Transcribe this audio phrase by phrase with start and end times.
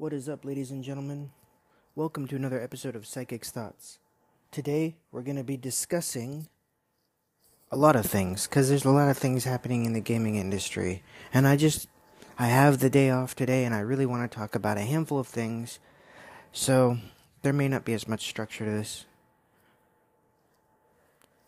[0.00, 1.32] What is up, ladies and gentlemen?
[1.96, 3.98] Welcome to another episode of PsyKick's Thoughts.
[4.52, 6.46] Today, we're going to be discussing
[7.72, 11.02] a lot of things because there's a lot of things happening in the gaming industry.
[11.34, 11.88] And I just,
[12.38, 15.18] I have the day off today and I really want to talk about a handful
[15.18, 15.80] of things.
[16.52, 16.98] So,
[17.42, 19.04] there may not be as much structure to this.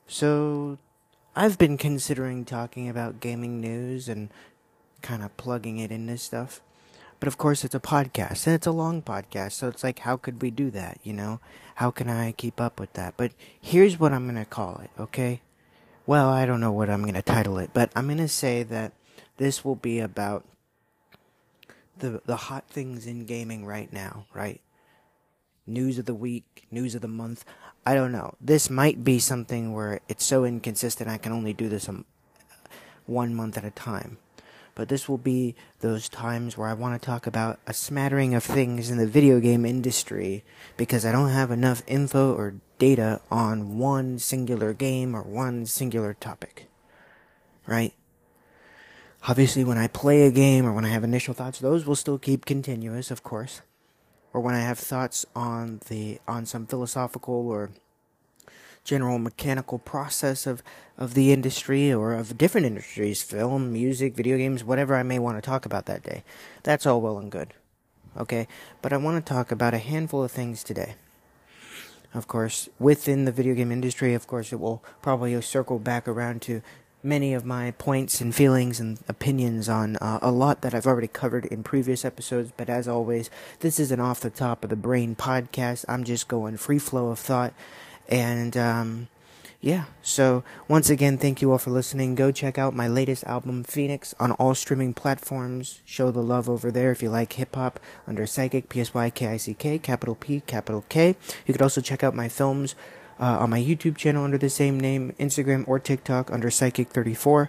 [0.08, 0.76] So,
[1.36, 4.28] I've been considering talking about gaming news and
[5.02, 6.60] kind of plugging it into stuff.
[7.20, 10.16] But of course, it's a podcast, and it's a long podcast, so it's like, how
[10.16, 11.38] could we do that, you know?
[11.76, 13.14] How can I keep up with that?
[13.18, 15.42] But here's what I'm gonna call it, okay?
[16.06, 18.92] Well, I don't know what I'm gonna title it, but I'm gonna say that
[19.36, 20.46] this will be about
[21.98, 24.62] the the hot things in gaming right now, right?
[25.66, 27.44] News of the week, news of the month.
[27.84, 28.34] I don't know.
[28.40, 32.06] This might be something where it's so inconsistent I can only do this um,
[33.04, 34.16] one month at a time
[34.74, 38.44] but this will be those times where I want to talk about a smattering of
[38.44, 40.44] things in the video game industry
[40.76, 46.14] because I don't have enough info or data on one singular game or one singular
[46.14, 46.66] topic.
[47.66, 47.94] Right?
[49.28, 52.18] Obviously, when I play a game or when I have initial thoughts, those will still
[52.18, 53.60] keep continuous, of course.
[54.32, 57.70] Or when I have thoughts on the on some philosophical or
[58.84, 60.62] general mechanical process of,
[60.98, 65.36] of the industry or of different industries film, music, video games, whatever I may want
[65.36, 66.24] to talk about that day.
[66.62, 67.54] That's all well and good.
[68.16, 68.48] Okay?
[68.82, 70.94] But I want to talk about a handful of things today.
[72.12, 76.42] Of course, within the video game industry, of course, it will probably circle back around
[76.42, 76.60] to
[77.02, 81.08] many of my points and feelings and opinions on uh, a lot that I've already
[81.08, 82.52] covered in previous episodes.
[82.56, 85.84] But as always, this is an off the top of the brain podcast.
[85.88, 87.54] I'm just going free flow of thought
[88.10, 89.08] and um,
[89.60, 92.14] yeah, so once again, thank you all for listening.
[92.14, 95.82] Go check out my latest album, Phoenix, on all streaming platforms.
[95.84, 99.10] Show the love over there if you like hip hop under PsyKick, P S Y
[99.10, 101.14] K I C K, capital P, capital K.
[101.46, 102.74] You could also check out my films
[103.20, 107.48] uh, on my YouTube channel under the same name, Instagram or TikTok under PsyKick34,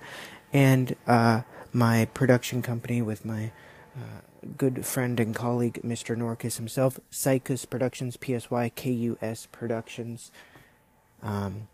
[0.52, 1.42] and uh,
[1.72, 3.54] my production company with my
[3.96, 4.20] uh,
[4.58, 6.18] good friend and colleague, Mr.
[6.18, 10.30] Norkus himself, Psykus Productions, P S Y K U S Productions.
[11.22, 11.68] Um,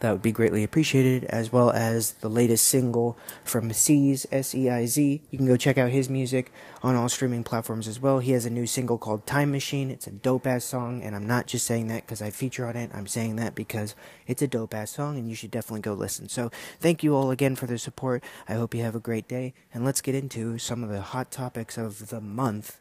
[0.00, 4.68] that would be greatly appreciated, as well as the latest single from Seiz, S E
[4.68, 5.22] I Z.
[5.30, 6.52] You can go check out his music
[6.82, 8.18] on all streaming platforms as well.
[8.18, 9.90] He has a new single called Time Machine.
[9.90, 12.76] It's a dope ass song, and I'm not just saying that because I feature on
[12.76, 12.90] it.
[12.92, 13.94] I'm saying that because
[14.26, 16.28] it's a dope ass song, and you should definitely go listen.
[16.28, 16.50] So,
[16.80, 18.22] thank you all again for the support.
[18.46, 21.30] I hope you have a great day, and let's get into some of the hot
[21.30, 22.78] topics of the month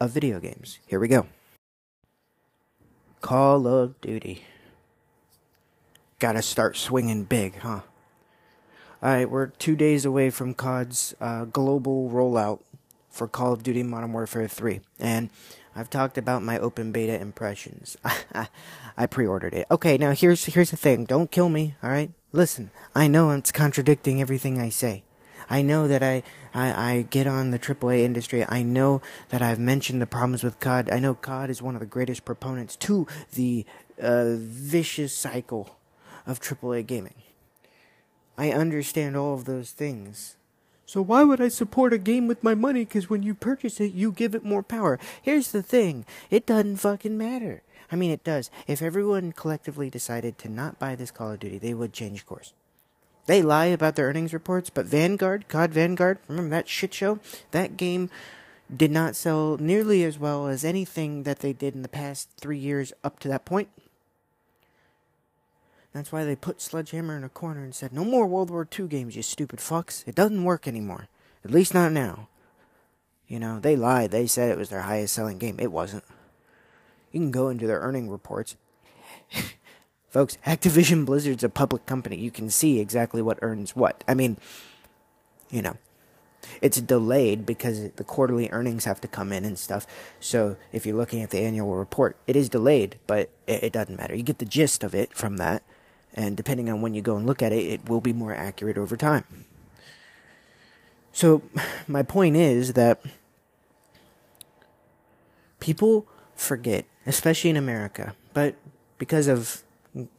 [0.00, 0.80] of video games.
[0.86, 1.28] Here we go
[3.20, 4.44] Call of Duty.
[6.24, 7.80] Gotta start swinging big, huh?
[9.02, 12.60] Alright, we're two days away from COD's uh, global rollout
[13.10, 14.80] for Call of Duty Modern Warfare 3.
[14.98, 15.28] And
[15.76, 17.98] I've talked about my open beta impressions.
[18.96, 19.66] I pre-ordered it.
[19.70, 21.04] Okay, now here's here's the thing.
[21.04, 22.10] Don't kill me, all right?
[22.32, 25.04] Listen, I know it's contradicting everything I say.
[25.50, 26.22] I know that I,
[26.54, 28.46] I, I get on the AAA industry.
[28.48, 30.88] I know that I've mentioned the problems with COD.
[30.90, 33.66] I know COD is one of the greatest proponents to the
[34.00, 35.76] uh, vicious cycle
[36.26, 37.14] of AAA gaming.
[38.36, 40.36] I understand all of those things.
[40.86, 42.84] So why would I support a game with my money?
[42.84, 44.98] Because when you purchase it, you give it more power.
[45.22, 46.04] Here's the thing.
[46.30, 47.62] It doesn't fucking matter.
[47.90, 48.50] I mean, it does.
[48.66, 52.52] If everyone collectively decided to not buy this Call of Duty, they would change course.
[53.26, 57.20] They lie about their earnings reports, but Vanguard, COD Vanguard, remember that shit show?
[57.52, 58.10] That game
[58.74, 62.58] did not sell nearly as well as anything that they did in the past three
[62.58, 63.68] years up to that point.
[65.94, 68.88] That's why they put Sledgehammer in a corner and said, No more World War II
[68.88, 70.06] games, you stupid fucks.
[70.08, 71.06] It doesn't work anymore.
[71.44, 72.28] At least not now.
[73.28, 74.10] You know, they lied.
[74.10, 75.56] They said it was their highest selling game.
[75.60, 76.02] It wasn't.
[77.12, 78.56] You can go into their earning reports.
[80.08, 82.16] Folks, Activision Blizzard's a public company.
[82.16, 84.02] You can see exactly what earns what.
[84.08, 84.36] I mean,
[85.48, 85.76] you know,
[86.60, 89.86] it's delayed because the quarterly earnings have to come in and stuff.
[90.18, 93.96] So if you're looking at the annual report, it is delayed, but it, it doesn't
[93.96, 94.14] matter.
[94.16, 95.62] You get the gist of it from that
[96.14, 98.78] and depending on when you go and look at it, it will be more accurate
[98.78, 99.24] over time.
[101.12, 101.42] So,
[101.86, 103.00] my point is that
[105.60, 108.56] people forget, especially in America, but
[108.98, 109.62] because of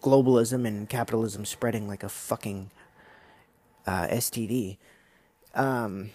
[0.02, 2.72] globalism and capitalism spreading like a fucking
[3.86, 4.78] uh, STD,
[5.54, 6.12] um,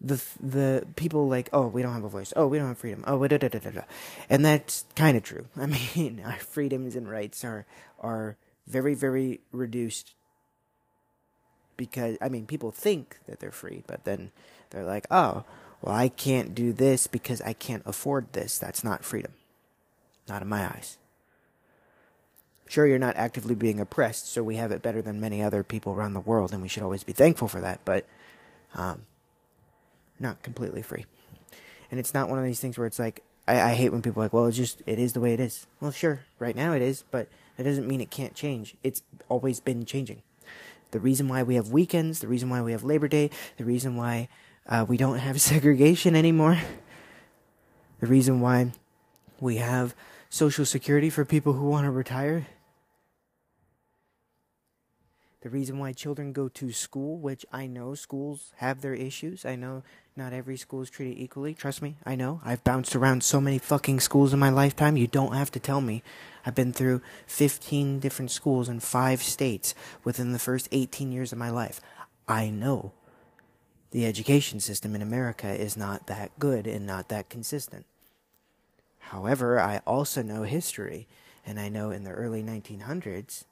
[0.00, 3.04] the the people like oh we don't have a voice oh we don't have freedom
[3.06, 3.82] oh da da da da da
[4.30, 7.66] and that's kind of true i mean our freedoms and rights are
[8.00, 8.36] are
[8.66, 10.14] very very reduced
[11.76, 14.30] because i mean people think that they're free but then
[14.70, 15.44] they're like oh
[15.80, 18.58] well, I can't do this because I can't afford this.
[18.58, 19.32] That's not freedom.
[20.28, 20.98] Not in my eyes.
[22.68, 25.92] Sure, you're not actively being oppressed, so we have it better than many other people
[25.92, 28.06] around the world, and we should always be thankful for that, but
[28.74, 29.06] um,
[30.20, 31.06] not completely free.
[31.90, 34.22] And it's not one of these things where it's like, I, I hate when people
[34.22, 35.66] are like, well, it's just, it is the way it is.
[35.80, 38.76] Well, sure, right now it is, but that doesn't mean it can't change.
[38.82, 40.22] It's always been changing.
[40.92, 43.96] The reason why we have weekends, the reason why we have Labor Day, the reason
[43.96, 44.28] why
[44.68, 46.58] uh, we don't have segregation anymore,
[48.00, 48.72] the reason why
[49.40, 49.94] we have
[50.28, 52.46] Social Security for people who want to retire
[55.42, 59.46] the reason why children go to school, which I know schools have their issues.
[59.46, 59.82] I know
[60.20, 61.54] not every school is treated equally.
[61.54, 62.42] Trust me, I know.
[62.44, 64.98] I've bounced around so many fucking schools in my lifetime.
[64.98, 66.02] You don't have to tell me.
[66.44, 69.74] I've been through 15 different schools in five states
[70.04, 71.80] within the first 18 years of my life.
[72.28, 72.92] I know
[73.92, 77.86] the education system in America is not that good and not that consistent.
[78.98, 81.08] However, I also know history,
[81.46, 83.44] and I know in the early 1900s,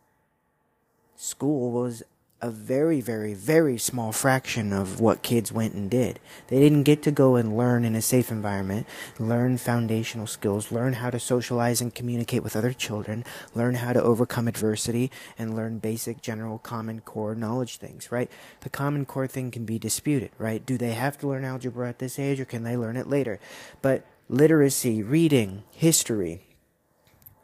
[1.17, 2.03] school was
[2.41, 6.21] a very, very, very small fraction of what kids went and did.
[6.47, 8.87] They didn't get to go and learn in a safe environment,
[9.19, 13.25] learn foundational skills, learn how to socialize and communicate with other children,
[13.55, 18.31] learn how to overcome adversity, and learn basic, general, common core knowledge things, right?
[18.61, 20.65] The common core thing can be disputed, right?
[20.65, 23.41] Do they have to learn algebra at this age or can they learn it later?
[23.83, 26.48] But literacy, reading, history,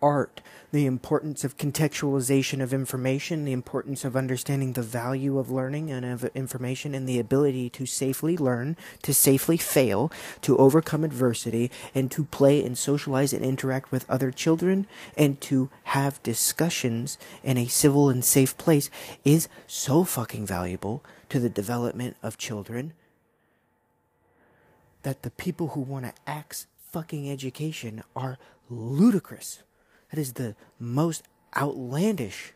[0.04, 5.90] art, the importance of contextualization of information, the importance of understanding the value of learning
[5.90, 10.12] and of information, and the ability to safely learn, to safely fail,
[10.42, 14.86] to overcome adversity, and to play and socialize and interact with other children,
[15.16, 18.90] and to have discussions in a civil and safe place
[19.24, 22.92] is so fucking valuable to the development of children
[25.02, 29.62] that the people who want to axe fucking education are ludicrous.
[30.14, 31.24] That is the most
[31.56, 32.52] outlandish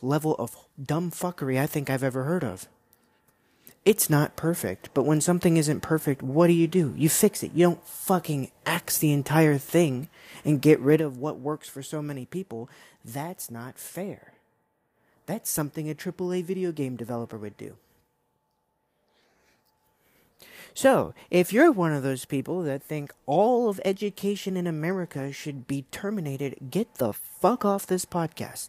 [0.00, 2.68] level of dumb fuckery I think I've ever heard of.
[3.84, 6.94] It's not perfect, but when something isn't perfect, what do you do?
[6.96, 7.52] You fix it.
[7.52, 10.08] You don't fucking axe the entire thing
[10.42, 12.70] and get rid of what works for so many people.
[13.04, 14.32] That's not fair.
[15.26, 17.76] That's something a AAA video game developer would do.
[20.74, 25.66] So, if you're one of those people that think all of education in America should
[25.66, 28.68] be terminated, get the fuck off this podcast.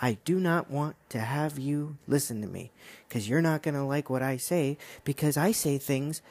[0.00, 2.72] I do not want to have you listen to me
[3.08, 6.22] because you're not going to like what I say because I say things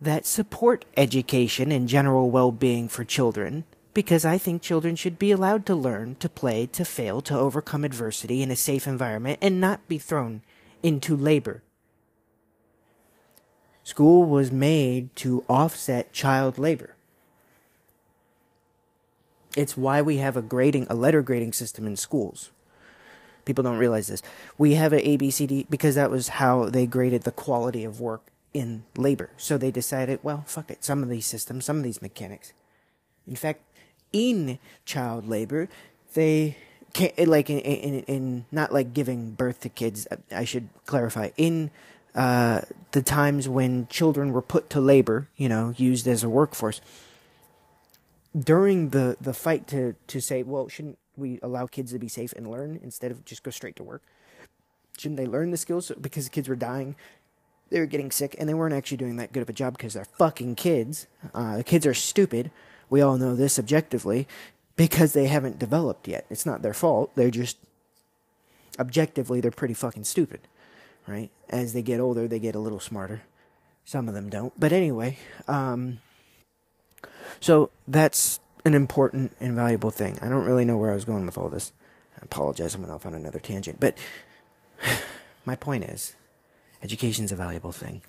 [0.00, 5.30] that support education and general well being for children because I think children should be
[5.30, 9.60] allowed to learn, to play, to fail, to overcome adversity in a safe environment and
[9.60, 10.42] not be thrown
[10.82, 11.62] into labor
[13.84, 16.94] School was made to offset child labor.
[19.56, 22.50] It's why we have a grading, a letter grading system in schools.
[23.44, 24.22] People don't realize this.
[24.56, 28.22] We have a ABCD because that was how they graded the quality of work
[28.54, 29.30] in labor.
[29.36, 30.82] So they decided, well, fuck it.
[30.82, 32.52] Some of these systems, some of these mechanics.
[33.26, 33.60] In fact,
[34.12, 35.68] in child labor,
[36.14, 36.56] they
[36.94, 40.08] can't, like in, in, in not like giving birth to kids.
[40.32, 41.30] I should clarify.
[41.36, 41.70] In
[42.14, 42.60] uh,
[42.92, 46.80] the times when children were put to labor, you know, used as a workforce.
[48.38, 52.32] During the, the fight to, to say, well, shouldn't we allow kids to be safe
[52.34, 54.02] and learn instead of just go straight to work?
[54.98, 56.94] Shouldn't they learn the skills because the kids were dying?
[57.70, 59.94] They were getting sick, and they weren't actually doing that good of a job because
[59.94, 61.08] they're fucking kids.
[61.32, 62.50] Uh, the kids are stupid.
[62.90, 64.28] We all know this objectively
[64.76, 66.26] because they haven't developed yet.
[66.30, 67.12] It's not their fault.
[67.16, 67.56] They're just
[68.78, 70.40] objectively they're pretty fucking stupid
[71.06, 71.30] right?
[71.48, 73.22] As they get older, they get a little smarter.
[73.84, 74.58] Some of them don't.
[74.58, 76.00] But anyway, um,
[77.40, 80.18] so that's an important and valuable thing.
[80.22, 81.72] I don't really know where I was going with all this.
[82.16, 83.80] I apologize, I went off on another tangent.
[83.80, 83.98] But
[85.44, 86.16] my point is,
[86.82, 88.02] education's a valuable thing.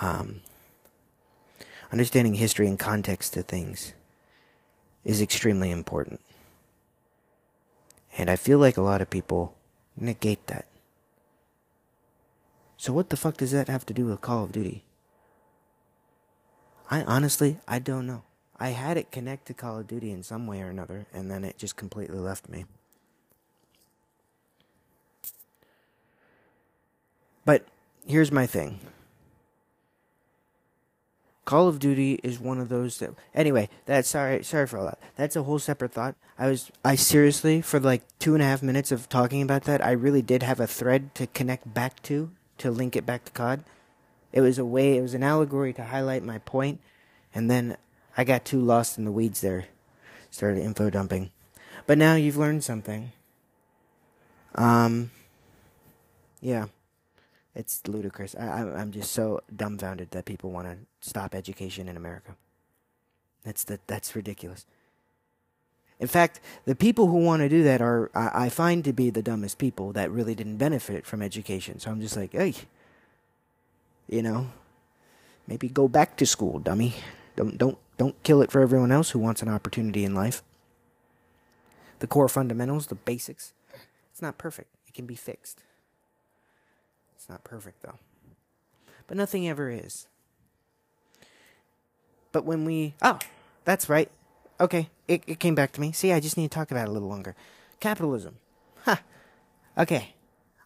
[0.00, 0.40] Um,
[1.92, 3.92] understanding history and context to things
[5.04, 6.20] is extremely important.
[8.18, 9.56] And I feel like a lot of people
[9.96, 10.66] negate that.
[12.80, 14.84] So what the fuck does that have to do with Call of Duty?
[16.90, 18.22] I honestly, I don't know.
[18.58, 21.44] I had it connect to Call of Duty in some way or another, and then
[21.44, 22.64] it just completely left me.
[27.44, 27.66] But
[28.06, 28.80] here's my thing.
[31.44, 34.98] Call of Duty is one of those that anyway, that's sorry sorry for all that.
[35.16, 36.14] That's a whole separate thought.
[36.38, 39.84] I was I seriously for like two and a half minutes of talking about that,
[39.84, 43.32] I really did have a thread to connect back to to link it back to
[43.32, 43.64] COD.
[44.32, 46.80] It was a way, it was an allegory to highlight my point,
[47.34, 47.76] and then
[48.16, 49.66] I got too lost in the weeds there.
[50.30, 51.30] Started info dumping.
[51.86, 53.12] But now you've learned something.
[54.54, 55.10] Um,
[56.40, 56.66] yeah.
[57.54, 58.36] It's ludicrous.
[58.36, 62.36] I, I'm just so dumbfounded that people want to stop education in America.
[63.42, 64.66] That's the, that's ridiculous.
[66.00, 69.10] In fact, the people who want to do that are I, I find to be
[69.10, 71.78] the dumbest people that really didn't benefit from education.
[71.78, 72.54] So I'm just like, hey,
[74.08, 74.50] you know,
[75.46, 76.94] maybe go back to school, dummy.
[77.36, 80.42] Don't don't don't kill it for everyone else who wants an opportunity in life.
[81.98, 83.52] The core fundamentals, the basics.
[84.10, 84.74] It's not perfect.
[84.88, 85.62] It can be fixed.
[87.14, 87.98] It's not perfect though.
[89.06, 90.06] But nothing ever is.
[92.32, 93.18] But when we oh,
[93.66, 94.10] that's right.
[94.60, 95.90] Okay, it, it came back to me.
[95.92, 97.34] See, I just need to talk about it a little longer.
[97.80, 98.36] Capitalism.
[98.84, 99.00] Ha.
[99.76, 99.82] Huh.
[99.82, 100.14] Okay.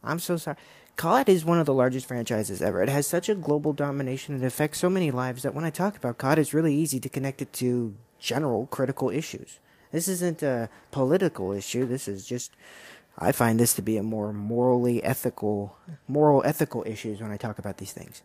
[0.03, 0.57] I'm so sorry.
[0.97, 2.83] COD is one of the largest franchises ever.
[2.83, 4.37] It has such a global domination.
[4.37, 7.09] It affects so many lives that when I talk about COD, it's really easy to
[7.09, 9.59] connect it to general critical issues.
[9.91, 11.87] This isn't a political issue.
[11.87, 12.53] This is just,
[13.19, 17.59] I find this to be a more morally ethical, moral ethical issues when I talk
[17.59, 18.23] about these things.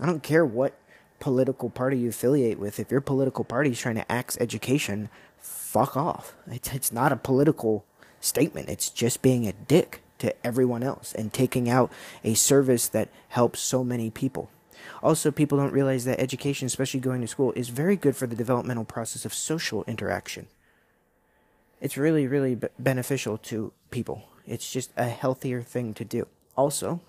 [0.00, 0.78] I don't care what
[1.20, 5.08] political party you affiliate with, if your political party is trying to axe education,
[5.38, 6.34] fuck off.
[6.46, 7.84] It's, it's not a political
[8.20, 11.92] statement, it's just being a dick to everyone else and taking out
[12.24, 14.50] a service that helps so many people.
[15.02, 18.34] Also, people don't realize that education, especially going to school, is very good for the
[18.34, 20.46] developmental process of social interaction.
[21.80, 24.28] It's really, really b- beneficial to people.
[24.46, 26.26] It's just a healthier thing to do.
[26.56, 27.00] Also,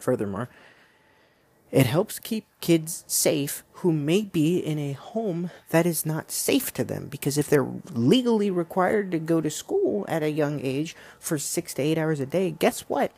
[0.00, 0.48] furthermore,
[1.70, 6.72] it helps keep kids safe who may be in a home that is not safe
[6.72, 10.96] to them because if they're legally required to go to school at a young age
[11.18, 13.12] for six to eight hours a day, guess what?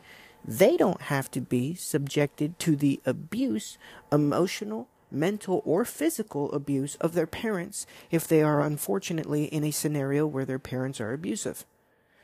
[0.45, 3.77] They don't have to be subjected to the abuse,
[4.11, 10.25] emotional, mental, or physical abuse of their parents if they are unfortunately in a scenario
[10.25, 11.65] where their parents are abusive.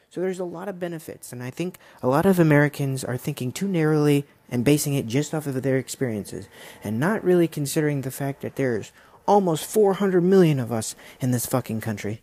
[0.10, 3.52] So there's a lot of benefits, and I think a lot of Americans are thinking
[3.52, 6.48] too narrowly and basing it just off of their experiences,
[6.82, 8.94] and not really considering the fact that there's
[9.28, 12.22] almost 400 million of us in this fucking country.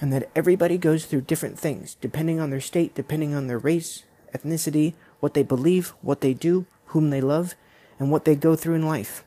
[0.00, 4.04] And that everybody goes through different things, depending on their state, depending on their race,
[4.34, 7.54] ethnicity, what they believe, what they do, whom they love,
[7.98, 9.24] and what they go through in life.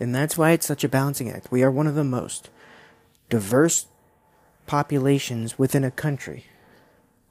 [0.00, 1.52] And that's why it's such a balancing act.
[1.52, 2.50] We are one of the most
[3.28, 3.86] diverse
[4.70, 6.44] populations within a country,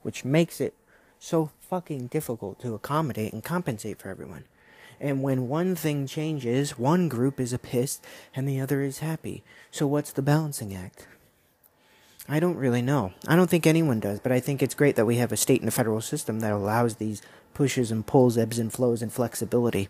[0.02, 0.74] which makes it
[1.20, 4.44] so fucking difficult to accommodate and compensate for everyone.
[5.00, 8.06] And when one thing changes, one group is pissed
[8.36, 9.42] and the other is happy.
[9.72, 11.08] So what's the balancing act?
[12.28, 13.14] I don't really know.
[13.26, 15.62] I don't think anyone does, but I think it's great that we have a state
[15.62, 17.22] and a federal system that allows these
[17.54, 19.88] pushes and pulls, ebbs and flows, and flexibility.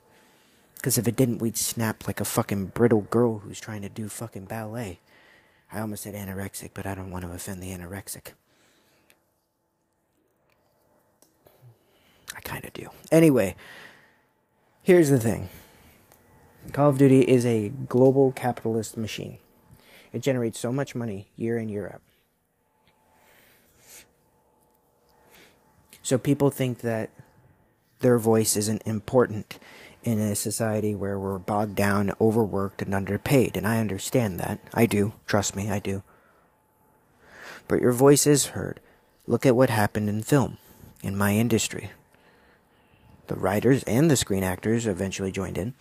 [0.76, 4.08] Because if it didn't, we'd snap like a fucking brittle girl who's trying to do
[4.08, 5.00] fucking ballet.
[5.72, 8.34] I almost said anorexic, but I don't want to offend the anorexic.
[12.36, 12.90] I kind of do.
[13.12, 13.56] Anyway,
[14.82, 15.50] here's the thing
[16.72, 19.38] Call of Duty is a global capitalist machine.
[20.12, 22.02] It generates so much money year in, year out.
[26.02, 27.12] So people think that
[28.00, 29.60] their voice isn't important
[30.04, 33.58] in a society where we're bogged down, overworked, and underpaid.
[33.58, 34.60] And I understand that.
[34.74, 35.14] I do.
[35.26, 36.04] Trust me, I do.
[37.68, 38.80] But your voice is heard.
[39.28, 40.58] Look at what happened in film,
[41.04, 41.92] in my industry.
[43.28, 45.76] The writers and the screen actors eventually joined in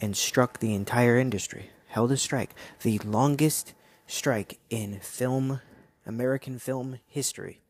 [0.00, 3.72] and struck the entire industry, held a strike, the longest
[4.06, 5.60] strike in film,
[6.04, 7.60] American film history.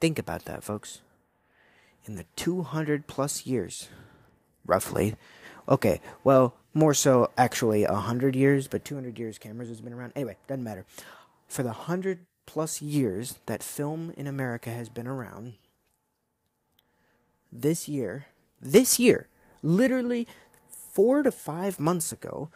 [0.00, 1.00] Think about that, folks
[2.08, 3.88] in the 200 plus years,
[4.66, 5.14] roughly.
[5.68, 10.12] Okay, well, more so actually 100 years, but 200 years cameras has been around.
[10.16, 10.84] Anyway, doesn't matter.
[11.46, 15.54] For the 100 plus years that film in America has been around,
[17.52, 18.26] this year,
[18.60, 19.28] this year,
[19.62, 20.26] literally
[20.68, 22.50] four to five months ago,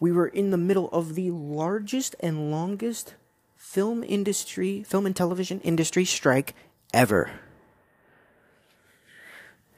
[0.00, 3.14] we were in the middle of the largest and longest
[3.56, 6.54] film industry, film and television industry strike
[6.92, 7.30] ever.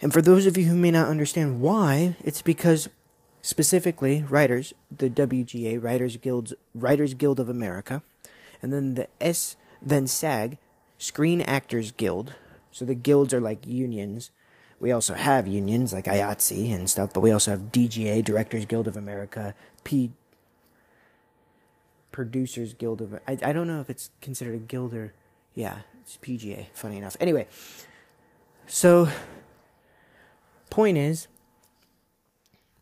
[0.00, 2.88] And for those of you who may not understand why, it's because
[3.42, 8.02] specifically writers, the WGA, Writers Guild, Writers Guild of America,
[8.62, 10.58] and then the S, then SAG,
[10.98, 12.34] Screen Actors Guild.
[12.72, 14.30] So the guilds are like unions.
[14.80, 18.88] We also have unions like IATSE and stuff, but we also have DGA, Directors Guild
[18.88, 20.10] of America, P,
[22.12, 23.14] Producers Guild of.
[23.26, 25.12] I I don't know if it's considered a guild or,
[25.54, 26.66] yeah, it's PGA.
[26.74, 27.16] Funny enough.
[27.20, 27.46] Anyway,
[28.66, 29.08] So,
[30.74, 31.28] point is,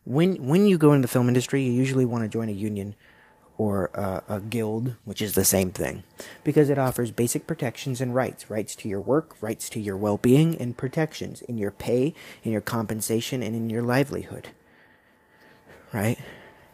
[0.03, 2.95] when when you go into the film industry, you usually want to join a union
[3.55, 6.01] or a, a, guild, which is the same thing,
[6.43, 10.17] because it offers basic protections and rights rights to your work, rights to your well
[10.17, 14.49] being, and protections in your pay, in your compensation, and in your livelihood.
[15.93, 16.17] Right?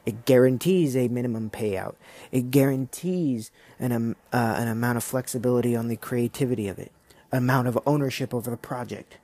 [0.06, 1.96] It guarantees a minimum payout.
[2.32, 6.94] It guarantees an, um, uh, an amount of flexibility on the creativity of it,
[7.30, 9.18] amount of ownership over the project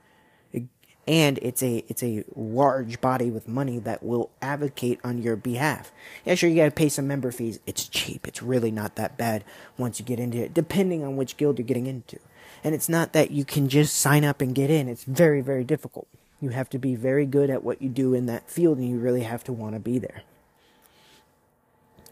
[1.06, 5.92] and it's a it's a large body with money that will advocate on your behalf.
[6.24, 7.60] Yeah, sure, you gotta pay some member fees.
[7.66, 8.26] It's cheap.
[8.26, 9.44] It's really not that bad
[9.78, 12.18] once you get into it, depending on which guild you're getting into.
[12.64, 14.88] And it's not that you can just sign up and get in.
[14.88, 16.08] It's very very difficult.
[16.40, 18.98] You have to be very good at what you do in that field, and you
[18.98, 20.22] really have to want to be there.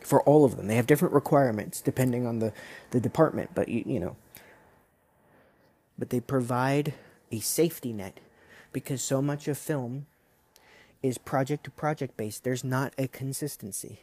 [0.01, 2.53] For all of them, they have different requirements depending on the
[2.93, 4.17] the department, but you you know.
[5.99, 6.95] But they provide
[7.33, 8.19] a safety net
[8.75, 10.05] because so much of film
[11.03, 12.45] is project to project based.
[12.45, 14.01] There's not a consistency.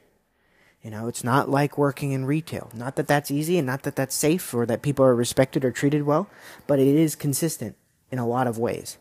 [0.82, 2.72] You know, it's not like working in retail.
[2.74, 5.72] Not that that's easy and not that that's safe or that people are respected or
[5.72, 6.28] treated well,
[6.66, 7.76] but it is consistent
[8.10, 8.98] in a lot of ways.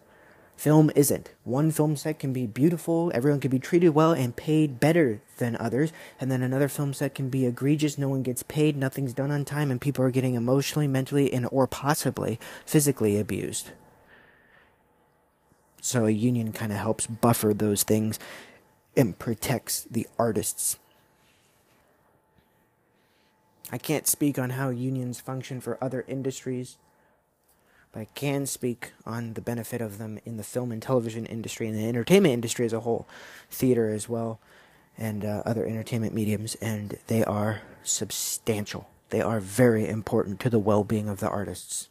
[0.60, 1.32] Film isn't.
[1.44, 5.56] One film set can be beautiful, everyone can be treated well and paid better than
[5.56, 9.30] others, and then another film set can be egregious, no one gets paid, nothing's done
[9.30, 13.70] on time, and people are getting emotionally, mentally, and or possibly physically abused.
[15.90, 18.20] So a union kind of helps buffer those things
[18.96, 20.78] and protects the artists.
[23.72, 26.78] I can't speak on how unions function for other industries,
[27.90, 31.66] but I can speak on the benefit of them in the film and television industry
[31.66, 33.08] and the entertainment industry as a whole,
[33.50, 34.38] theater as well,
[34.96, 38.88] and uh, other entertainment mediums, and they are substantial.
[39.08, 41.88] They are very important to the well being of the artists.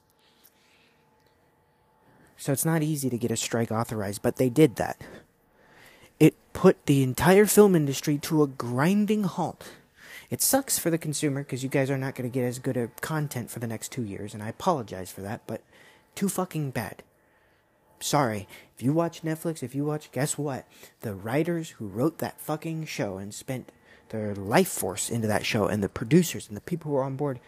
[2.40, 5.00] So it's not easy to get a strike authorized, but they did that.
[6.22, 9.74] It put the entire film industry to a grinding halt.
[10.30, 12.78] It sucks for the consumer because you guys are not going to get as good
[12.78, 15.62] a content for the next two years, and I apologize for that, but
[16.16, 17.04] too fucking bad.
[18.00, 18.48] Sorry.
[18.74, 20.66] If you watch Netflix, if you watch, guess what?
[21.02, 23.70] The writers who wrote that fucking show and spent
[24.10, 27.18] their life force into that show, and the producers and the people who were on
[27.18, 27.42] board,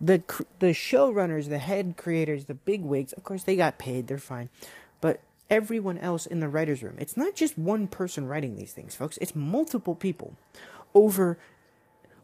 [0.00, 0.22] the
[0.58, 4.48] the showrunners, the head creators, the big wigs, of course they got paid, they're fine.
[5.00, 8.94] But everyone else in the writers room, it's not just one person writing these things,
[8.94, 9.18] folks.
[9.18, 10.36] It's multiple people
[10.94, 11.38] over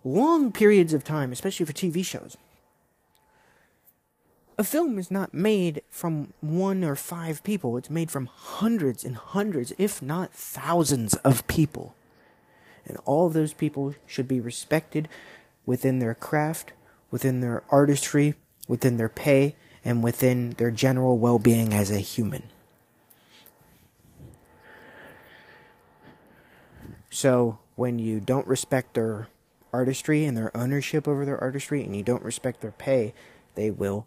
[0.05, 2.37] long periods of time, especially for TV shows.
[4.59, 7.77] A film is not made from one or five people.
[7.77, 11.95] It's made from hundreds and hundreds, if not thousands of people.
[12.87, 15.09] And all those people should be respected
[15.67, 16.73] within their craft,
[17.17, 18.35] within their artistry,
[18.69, 22.43] within their pay, and within their general well being as a human.
[27.09, 29.29] So, when you don't respect their
[29.73, 33.15] artistry and their ownership over their artistry, and you don't respect their pay,
[33.55, 34.07] they will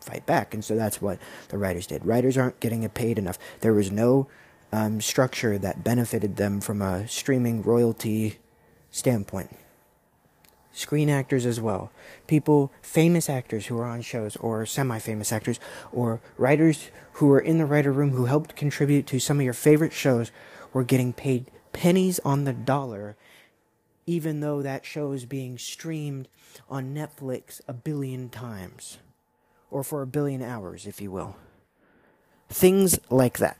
[0.00, 0.54] fight back.
[0.54, 2.06] And so that's what the writers did.
[2.06, 3.36] Writers aren't getting paid enough.
[3.62, 4.28] There was no
[4.70, 8.38] um, structure that benefited them from a streaming royalty
[8.92, 9.50] standpoint
[10.78, 11.90] screen actors as well.
[12.26, 15.58] People, famous actors who are on shows, or semi famous actors,
[15.92, 19.52] or writers who are in the writer room who helped contribute to some of your
[19.52, 20.30] favorite shows
[20.72, 23.16] were getting paid pennies on the dollar,
[24.06, 26.28] even though that show is being streamed
[26.68, 28.98] on Netflix a billion times.
[29.70, 31.36] Or for a billion hours, if you will.
[32.48, 33.58] Things like that.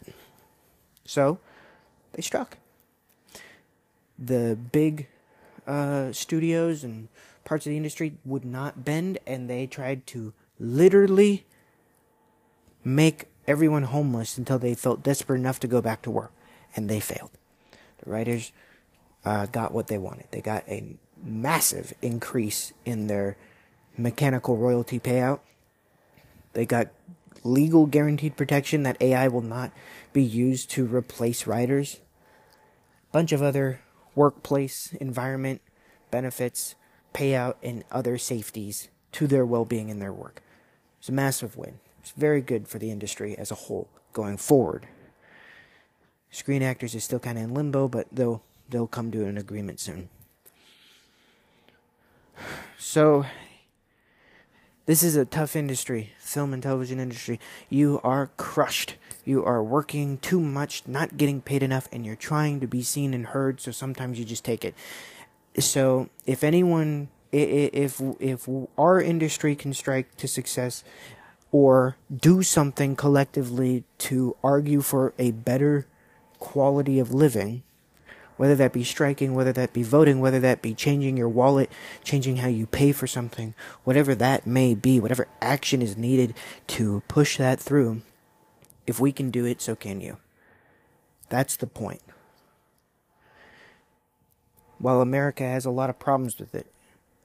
[1.04, 1.38] So,
[2.12, 2.56] they struck.
[4.18, 5.06] The big
[5.68, 7.08] uh, studios and
[7.44, 11.46] parts of the industry would not bend, and they tried to literally
[12.82, 16.32] make everyone homeless until they felt desperate enough to go back to work,
[16.74, 17.30] and they failed.
[18.02, 18.52] The writers
[19.24, 20.26] uh, got what they wanted.
[20.30, 23.36] They got a massive increase in their
[23.96, 25.40] mechanical royalty payout.
[26.54, 26.88] They got
[27.44, 29.72] legal guaranteed protection that AI will not
[30.12, 32.00] be used to replace writers.
[33.12, 33.80] Bunch of other
[34.18, 35.62] workplace environment
[36.10, 36.74] benefits,
[37.14, 40.42] payout, and other safeties to their well being in their work.
[40.98, 41.78] It's a massive win.
[42.00, 44.88] It's very good for the industry as a whole going forward.
[46.30, 49.78] Screen Actors is still kind of in limbo, but they'll they'll come to an agreement
[49.78, 50.08] soon.
[52.76, 53.24] So
[54.86, 57.38] this is a tough industry, film and television industry.
[57.68, 58.96] You are crushed.
[59.28, 63.12] You are working too much, not getting paid enough, and you're trying to be seen
[63.12, 64.74] and heard, so sometimes you just take it.
[65.58, 70.82] So, if anyone, if if our industry can strike to success,
[71.52, 75.86] or do something collectively to argue for a better
[76.38, 77.62] quality of living,
[78.38, 81.70] whether that be striking, whether that be voting, whether that be changing your wallet,
[82.02, 83.52] changing how you pay for something,
[83.84, 86.32] whatever that may be, whatever action is needed
[86.66, 88.00] to push that through,
[88.88, 90.16] if we can do it, so can you.
[91.28, 92.00] That's the point.
[94.78, 96.72] While America has a lot of problems with it,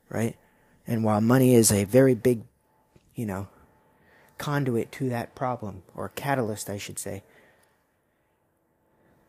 [0.10, 0.36] right?
[0.86, 2.41] And while money is a very big,
[3.15, 3.47] you know,
[4.38, 7.23] conduit to that problem, or catalyst, I should say,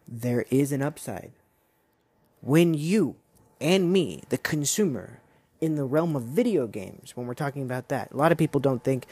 [0.09, 1.31] there is an upside.
[2.41, 3.15] When you
[3.61, 5.21] and me, the consumer,
[5.61, 8.61] in the realm of video games, when we're talking about that, a lot of people
[8.61, 9.07] don't think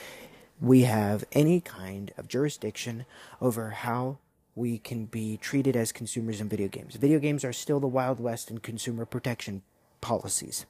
[0.62, 3.04] we have any kind of jurisdiction
[3.40, 4.18] over how
[4.54, 6.94] we can be treated as consumers in video games.
[6.94, 9.62] Video games are still the Wild West in consumer protection
[10.00, 10.64] policies.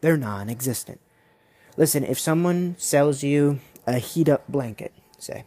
[0.00, 1.00] They're non existent.
[1.76, 5.44] Listen, if someone sells you a heat up blanket, say,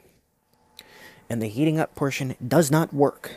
[1.29, 3.31] and the heating up portion does not work,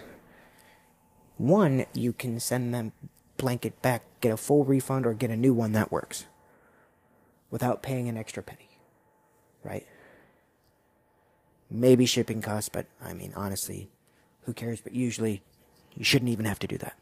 [1.38, 2.92] one, you can send them
[3.36, 6.26] blanket back, get a full refund, or get a new one that works
[7.50, 8.68] without paying an extra penny.
[9.64, 9.86] Right?
[11.70, 13.88] Maybe shipping costs, but I mean, honestly,
[14.42, 14.80] who cares?
[14.80, 15.42] But usually,
[15.94, 16.96] you shouldn't even have to do that.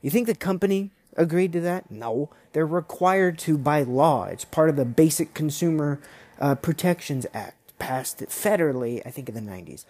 [0.00, 1.90] You think the company agreed to that?
[1.90, 2.30] No.
[2.52, 4.24] They're required to by law.
[4.26, 6.00] It's part of the Basic Consumer
[6.40, 9.84] uh, Protections Act, passed federally, I think, in the 90s.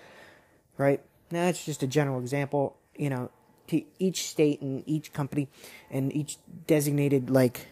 [0.78, 1.02] Right?
[1.30, 2.76] Now, that's just a general example.
[2.96, 3.30] You know,
[3.68, 5.48] to each state and each company
[5.90, 7.66] and each designated, like,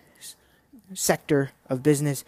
[0.94, 2.24] sector of business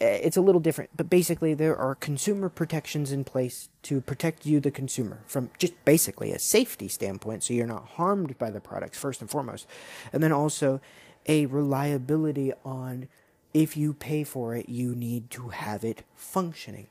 [0.00, 4.46] Uh, it's a little different, but basically there are consumer protections in place to protect
[4.46, 8.60] you, the consumer, from just basically a safety standpoint, so you're not harmed by the
[8.60, 9.66] products first and foremost,
[10.12, 10.80] and then also
[11.26, 13.08] a reliability on
[13.52, 16.86] if you pay for it, you need to have it functioning.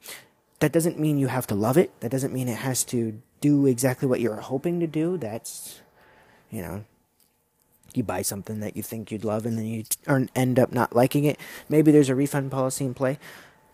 [0.59, 1.97] That doesn't mean you have to love it.
[2.01, 5.17] That doesn't mean it has to do exactly what you're hoping to do.
[5.17, 5.81] That's,
[6.49, 6.83] you know,
[7.97, 9.83] you buy something that you think you'd love and then you
[10.35, 11.39] end up not liking it.
[11.67, 13.19] Maybe there's a refund policy in play,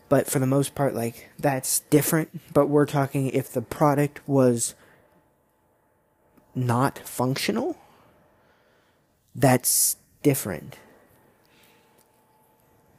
[0.09, 2.53] but for the most part, like that's different.
[2.53, 4.75] But we're talking if the product was
[6.55, 7.77] not functional,
[9.36, 10.77] that's different.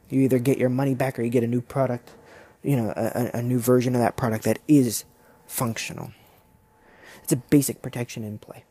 [0.09, 2.11] You either get your money back or you get a new product,
[2.61, 5.03] you know, a, a new version of that product that is
[5.47, 6.11] functional.
[7.23, 8.65] It's a basic protection in play.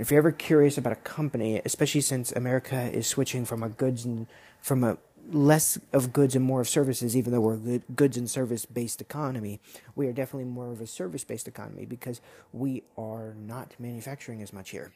[0.00, 4.06] If you're ever curious about a company, especially since America is switching from a goods
[4.06, 4.26] and
[4.62, 4.96] from a
[5.30, 9.02] less of goods and more of services, even though we're a goods and service based
[9.02, 9.60] economy,
[9.94, 14.54] we are definitely more of a service based economy because we are not manufacturing as
[14.54, 14.90] much here.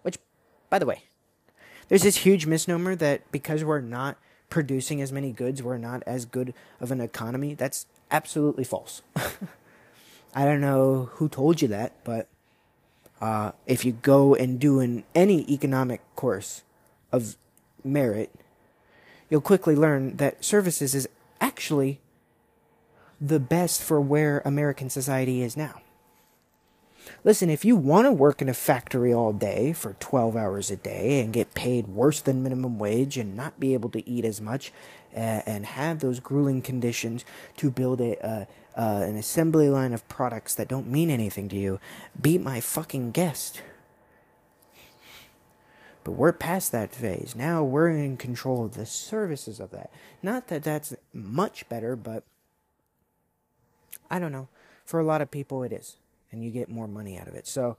[0.00, 0.16] Which,
[0.70, 1.02] by the way,
[1.88, 4.16] there's this huge misnomer that because we're not
[4.48, 7.52] producing as many goods, we're not as good of an economy.
[7.52, 9.02] That's absolutely false.
[10.34, 12.28] I don't know who told you that, but
[13.20, 16.62] uh, if you go and do an, any economic course
[17.12, 17.36] of
[17.84, 18.34] merit,
[19.30, 21.08] you'll quickly learn that services is
[21.40, 22.00] actually
[23.20, 25.80] the best for where American society is now.
[27.24, 30.76] Listen, if you want to work in a factory all day for 12 hours a
[30.76, 34.40] day and get paid worse than minimum wage and not be able to eat as
[34.40, 34.72] much
[35.14, 37.24] uh, and have those grueling conditions
[37.56, 38.44] to build a, uh,
[38.76, 41.80] uh, an assembly line of products that don't mean anything to you,
[42.20, 43.62] be my fucking guest.
[46.04, 47.34] But we're past that phase.
[47.34, 49.90] Now we're in control of the services of that.
[50.22, 52.22] Not that that's much better, but
[54.08, 54.48] I don't know.
[54.84, 55.96] For a lot of people, it is.
[56.30, 57.46] And you get more money out of it.
[57.46, 57.76] So,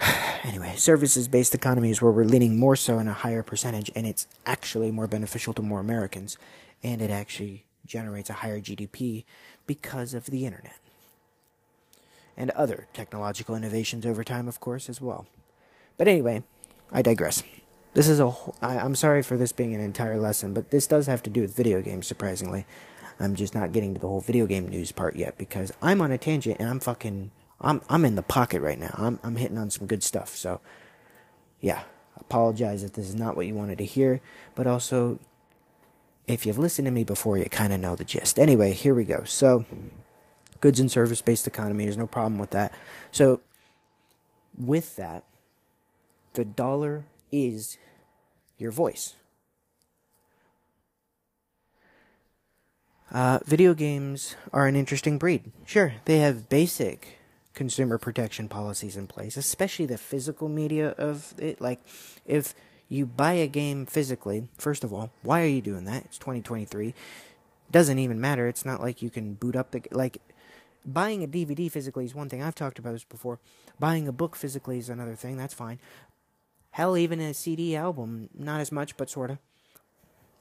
[0.44, 4.06] anyway, services based economy is where we're leaning more so in a higher percentage, and
[4.06, 6.38] it's actually more beneficial to more Americans.
[6.82, 9.24] And it actually generates a higher GDP
[9.66, 10.78] because of the internet.
[12.36, 15.26] And other technological innovations over time, of course, as well.
[15.96, 16.42] But anyway,
[16.90, 17.42] I digress.
[17.94, 18.34] This is a.
[18.60, 21.42] I, I'm sorry for this being an entire lesson, but this does have to do
[21.42, 22.66] with video games, surprisingly.
[23.20, 26.10] I'm just not getting to the whole video game news part yet because I'm on
[26.10, 27.30] a tangent and I'm fucking.
[27.60, 28.94] I'm, I'm in the pocket right now.
[28.98, 30.34] I'm, I'm hitting on some good stuff.
[30.34, 30.60] So,
[31.60, 31.84] yeah.
[32.20, 34.20] Apologize if this is not what you wanted to hear,
[34.54, 35.18] but also
[36.26, 38.38] if you've listened to me before, you kind of know the gist.
[38.38, 39.24] Anyway, here we go.
[39.24, 39.64] So,
[40.60, 42.72] goods and service based economy, there's no problem with that.
[43.12, 43.40] So,
[44.58, 45.24] with that,
[46.34, 47.78] the dollar is
[48.58, 49.14] your voice.
[53.12, 55.52] Uh, video games are an interesting breed.
[55.64, 57.18] Sure, they have basic
[57.52, 61.60] consumer protection policies in place, especially the physical media of it.
[61.60, 61.80] Like,
[62.26, 62.54] if
[62.88, 66.04] you buy a game physically, first of all, why are you doing that?
[66.04, 66.94] It's 2023.
[67.70, 68.46] Doesn't even matter.
[68.46, 70.18] It's not like you can boot up the like
[70.86, 72.42] buying a DVD physically is one thing.
[72.42, 73.38] I've talked about this before.
[73.78, 75.36] Buying a book physically is another thing.
[75.36, 75.78] That's fine.
[76.72, 79.38] Hell, even a CD album, not as much, but sorta.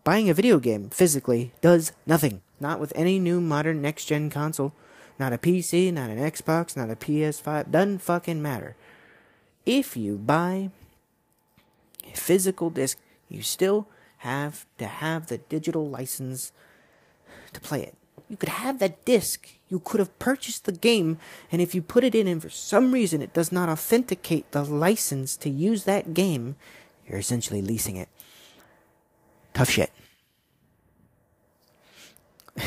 [0.04, 2.42] Buying a video game physically does nothing.
[2.60, 4.74] Not with any new modern next gen console.
[5.20, 7.72] Not a PC, not an Xbox, not a PS5.
[7.72, 8.76] Doesn't fucking matter.
[9.66, 10.72] If you buy
[12.14, 12.98] physical disc,
[13.30, 13.88] you still
[14.20, 16.52] have to have the digital license
[17.54, 17.96] to play it.
[18.30, 19.50] You could have that disc.
[19.70, 21.18] You could have purchased the game,
[21.52, 24.64] and if you put it in and for some reason it does not authenticate the
[24.64, 26.56] license to use that game,
[27.08, 28.10] you're essentially leasing it.
[29.54, 29.92] Tough shit.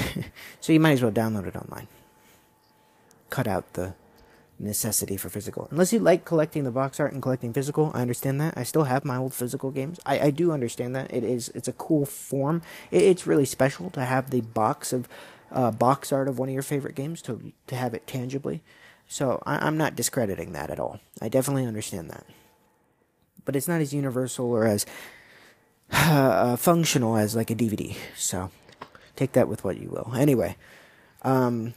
[0.60, 1.88] so you might as well download it online.
[3.30, 3.94] Cut out the
[4.58, 5.68] necessity for physical.
[5.70, 8.54] Unless you like collecting the box art and collecting physical, I understand that.
[8.56, 10.00] I still have my old physical games.
[10.06, 11.12] I, I do understand that.
[11.12, 12.62] It is it's a cool form.
[12.90, 15.08] It, it's really special to have the box of
[15.50, 18.62] uh, box art of one of your favorite games to to have it tangibly.
[19.08, 21.00] So I, I'm not discrediting that at all.
[21.20, 22.24] I definitely understand that.
[23.44, 24.86] But it's not as universal or as
[25.92, 27.96] uh, functional as like a DVD.
[28.16, 28.50] So
[29.14, 30.14] take that with what you will.
[30.16, 30.56] Anyway,
[31.22, 31.74] um,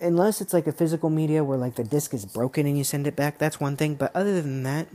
[0.00, 3.06] unless it's like a physical media where like the disc is broken and you send
[3.06, 3.94] it back, that's one thing.
[3.94, 4.88] But other than that,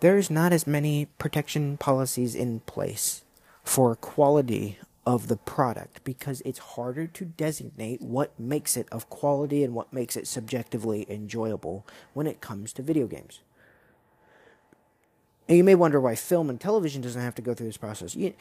[0.00, 3.24] there's not as many protection policies in place
[3.62, 9.62] for quality of the product because it's harder to designate what makes it of quality
[9.62, 13.40] and what makes it subjectively enjoyable when it comes to video games.
[15.46, 18.16] And you may wonder why film and television doesn't have to go through this process.
[18.16, 18.32] You,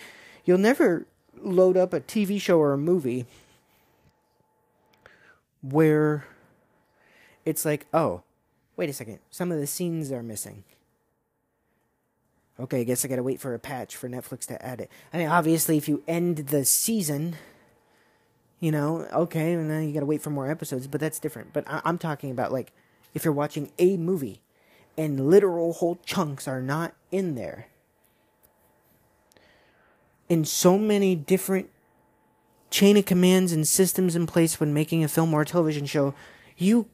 [0.45, 1.05] you'll never
[1.41, 3.25] load up a TV show or a movie
[5.63, 6.25] where
[7.45, 8.21] it's like, oh,
[8.75, 10.63] wait a second, some of the scenes are missing.
[12.59, 14.91] Okay, I guess I gotta wait for a patch for Netflix to add it.
[15.11, 17.35] I mean, obviously, if you end the season,
[18.59, 21.51] you know, okay, and then you gotta wait for more episodes, but that's different.
[21.51, 22.71] But I- I'm talking about, like,
[23.15, 24.41] if you're watching a movie
[24.97, 27.67] and literal whole chunks are not in there
[30.29, 31.69] in so many different
[32.73, 36.11] chain of commands and systems in place when making a film or a television show
[36.57, 36.87] you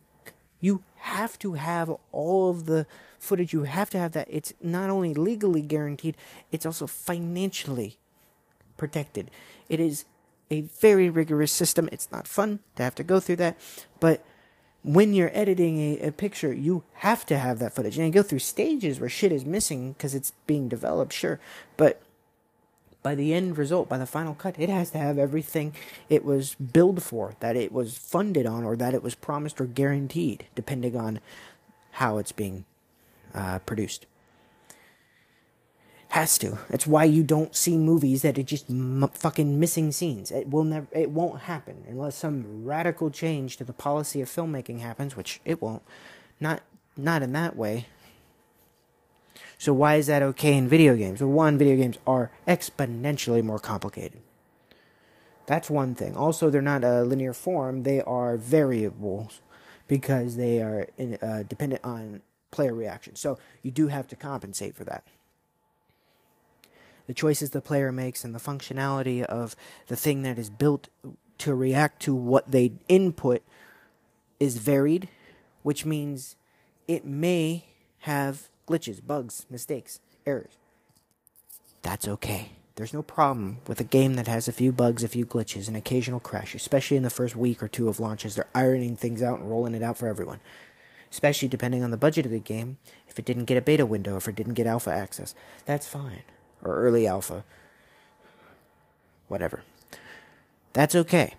[0.60, 2.86] you have to have all of the
[3.18, 6.18] footage you have to have that it's not only legally guaranteed
[6.52, 7.98] it's also financially
[8.76, 9.32] protected
[9.70, 10.04] it is
[10.52, 13.58] a very rigorous system it's not fun to have to go through that
[14.02, 14.22] but
[14.84, 17.98] when you're editing a, a picture, you have to have that footage.
[17.98, 21.38] And you go through stages where shit is missing because it's being developed, sure.
[21.76, 22.02] But
[23.02, 25.74] by the end result, by the final cut, it has to have everything
[26.10, 29.66] it was billed for, that it was funded on, or that it was promised or
[29.66, 31.20] guaranteed, depending on
[31.94, 32.66] how it's being
[33.34, 34.06] uh, produced.
[36.10, 36.58] Has to.
[36.70, 40.32] That's why you don't see movies that are just m- fucking missing scenes.
[40.32, 40.88] It will never.
[40.92, 45.62] It won't happen unless some radical change to the policy of filmmaking happens, which it
[45.62, 45.84] won't.
[46.40, 46.64] Not
[46.98, 47.86] not in that way.
[49.60, 51.22] So why is that okay in video games?
[51.22, 54.22] Well, one, video games are exponentially more complicated.
[55.46, 56.16] That's one thing.
[56.16, 59.42] Also, they're not a linear form; they are variables
[59.88, 63.16] because they are in, uh, dependent on player reaction.
[63.16, 65.04] So you do have to compensate for that
[67.10, 69.56] the choices the player makes and the functionality of
[69.88, 70.90] the thing that is built
[71.40, 73.42] to react to what they input
[74.40, 75.10] is varied,
[75.64, 76.36] which means
[76.88, 77.66] it may
[78.02, 80.58] have glitches, bugs, mistakes, errors.
[81.82, 82.52] That's okay.
[82.76, 85.76] There's no problem with a game that has a few bugs, a few glitches, an
[85.76, 88.36] occasional crash, especially in the first week or two of launches.
[88.36, 90.40] They're ironing things out and rolling it out for everyone.
[91.12, 92.78] Especially depending on the budget of the game,
[93.08, 95.36] if it didn't get a beta window, if it didn't get alpha access.
[95.66, 96.24] That's fine
[96.64, 97.44] or early alpha,
[99.28, 99.64] whatever.
[100.74, 101.34] That's okay.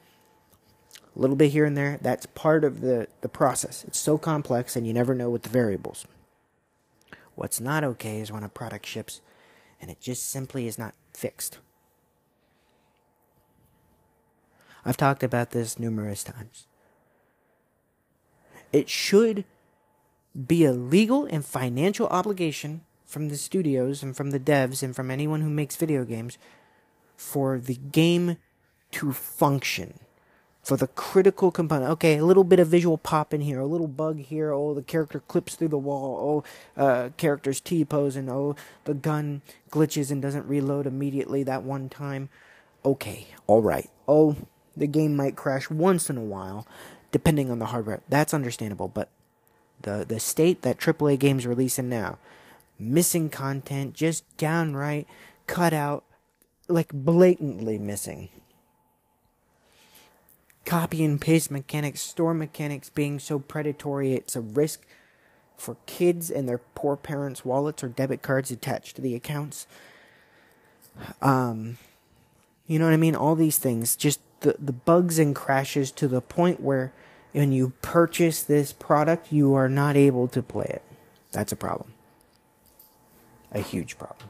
[1.14, 3.84] A little bit here and there, that's part of the, the process.
[3.84, 6.06] It's so complex and you never know with the variables.
[7.40, 9.22] What's not okay is when a product ships
[9.80, 11.56] and it just simply is not fixed.
[14.84, 16.66] I've talked about this numerous times.
[18.74, 19.46] It should
[20.46, 25.10] be a legal and financial obligation from the studios and from the devs and from
[25.10, 26.36] anyone who makes video games
[27.16, 28.36] for the game
[28.90, 30.00] to function.
[30.62, 31.90] For the critical component.
[31.92, 34.52] Okay, a little bit of visual pop in here, a little bug here.
[34.52, 36.44] Oh, the character clips through the wall.
[36.76, 41.62] Oh, uh, character's T pose, and oh, the gun glitches and doesn't reload immediately that
[41.62, 42.28] one time.
[42.84, 43.88] Okay, alright.
[44.06, 44.36] Oh,
[44.76, 46.66] the game might crash once in a while,
[47.10, 48.02] depending on the hardware.
[48.08, 49.08] That's understandable, but
[49.82, 52.18] the, the state that AAA games release in now,
[52.78, 55.06] missing content, just downright
[55.46, 56.04] cut out,
[56.68, 58.28] like blatantly missing.
[60.70, 64.86] Copy and paste mechanics, store mechanics being so predatory, it's a risk
[65.56, 69.66] for kids and their poor parents' wallets or debit cards attached to the accounts.
[71.20, 71.78] Um,
[72.68, 73.16] you know what I mean?
[73.16, 76.92] All these things, just the, the bugs and crashes to the point where
[77.32, 80.82] when you purchase this product, you are not able to play it.
[81.32, 81.94] That's a problem.
[83.50, 84.28] A huge problem.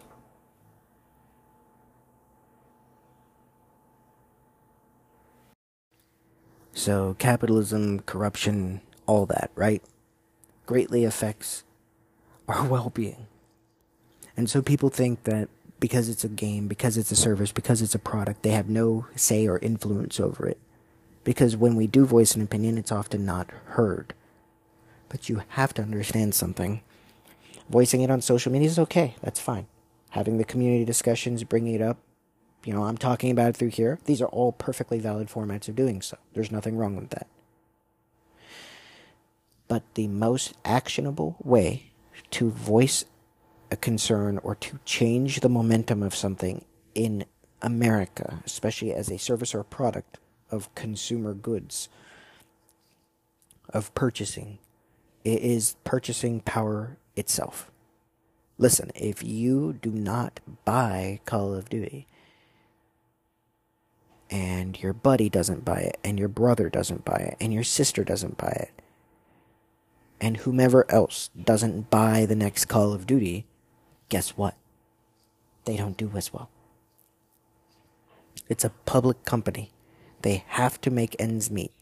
[6.73, 9.83] So, capitalism, corruption, all that, right?
[10.67, 11.65] Greatly affects
[12.49, 13.27] our well being.
[14.37, 15.49] And so people think that
[15.81, 19.07] because it's a game, because it's a service, because it's a product, they have no
[19.17, 20.59] say or influence over it.
[21.25, 24.15] Because when we do voice an opinion, it's often not heard.
[25.09, 26.83] But you have to understand something.
[27.69, 29.67] Voicing it on social media is okay, that's fine.
[30.11, 31.99] Having the community discussions, bringing it up,
[32.65, 35.77] you know, I'm talking about it through here, these are all perfectly valid formats of
[35.77, 36.19] doing so.
[36.35, 37.27] There's nothing wrong with that.
[39.69, 41.93] But the most actionable way
[42.33, 43.05] to voice
[43.71, 47.25] a concern or to change the momentum of something in
[47.63, 50.19] America, especially as a service or a product
[50.51, 51.89] of consumer goods,
[53.69, 54.59] of purchasing,
[55.25, 57.71] it is purchasing power itself.
[58.59, 62.07] Listen, if you do not buy Call of Duty,
[64.31, 68.05] and your buddy doesn't buy it, and your brother doesn't buy it, and your sister
[68.05, 68.83] doesn't buy it,
[70.21, 73.47] and whomever else doesn't buy the next Call of Duty,
[74.09, 74.55] guess what?
[75.65, 76.51] They don't do as well.
[78.49, 79.71] It's a public company.
[80.23, 81.73] They have to make ends meet.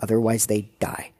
[0.00, 1.12] Otherwise, they die.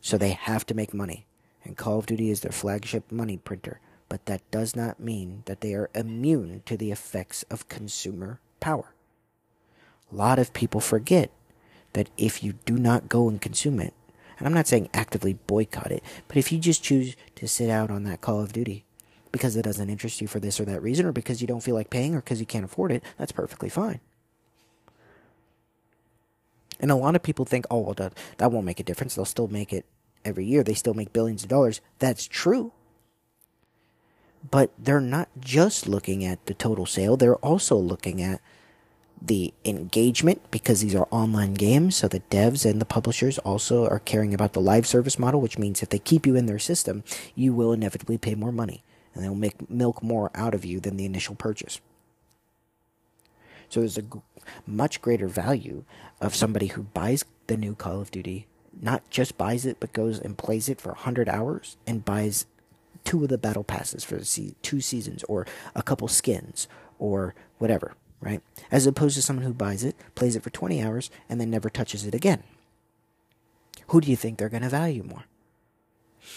[0.00, 1.26] So they have to make money.
[1.64, 3.80] And Call of Duty is their flagship money printer.
[4.08, 8.94] But that does not mean that they are immune to the effects of consumer power.
[10.10, 11.30] A lot of people forget
[11.92, 13.94] that if you do not go and consume it,
[14.38, 17.90] and I'm not saying actively boycott it, but if you just choose to sit out
[17.90, 18.84] on that Call of Duty
[19.32, 21.74] because it doesn't interest you for this or that reason, or because you don't feel
[21.74, 24.00] like paying, or because you can't afford it, that's perfectly fine.
[26.80, 29.14] And a lot of people think, oh, well, that, that won't make a difference.
[29.14, 29.84] They'll still make it
[30.24, 30.62] every year.
[30.62, 31.80] They still make billions of dollars.
[31.98, 32.72] That's true.
[34.50, 38.40] But they're not just looking at the total sale, they're also looking at
[39.22, 41.96] the engagement because these are online games.
[41.96, 45.58] So the devs and the publishers also are caring about the live service model, which
[45.58, 47.04] means if they keep you in their system,
[47.34, 48.82] you will inevitably pay more money
[49.14, 51.80] and they'll make milk more out of you than the initial purchase.
[53.68, 54.20] So there's a g-
[54.66, 55.84] much greater value
[56.20, 58.46] of somebody who buys the new Call of Duty,
[58.80, 62.46] not just buys it, but goes and plays it for 100 hours and buys
[63.04, 67.94] two of the battle passes for se- two seasons or a couple skins or whatever,
[68.20, 68.42] right?
[68.70, 71.70] As opposed to someone who buys it, plays it for 20 hours, and then never
[71.70, 72.42] touches it again.
[73.88, 75.24] Who do you think they're going to value more?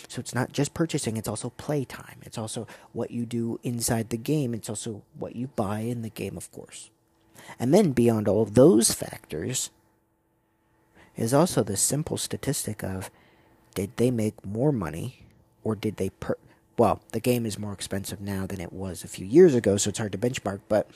[0.08, 2.20] So it's not just purchasing, it's also playtime.
[2.24, 4.54] It's also what you do inside the game.
[4.54, 6.90] It's also what you buy in the game, of course.
[7.60, 9.70] And then beyond all of those factors
[11.16, 13.12] is also the simple statistic of
[13.76, 15.26] did they make more money
[15.64, 16.38] or did they per
[16.76, 19.90] well, the game is more expensive now than it was a few years ago, so
[19.90, 20.90] it's hard to benchmark, but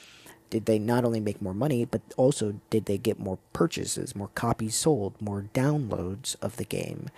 [0.50, 4.30] did they not only make more money, but also did they get more purchases, more
[4.34, 7.08] copies sold, more downloads of the game?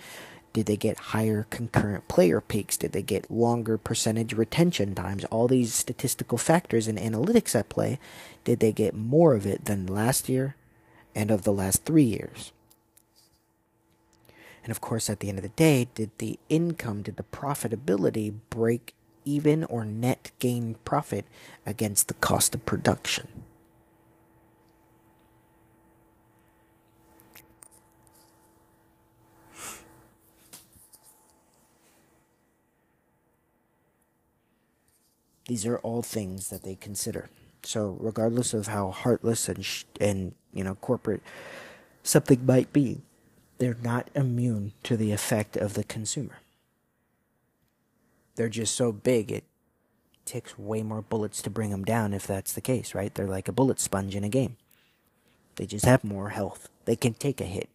[0.53, 2.75] Did they get higher concurrent player peaks?
[2.75, 5.23] Did they get longer percentage retention times?
[5.25, 7.99] All these statistical factors and analytics at play.
[8.43, 10.55] Did they get more of it than last year
[11.15, 12.51] and of the last three years?
[14.63, 18.33] And of course, at the end of the day, did the income, did the profitability
[18.49, 18.93] break
[19.25, 21.25] even or net gain profit
[21.65, 23.27] against the cost of production?
[35.47, 37.29] These are all things that they consider.
[37.63, 41.21] So, regardless of how heartless and sh- and you know corporate
[42.03, 43.01] something might be,
[43.57, 46.39] they're not immune to the effect of the consumer.
[48.41, 49.43] They're just so big it
[50.25, 53.13] takes way more bullets to bring them down if that's the case, right?
[53.13, 54.57] They're like a bullet sponge in a game.
[55.57, 56.67] They just have more health.
[56.85, 57.69] They can take a hit.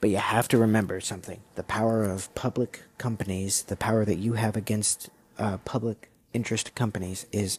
[0.00, 4.32] But you have to remember something the power of public companies, the power that you
[4.32, 7.58] have against uh, public interest companies is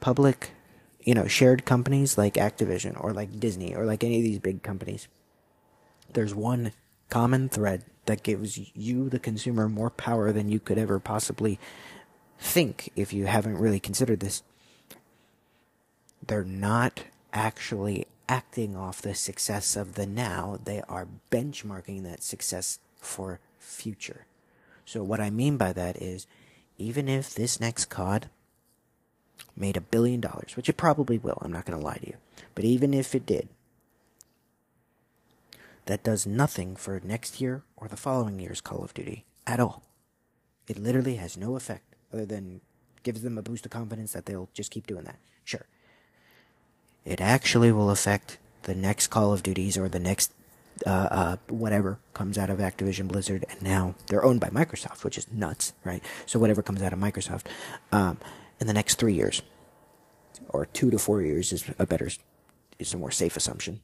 [0.00, 0.52] public,
[1.02, 4.62] you know, shared companies like Activision or like Disney or like any of these big
[4.62, 5.08] companies.
[6.10, 6.72] There's one
[7.10, 11.58] common thread that gives you, the consumer, more power than you could ever possibly
[12.38, 14.42] think if you haven't really considered this.
[16.26, 22.78] They're not actually acting off the success of the now, they are benchmarking that success
[23.00, 24.26] for future.
[24.84, 26.26] So, what I mean by that is
[26.78, 28.28] even if this next COD
[29.56, 32.16] made a billion dollars, which it probably will, I'm not going to lie to you,
[32.54, 33.48] but even if it did,
[35.86, 39.82] that does nothing for next year or the following year's Call of Duty at all.
[40.68, 42.60] It literally has no effect other than
[43.02, 45.18] gives them a boost of confidence that they'll just keep doing that.
[45.44, 45.66] Sure.
[47.04, 50.32] It actually will affect the next Call of Duties or the next
[50.84, 55.16] uh, uh, whatever comes out of Activision Blizzard, and now they're owned by Microsoft, which
[55.16, 56.02] is nuts, right?
[56.26, 57.46] So whatever comes out of Microsoft
[57.92, 58.18] um,
[58.60, 59.40] in the next three years,
[60.50, 62.10] or two to four years, is a better,
[62.78, 63.80] is a more safe assumption.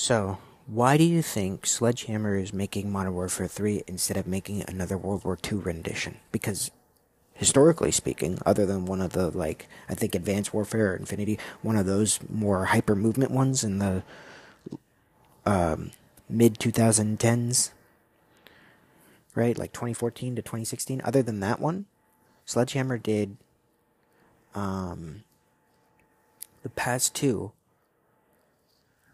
[0.00, 0.38] So,
[0.68, 5.24] why do you think Sledgehammer is making Modern Warfare 3 instead of making another World
[5.24, 6.18] War II rendition?
[6.30, 6.70] Because
[7.34, 11.74] historically speaking, other than one of the like I think Advanced Warfare or Infinity, one
[11.74, 14.04] of those more hyper movement ones in the
[15.44, 15.90] um,
[16.28, 17.72] mid 2010s,
[19.34, 19.58] right?
[19.58, 21.02] Like 2014 to 2016.
[21.02, 21.86] Other than that one,
[22.44, 23.36] Sledgehammer did
[24.54, 25.24] um,
[26.62, 27.50] the past two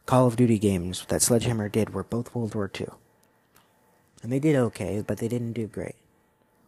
[0.07, 2.88] Call of Duty games that Sledgehammer did were both World War II.
[4.22, 5.96] And they did okay, but they didn't do great.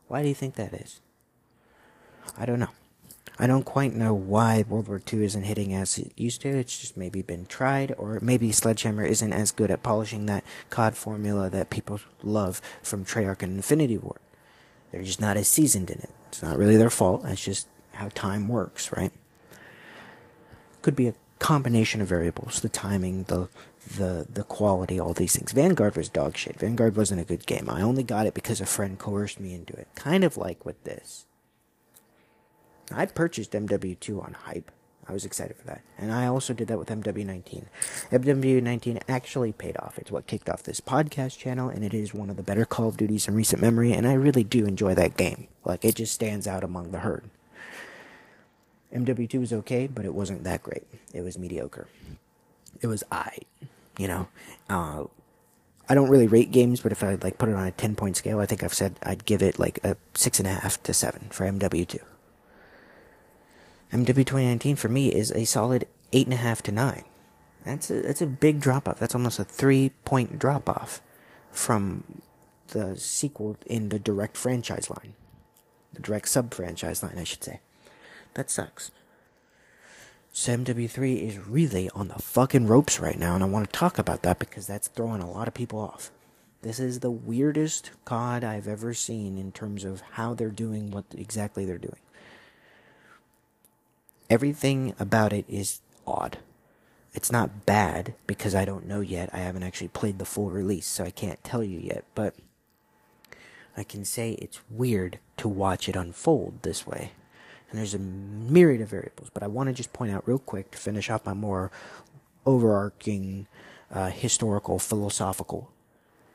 [0.09, 1.01] Why do you think that is?
[2.37, 2.71] I don't know.
[3.39, 6.49] I don't quite know why World War II isn't hitting as it used to.
[6.49, 10.97] It's just maybe been tried, or maybe Sledgehammer isn't as good at polishing that COD
[10.97, 14.21] formula that people love from Treyarch and Infinity Ward.
[14.91, 16.11] They're just not as seasoned in it.
[16.29, 17.23] It's not really their fault.
[17.27, 19.13] It's just how time works, right?
[20.81, 21.15] Could be a
[21.47, 23.49] combination of variables the timing the
[23.99, 25.53] the the quality all these things.
[25.53, 26.59] Vanguard was dog shit.
[26.59, 27.71] Vanguard wasn't a good game.
[27.71, 29.87] I only got it because a friend coerced me into it.
[29.95, 31.25] Kind of like with this.
[32.91, 34.73] I purchased mw2 on hype.
[35.09, 35.83] I was excited for that.
[35.97, 37.67] And i also did that with mw19
[38.11, 39.99] mw19 actually paid off.
[39.99, 42.89] It's what kicked off this podcast channel and it is one of the better call
[42.89, 45.47] of duties in recent memory and i really do enjoy that game.
[45.65, 47.31] Like it just stands out among the herd
[48.95, 50.85] MW2 was okay, but it wasn't that great.
[51.13, 51.89] It was mediocre.
[52.81, 53.39] It was I,
[53.99, 54.29] you know.
[54.69, 55.05] Uh,
[55.89, 58.17] I don't really rate games, but if I like put it on a ten point
[58.17, 60.93] scale, I think I've said I'd give it like a six and a half to
[60.93, 62.01] seven for MW2.
[63.93, 67.05] MW 2019 for me is a solid eight and a half to nine.
[67.65, 68.99] That's a that's a big drop off.
[68.99, 71.01] That's almost a three point drop off
[71.53, 72.23] from
[72.69, 75.15] the sequel in the direct franchise line,
[75.93, 77.61] the direct sub franchise line, I should say.
[78.37, 78.91] That sucks.
[80.31, 83.99] So MW3 is really on the fucking ropes right now, and I want to talk
[83.99, 86.11] about that because that's throwing a lot of people off.
[86.61, 91.07] This is the weirdest COD I've ever seen in terms of how they're doing what
[91.17, 91.97] exactly they're doing.
[94.29, 96.37] Everything about it is odd.
[97.15, 99.31] It's not bad because I don't know yet.
[99.33, 102.35] I haven't actually played the full release, so I can't tell you yet, but
[103.79, 107.13] I can say it's weird to watch it unfold this way
[107.77, 109.29] and there's a myriad of variables.
[109.35, 111.71] But I want to just point out real quick to finish off my more
[112.47, 113.47] overarching
[113.93, 115.71] uh, historical philosophical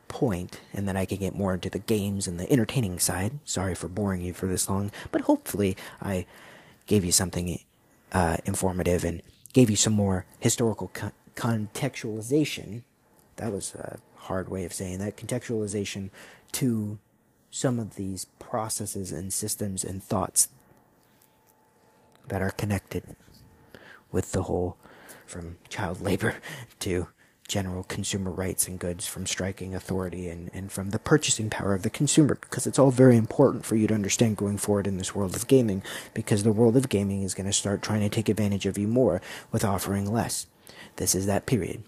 [0.07, 3.39] point, and then I can get more into the games and the entertaining side.
[3.43, 6.27] Sorry for boring you for this long, but hopefully I
[6.85, 7.59] gave you something
[8.11, 12.83] uh, informative and gave you some more historical co- contextualization.
[13.37, 16.11] That was a hard way of saying that contextualization
[16.51, 16.99] to
[17.49, 20.47] some of these processes and systems and thoughts
[22.31, 23.03] that are connected
[24.09, 24.77] with the whole
[25.25, 26.35] from child labor
[26.79, 27.07] to
[27.45, 31.83] general consumer rights and goods from striking authority and, and from the purchasing power of
[31.83, 35.13] the consumer because it's all very important for you to understand going forward in this
[35.13, 38.29] world of gaming because the world of gaming is going to start trying to take
[38.29, 39.21] advantage of you more
[39.51, 40.47] with offering less.
[40.95, 41.83] This is that period.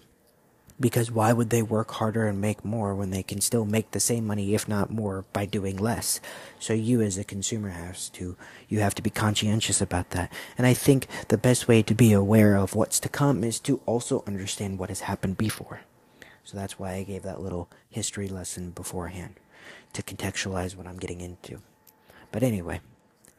[0.84, 3.98] Because why would they work harder and make more when they can still make the
[3.98, 6.20] same money, if not more, by doing less?
[6.58, 8.36] So you as a consumer has to,
[8.68, 10.30] you have to be conscientious about that.
[10.58, 13.80] And I think the best way to be aware of what's to come is to
[13.86, 15.80] also understand what has happened before.
[16.44, 19.36] So that's why I gave that little history lesson beforehand
[19.94, 21.62] to contextualize what I'm getting into.
[22.30, 22.82] But anyway,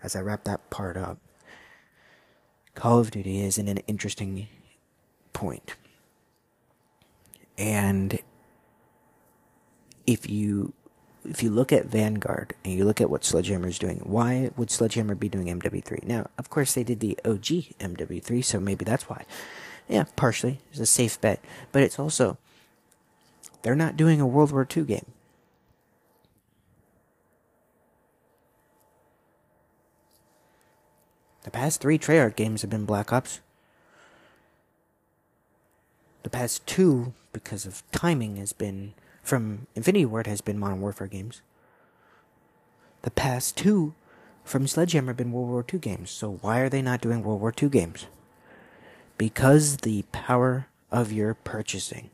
[0.02, 1.20] as I wrap that part up,
[2.74, 4.48] Call of Duty is in an interesting
[5.32, 5.76] point
[7.58, 8.20] and
[10.06, 10.74] if you
[11.28, 14.70] if you look at Vanguard and you look at what Sledgehammer is doing, why would
[14.70, 16.04] Sledgehammer be doing MW3?
[16.04, 19.26] Now, of course, they did the OG MW3, so maybe that's why.
[19.88, 20.60] Yeah, partially.
[20.70, 21.40] It's a safe bet.
[21.72, 22.38] But it's also,
[23.62, 25.06] they're not doing a World War II game.
[31.44, 33.40] The past three Treyarch games have been Black Ops.
[36.24, 41.08] The past two, because of timing, has been from Infinity Ward has been Modern Warfare
[41.08, 41.42] games.
[43.02, 43.94] The past two
[44.46, 46.12] from Sledgehammer have been World War II games.
[46.12, 48.06] So why are they not doing World War II games?
[49.18, 52.10] Because the power of your purchasing.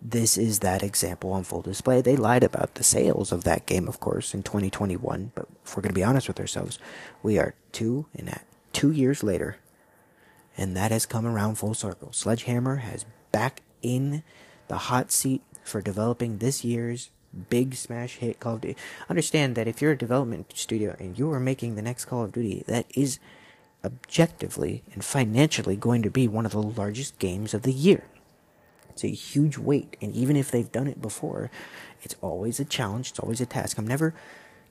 [0.00, 2.00] This is that example on full display.
[2.00, 5.32] They lied about the sales of that game, of course, in 2021.
[5.34, 6.78] But if we're going to be honest with ourselves,
[7.22, 8.40] we are two and
[8.72, 9.58] two years later
[10.60, 12.12] and that has come around full circle.
[12.12, 14.22] Sledgehammer has back in
[14.68, 17.10] the hot seat for developing this year's
[17.48, 18.76] big smash hit Call of Duty.
[19.08, 22.32] Understand that if you're a development studio and you are making the next Call of
[22.32, 23.18] Duty, that is
[23.84, 28.04] objectively and financially going to be one of the largest games of the year.
[28.90, 31.50] It's a huge weight, and even if they've done it before,
[32.02, 33.78] it's always a challenge, it's always a task.
[33.78, 34.14] I'm never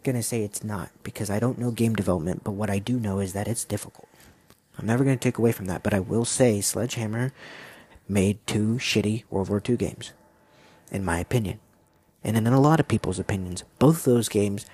[0.04, 3.20] gonna say it's not because I don't know game development, but what I do know
[3.20, 4.10] is that it's difficult.
[4.80, 7.34] I'm never going to take away from that, but I will say Sledgehammer
[8.10, 10.14] made two shitty World War II games,
[10.92, 11.60] in my opinion.
[12.24, 14.66] And in a lot of people's opinions, both those games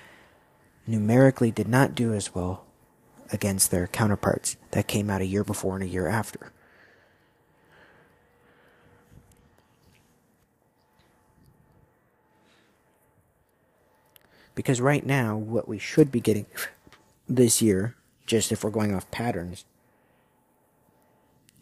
[0.86, 2.64] numerically did not do as well
[3.32, 6.52] against their counterparts that came out a year before and a year after.
[14.54, 16.46] Because right now, what we should be getting
[17.28, 19.66] this year, just if we're going off patterns,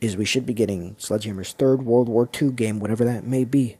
[0.04, 3.76] is we should be getting Sledgehammer's third World War II game, whatever that may be.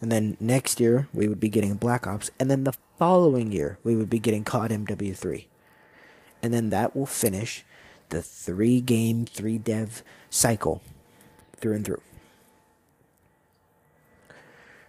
[0.00, 2.30] And then next year, we would be getting Black Ops.
[2.40, 5.44] And then the following year, we would be getting COD MW3.
[6.42, 7.64] And then that will finish
[8.08, 10.82] the three game, three dev cycle
[11.56, 12.02] through and through.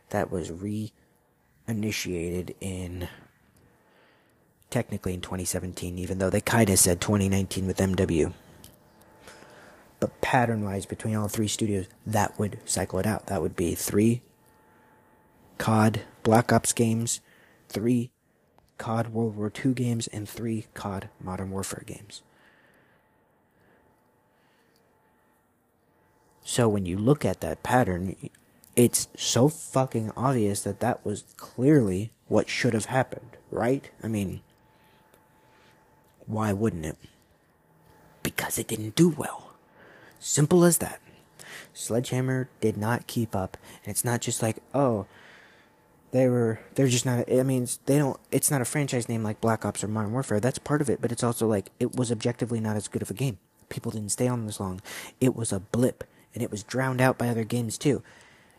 [0.10, 3.08] That was reinitiated in
[4.72, 8.34] technically in 2017, even though they kind of said 2019 with MW
[10.04, 13.28] but pattern wise between all three studios, that would cycle it out.
[13.28, 14.22] That would be three
[15.58, 17.22] COD Black Ops games,
[17.70, 18.12] three
[18.78, 22.22] COD World War II games, and three COD Modern Warfare games.
[26.44, 28.18] So when you look at that pattern,
[28.76, 33.90] it's so fucking obvious that that was clearly what should have happened, right?
[34.04, 34.42] I mean,
[36.26, 36.98] why wouldn't it?
[38.22, 39.43] Because it didn't do well.
[40.26, 41.02] Simple as that.
[41.74, 45.06] Sledgehammer did not keep up, and it's not just like, oh,
[46.12, 49.42] they were they're just not i mean they don't it's not a franchise name like
[49.42, 50.40] black ops or modern warfare.
[50.40, 53.10] That's part of it but it's also like it was objectively not as good of
[53.10, 53.40] a game.
[53.68, 54.80] People didn't stay on this long.
[55.20, 56.04] It was a blip
[56.34, 58.04] and it was drowned out by other games too.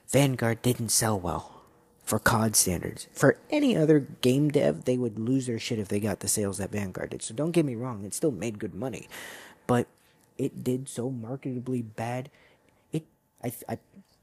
[0.09, 1.63] Vanguard didn't sell well
[2.05, 3.07] for cod standards.
[3.13, 6.59] For any other game dev they would lose their shit if they got the sales
[6.59, 7.23] that vanguard did.
[7.23, 9.09] So don't get me wrong it still made good money.
[9.69, 9.87] But
[10.39, 12.31] it did so marketably bad.
[12.93, 13.05] It,
[13.43, 13.79] I, I,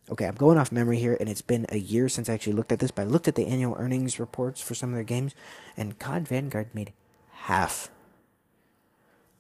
[0.10, 2.72] okay, I'm going off memory here, and it's been a year since I actually looked
[2.72, 5.34] at this, but I looked at the annual earnings reports for some of their games,
[5.78, 6.94] and COD Vanguard made
[7.32, 7.90] half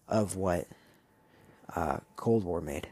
[0.08, 0.68] of what
[1.76, 2.88] uh, Cold War made.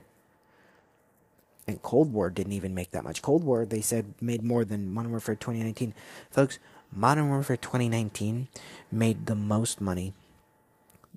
[1.68, 3.22] And Cold War didn't even make that much.
[3.22, 5.94] Cold War, they said, made more than Modern Warfare 2019.
[6.32, 6.58] Folks,
[6.92, 8.48] Modern Warfare 2019
[8.92, 10.14] made the most money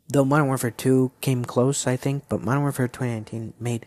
[0.09, 3.87] though Modern Warfare 2 came close, I think, but Modern Warfare 2019 made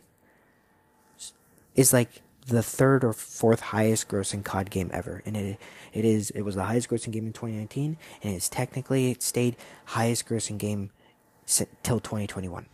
[1.75, 5.59] is like the third or fourth highest grossing COD game ever, and it
[5.93, 9.55] it is it was the highest grossing game in 2019, and it's technically it stayed
[9.85, 10.91] highest grossing game
[11.83, 12.67] till 2021.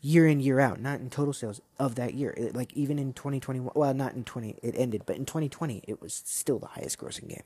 [0.00, 2.32] Year in year out, not in total sales of that year.
[2.36, 6.00] It, like even in 2021, well, not in 20, it ended, but in 2020, it
[6.00, 7.42] was still the highest grossing game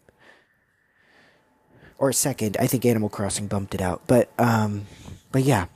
[1.99, 2.57] or second.
[2.59, 4.87] I think Animal Crossing bumped it out, but um,
[5.31, 5.67] but yeah,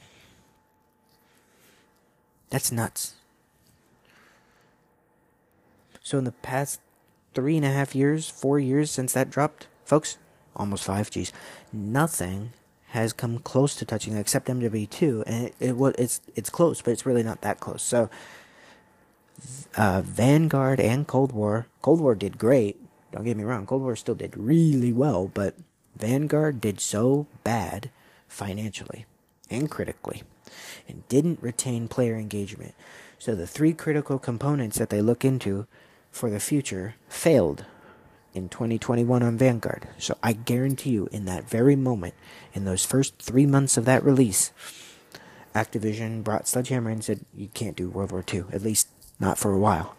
[2.50, 3.14] that's nuts.
[6.02, 6.80] So in the past
[7.34, 10.18] three and a half years, four years since that dropped, folks,
[10.54, 11.10] almost five.
[11.10, 11.32] Geez,
[11.72, 12.52] nothing
[12.88, 17.06] has come close to touching except MW2, and it, it it's it's close, but it's
[17.06, 17.82] really not that close.
[17.82, 18.10] So.
[19.76, 21.66] Uh, Vanguard and Cold War.
[21.82, 22.80] Cold War did great.
[23.12, 23.66] Don't get me wrong.
[23.66, 25.54] Cold War still did really well, but
[25.96, 27.90] Vanguard did so bad
[28.28, 29.06] financially
[29.50, 30.22] and critically
[30.88, 32.74] and didn't retain player engagement.
[33.18, 35.66] So the three critical components that they look into
[36.10, 37.64] for the future failed
[38.34, 39.88] in 2021 on Vanguard.
[39.98, 42.14] So I guarantee you, in that very moment,
[42.52, 44.52] in those first three months of that release,
[45.54, 48.88] Activision brought Sledgehammer and said, You can't do World War II, at least
[49.18, 49.96] not for a while.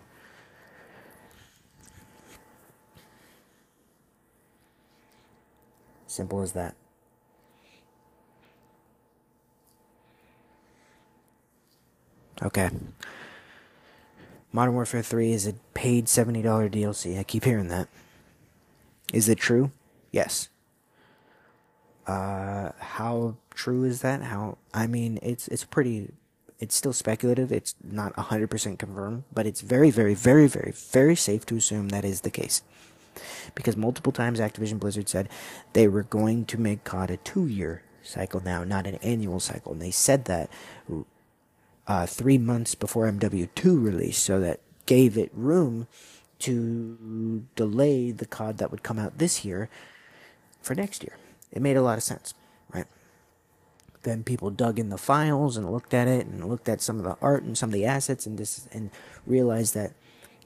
[6.17, 6.73] Simple as that.
[12.41, 12.71] Okay.
[14.51, 17.19] Modern Warfare 3 is a paid $70 DLC.
[17.19, 17.87] I keep hearing that.
[19.13, 19.69] Is it true?
[20.11, 20.49] Yes.
[22.07, 24.23] Uh, how true is that?
[24.23, 26.13] How I mean, it's it's pretty.
[26.59, 27.51] It's still speculative.
[27.51, 31.89] It's not hundred percent confirmed, but it's very, very, very, very, very safe to assume
[31.89, 32.63] that is the case,
[33.55, 35.29] because multiple times Activision Blizzard said
[35.73, 39.81] they were going to make COD a two-year cycle now, not an annual cycle, and
[39.81, 40.49] they said that
[41.87, 45.87] uh, three months before MW2 release, so that gave it room
[46.39, 49.69] to delay the COD that would come out this year
[50.61, 51.17] for next year.
[51.51, 52.33] It made a lot of sense,
[52.73, 52.85] right?
[54.03, 57.03] Then people dug in the files and looked at it and looked at some of
[57.03, 58.91] the art and some of the assets and this and
[59.25, 59.93] realized that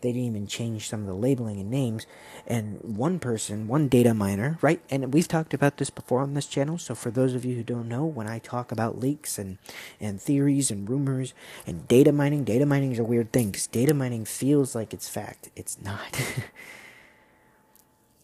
[0.02, 2.06] they didn't even change some of the labeling and names.
[2.48, 4.82] And one person, one data miner, right?
[4.90, 6.78] And we've talked about this before on this channel.
[6.78, 9.58] So for those of you who don't know, when I talk about leaks and,
[10.00, 11.34] and theories and rumors
[11.66, 15.10] and data mining, data mining is a weird thing because data mining feels like it's
[15.10, 15.50] fact.
[15.56, 16.22] It's not.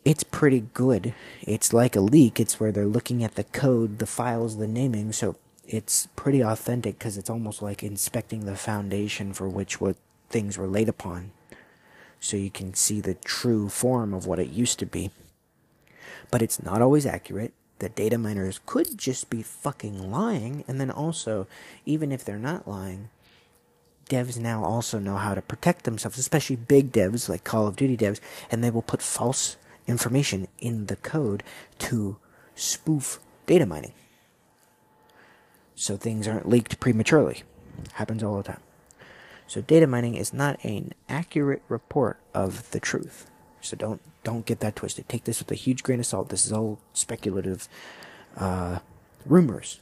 [0.06, 1.14] it's pretty good.
[1.42, 2.40] It's like a leak.
[2.40, 5.12] It's where they're looking at the code, the files, the naming.
[5.12, 5.36] So
[5.68, 9.98] it's pretty authentic because it's almost like inspecting the foundation for which what
[10.30, 11.32] things were laid upon
[12.20, 15.12] so you can see the true form of what it used to be.
[16.32, 17.54] But it's not always accurate.
[17.80, 21.48] The data miners could just be fucking lying, and then also,
[21.86, 23.10] even if they're not lying,
[24.10, 27.96] devs now also know how to protect themselves, especially big devs like Call of Duty
[27.96, 31.44] devs, and they will put false information in the code
[31.80, 32.18] to
[32.56, 33.94] spoof data mining.
[35.76, 37.44] So things aren't leaked prematurely.
[37.94, 38.62] Happens all the time.
[39.48, 43.30] So data mining is not an accurate report of the truth.
[43.62, 45.08] So don't don't get that twisted.
[45.08, 46.30] Take this with a huge grain of salt.
[46.30, 47.70] This is all speculative
[48.36, 48.80] uh,
[49.26, 49.80] rumors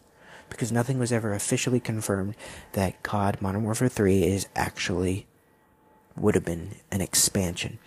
[0.50, 2.36] because nothing was ever officially confirmed
[2.74, 5.26] that COD Modern Warfare 3 is actually
[6.16, 7.80] would have been an expansion.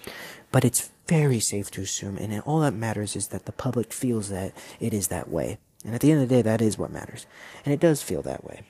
[0.50, 4.28] But it's very safe to assume, and all that matters is that the public feels
[4.28, 5.58] that it is that way.
[5.84, 7.26] And at the end of the day, that is what matters.
[7.64, 8.62] And it does feel that way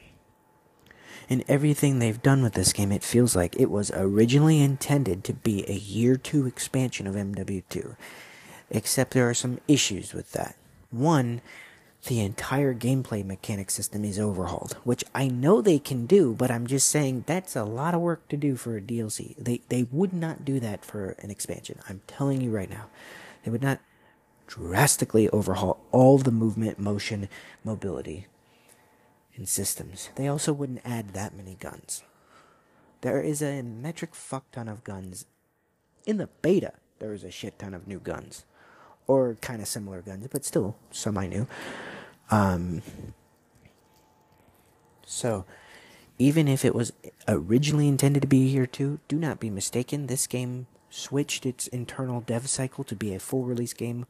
[1.28, 5.34] in everything they've done with this game, it feels like it was originally intended to
[5.34, 7.96] be a year two expansion of MW2.
[8.70, 10.56] Except there are some issues with that.
[10.90, 11.42] One,
[12.06, 16.66] the entire gameplay mechanic system is overhauled, which I know they can do, but I'm
[16.66, 19.34] just saying that's a lot of work to do for a DLC.
[19.36, 21.80] They they would not do that for an expansion.
[21.88, 22.86] I'm telling you right now.
[23.44, 23.80] They would not
[24.46, 27.28] drastically overhaul all the movement, motion,
[27.64, 28.26] mobility
[29.38, 30.10] and systems.
[30.16, 32.02] They also wouldn't add that many guns.
[33.00, 35.24] There is a metric fuck ton of guns.
[36.04, 38.44] In the beta, there is a shit ton of new guns.
[39.06, 41.46] Or kind of similar guns, but still some semi new.
[42.30, 42.82] Um,
[45.06, 45.46] so,
[46.18, 46.92] even if it was
[47.26, 50.08] originally intended to be here too, do not be mistaken.
[50.08, 54.04] This game switched its internal dev cycle to be a full release game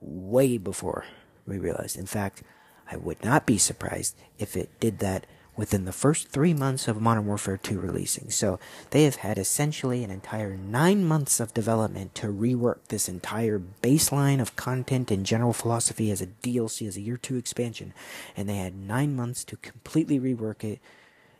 [0.00, 1.04] way before
[1.46, 1.96] we realized.
[1.96, 2.42] In fact,
[2.90, 5.26] I would not be surprised if it did that
[5.58, 8.30] within the first three months of Modern Warfare 2 releasing.
[8.30, 8.60] So
[8.90, 14.40] they have had essentially an entire nine months of development to rework this entire baseline
[14.40, 17.92] of content and general philosophy as a DLC, as a year two expansion.
[18.36, 20.78] And they had nine months to completely rework it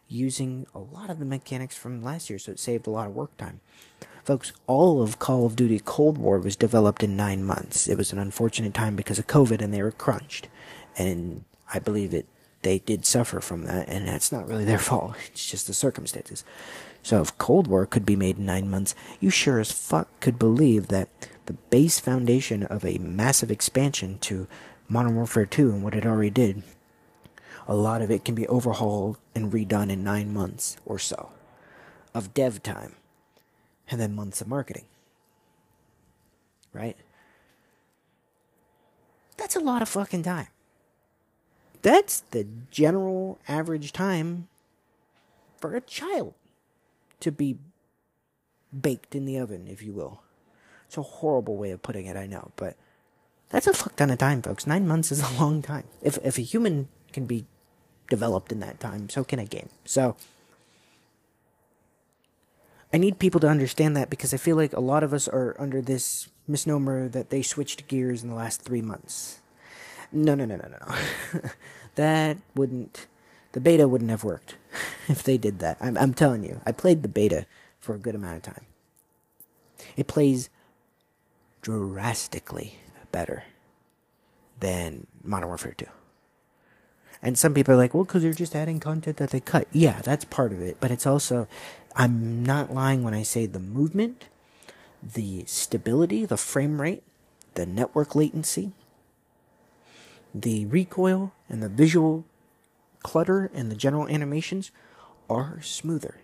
[0.09, 3.15] using a lot of the mechanics from last year, so it saved a lot of
[3.15, 3.61] work time.
[4.25, 7.87] Folks, all of Call of Duty Cold War was developed in nine months.
[7.87, 10.49] It was an unfortunate time because of COVID and they were crunched
[10.99, 12.27] and I believe that
[12.63, 15.17] they did suffer from that, and that's not really their fault.
[15.33, 16.45] It's just the circumstances.
[17.03, 20.39] So if Cold War could be made in nine months, you sure as fuck could
[20.39, 21.09] believe that
[21.47, 24.47] the base foundation of a massive expansion to
[24.89, 26.63] Modern Warfare 2 and what it already did,
[27.67, 31.31] a lot of it can be overhauled and redone in nine months or so
[32.15, 32.97] of dev time,
[33.91, 34.87] and then months of marketing.
[36.73, 36.97] Right?
[39.37, 40.49] That's a lot of fucking time.
[41.89, 44.49] That's the general average time
[45.57, 46.35] for a child
[47.21, 47.57] to be
[48.79, 50.21] baked in the oven, if you will.
[50.85, 52.77] It's a horrible way of putting it, I know, but
[53.49, 54.67] that's a fuck ton of time, folks.
[54.67, 55.85] Nine months is a long time.
[56.03, 57.47] If if a human can be
[58.11, 59.71] developed in that time, so can a game.
[59.87, 60.15] So
[62.93, 65.57] I need people to understand that because I feel like a lot of us are
[65.59, 69.41] under this misnomer that they switched gears in the last three months.
[70.13, 71.41] No, no, no, no, no, no.
[71.97, 73.07] that wouldn't.
[73.53, 74.57] The beta wouldn't have worked
[75.09, 75.79] if they did that.
[75.81, 76.61] I'm, I'm telling you.
[76.67, 77.47] I played the beta
[77.81, 78.67] for a good amount of time.
[79.97, 80.51] It plays
[81.63, 82.75] drastically
[83.13, 83.45] better
[84.61, 85.87] than Modern Warfare 2.
[87.23, 89.67] And some people are like, well, because they're just adding content that they cut.
[89.73, 90.77] Yeah, that's part of it.
[90.81, 91.49] But it's also,
[91.97, 94.27] I'm not lying when I say the movement,
[95.03, 97.03] the stability, the frame rate,
[97.55, 98.73] the network latency,
[100.35, 102.25] the recoil, and the visual
[103.03, 104.71] clutter and the general animations
[105.29, 106.17] are smoother.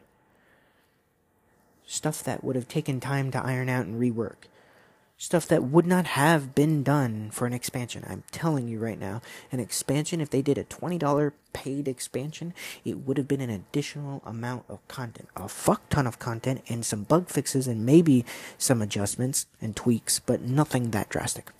[1.86, 4.48] Stuff that would have taken time to iron out and rework
[5.16, 8.04] stuff that would not have been done for an expansion.
[8.06, 12.52] I'm telling you right now, an expansion, if they did a $20 paid expansion,
[12.84, 15.28] it would have been an additional amount of content.
[15.36, 18.24] A fuck ton of content and some bug fixes and maybe
[18.58, 21.50] some adjustments and tweaks, but nothing that drastic.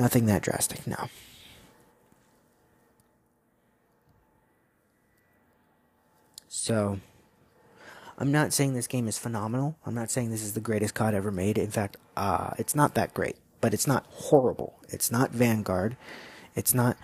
[0.00, 1.10] Nothing that drastic, no.
[6.48, 7.00] So,
[8.16, 9.76] I'm not saying this game is phenomenal.
[9.84, 11.58] I'm not saying this is the greatest COD ever made.
[11.58, 14.78] In fact, uh, it's not that great, but it's not horrible.
[14.88, 15.98] It's not Vanguard.
[16.54, 16.96] It's not.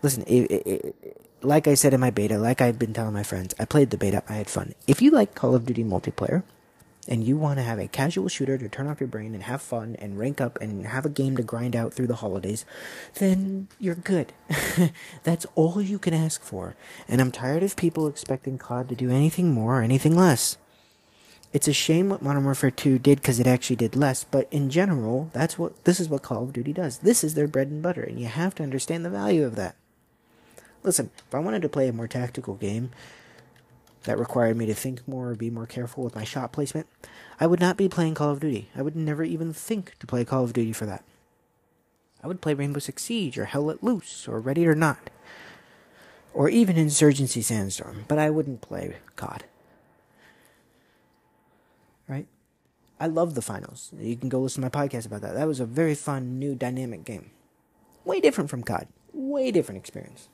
[0.00, 3.24] Listen, it, it, it, like I said in my beta, like I've been telling my
[3.24, 4.22] friends, I played the beta.
[4.26, 4.74] I had fun.
[4.86, 6.44] If you like Call of Duty multiplayer,
[7.08, 9.62] and you want to have a casual shooter to turn off your brain and have
[9.62, 12.64] fun and rank up and have a game to grind out through the holidays,
[13.14, 14.32] then you're good.
[15.24, 16.76] That's all you can ask for.
[17.08, 20.58] And I'm tired of people expecting COD to do anything more or anything less.
[21.50, 24.68] It's a shame what Modern Warfare 2 did because it actually did less, but in
[24.68, 26.98] general, that's what this is what Call of Duty does.
[26.98, 29.74] This is their bread and butter, and you have to understand the value of that.
[30.82, 32.90] Listen, if I wanted to play a more tactical game,
[34.04, 36.86] that required me to think more or be more careful with my shot placement,
[37.40, 38.68] I would not be playing Call of Duty.
[38.76, 41.04] I would never even think to play Call of Duty for that.
[42.22, 45.10] I would play Rainbow Six Siege or Hell Let Loose or Ready or Not.
[46.34, 49.44] Or even Insurgency Sandstorm, but I wouldn't play COD.
[52.06, 52.26] Right?
[53.00, 53.92] I love the finals.
[53.98, 55.34] You can go listen to my podcast about that.
[55.34, 57.30] That was a very fun, new, dynamic game.
[58.04, 58.88] Way different from COD.
[59.12, 60.28] Way different experience.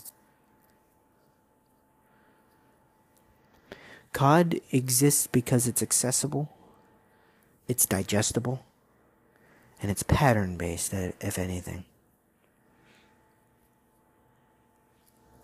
[4.15, 6.49] COD exists because it's accessible,
[7.67, 8.65] it's digestible,
[9.83, 11.85] and it's pattern based, uh, if anything.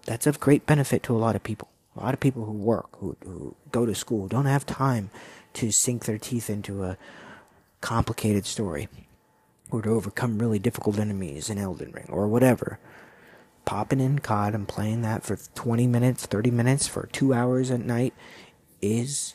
[0.07, 1.69] That's of great benefit to a lot of people.
[1.97, 5.11] A lot of people who work, who, who go to school, don't have time
[5.55, 6.97] to sink their teeth into a
[7.81, 8.89] complicated story
[9.71, 12.79] or to overcome really difficult enemies in Elden Ring or whatever.
[13.65, 17.81] Popping in COD and playing that for 20 minutes, 30 minutes, for two hours at
[17.81, 18.15] night
[18.81, 19.35] is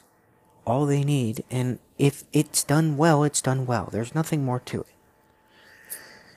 [0.66, 1.44] all they need.
[1.50, 3.90] And if it's done well, it's done well.
[3.92, 4.88] There's nothing more to it.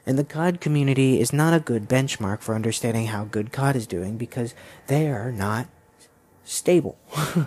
[0.06, 3.86] And the COD community is not a good benchmark for understanding how good COD is
[3.86, 4.54] doing because
[4.86, 5.68] they are not
[6.44, 6.96] stable.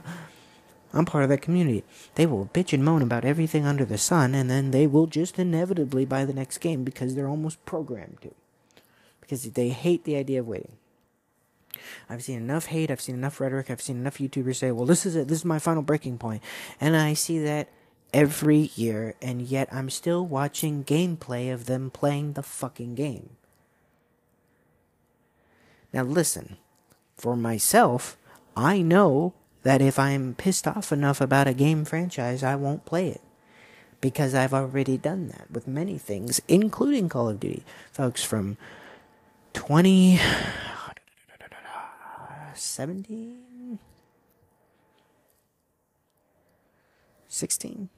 [0.94, 1.84] I'm part of that community.
[2.16, 5.40] They will bitch and moan about everything under the sun, and then they will just
[5.40, 8.34] inevitably buy the next game because they're almost programmed to.
[9.22, 10.74] Because they hate the idea of waiting.
[12.10, 15.06] I've seen enough hate, I've seen enough rhetoric, I've seen enough YouTubers say, well, this
[15.06, 16.44] is it, this is my final breaking point.
[16.80, 17.70] And I see that
[18.14, 23.32] every year, and yet I'm still watching gameplay of them playing the fucking game.
[25.94, 26.58] Now, listen,
[27.18, 28.18] for myself,
[28.56, 33.10] I know that if I'm pissed off enough about a game franchise, I won't play
[33.10, 33.22] it.
[34.00, 37.64] Because I've already done that with many things, including Call of Duty.
[37.92, 38.58] Folks, from
[39.54, 40.20] 20
[42.72, 43.80] 17?
[47.28, 47.90] 16?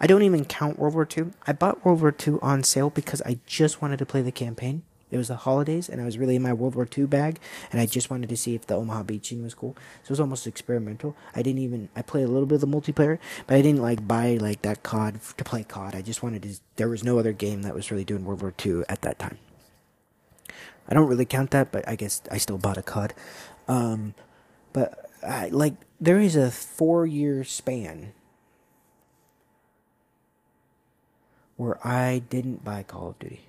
[0.00, 1.26] I don't even count World War II.
[1.46, 4.82] I bought World War II on sale because I just wanted to play the campaign.
[5.10, 7.38] It was the holidays, and I was really in my World War II bag,
[7.72, 9.74] and I just wanted to see if the Omaha Beach scene was cool.
[10.02, 11.16] So it was almost experimental.
[11.34, 14.06] I didn't even I played a little bit of the multiplayer, but I didn't like
[14.06, 15.94] buy like that COD to play COD.
[15.94, 16.60] I just wanted to.
[16.76, 19.38] There was no other game that was really doing World War II at that time.
[20.88, 23.14] I don't really count that, but I guess I still bought a COD.
[23.66, 24.14] Um,
[24.72, 28.12] but I, like there is a four year span
[31.56, 33.40] where I didn't buy Call of Duty.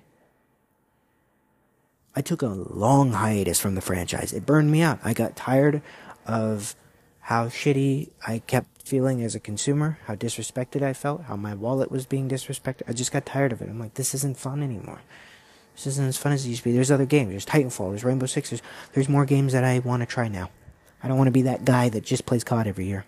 [2.14, 4.32] I took a long hiatus from the franchise.
[4.32, 4.98] It burned me out.
[5.04, 5.80] I got tired
[6.26, 6.74] of
[7.20, 11.90] how shitty I kept feeling as a consumer, how disrespected I felt, how my wallet
[11.90, 12.82] was being disrespected.
[12.88, 13.68] I just got tired of it.
[13.68, 15.02] I'm like, this isn't fun anymore.
[15.80, 16.72] This isn't as fun as it used to be.
[16.72, 17.30] There's other games.
[17.30, 17.90] There's Titanfall.
[17.90, 18.50] There's Rainbow Six.
[18.50, 18.60] There's,
[18.92, 20.50] there's more games that I want to try now.
[21.02, 23.06] I don't want to be that guy that just plays COD every year.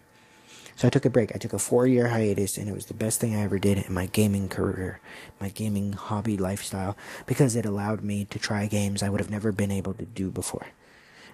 [0.76, 1.34] So I took a break.
[1.34, 3.76] I took a four year hiatus, and it was the best thing I ever did
[3.76, 5.00] in my gaming career,
[5.38, 6.96] my gaming hobby lifestyle,
[7.26, 10.30] because it allowed me to try games I would have never been able to do
[10.30, 10.68] before.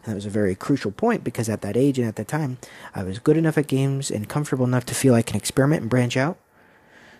[0.02, 2.58] And that was a very crucial point because at that age and at that time,
[2.96, 5.90] I was good enough at games and comfortable enough to feel I can experiment and
[5.90, 6.36] branch out,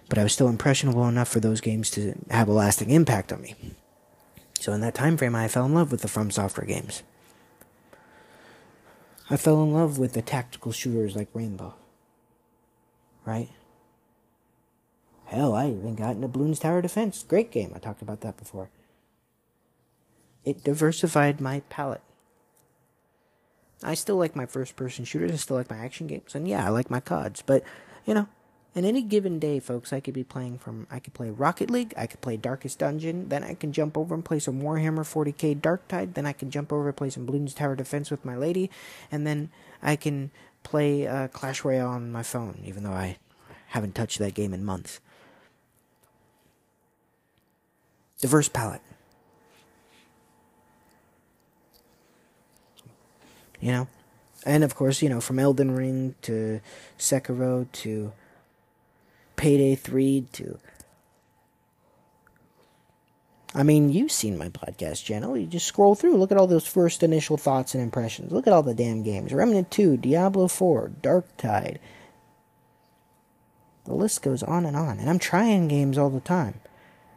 [0.08, 3.42] but I was still impressionable enough for those games to have a lasting impact on
[3.42, 3.54] me.
[4.58, 7.02] So in that time frame, I fell in love with the From Software games.
[9.30, 11.74] I fell in love with the tactical shooters like Rainbow
[13.28, 13.50] right?
[15.26, 17.22] Hell, I even got into Bloons Tower Defense.
[17.22, 17.72] Great game.
[17.74, 18.70] I talked about that before.
[20.46, 22.00] It diversified my palette.
[23.82, 25.30] I still like my first person shooters.
[25.30, 26.34] I still like my action games.
[26.34, 27.42] And yeah, I like my CODs.
[27.42, 27.62] But,
[28.06, 28.28] you know,
[28.74, 30.86] in any given day, folks, I could be playing from.
[30.90, 31.94] I could play Rocket League.
[31.96, 33.28] I could play Darkest Dungeon.
[33.28, 36.14] Then I can jump over and play some Warhammer 40k Darktide.
[36.14, 38.70] Then I can jump over and play some Bloons Tower Defense with my lady.
[39.10, 39.50] And then
[39.82, 40.30] I can
[40.62, 43.16] play uh, Clash Royale on my phone, even though I
[43.68, 45.00] haven't touched that game in months.
[48.20, 48.82] Diverse palette.
[53.60, 53.88] You know?
[54.46, 56.60] And of course, you know, from Elden Ring to
[56.98, 58.12] Sekiro to
[59.38, 60.58] Payday 3 to
[63.54, 65.36] I mean, you've seen my podcast channel.
[65.36, 68.30] You just scroll through, look at all those first initial thoughts and impressions.
[68.30, 69.32] Look at all the damn games.
[69.32, 71.78] Remnant 2, Diablo 4, Darktide.
[73.86, 74.98] The list goes on and on.
[74.98, 76.60] And I'm trying games all the time.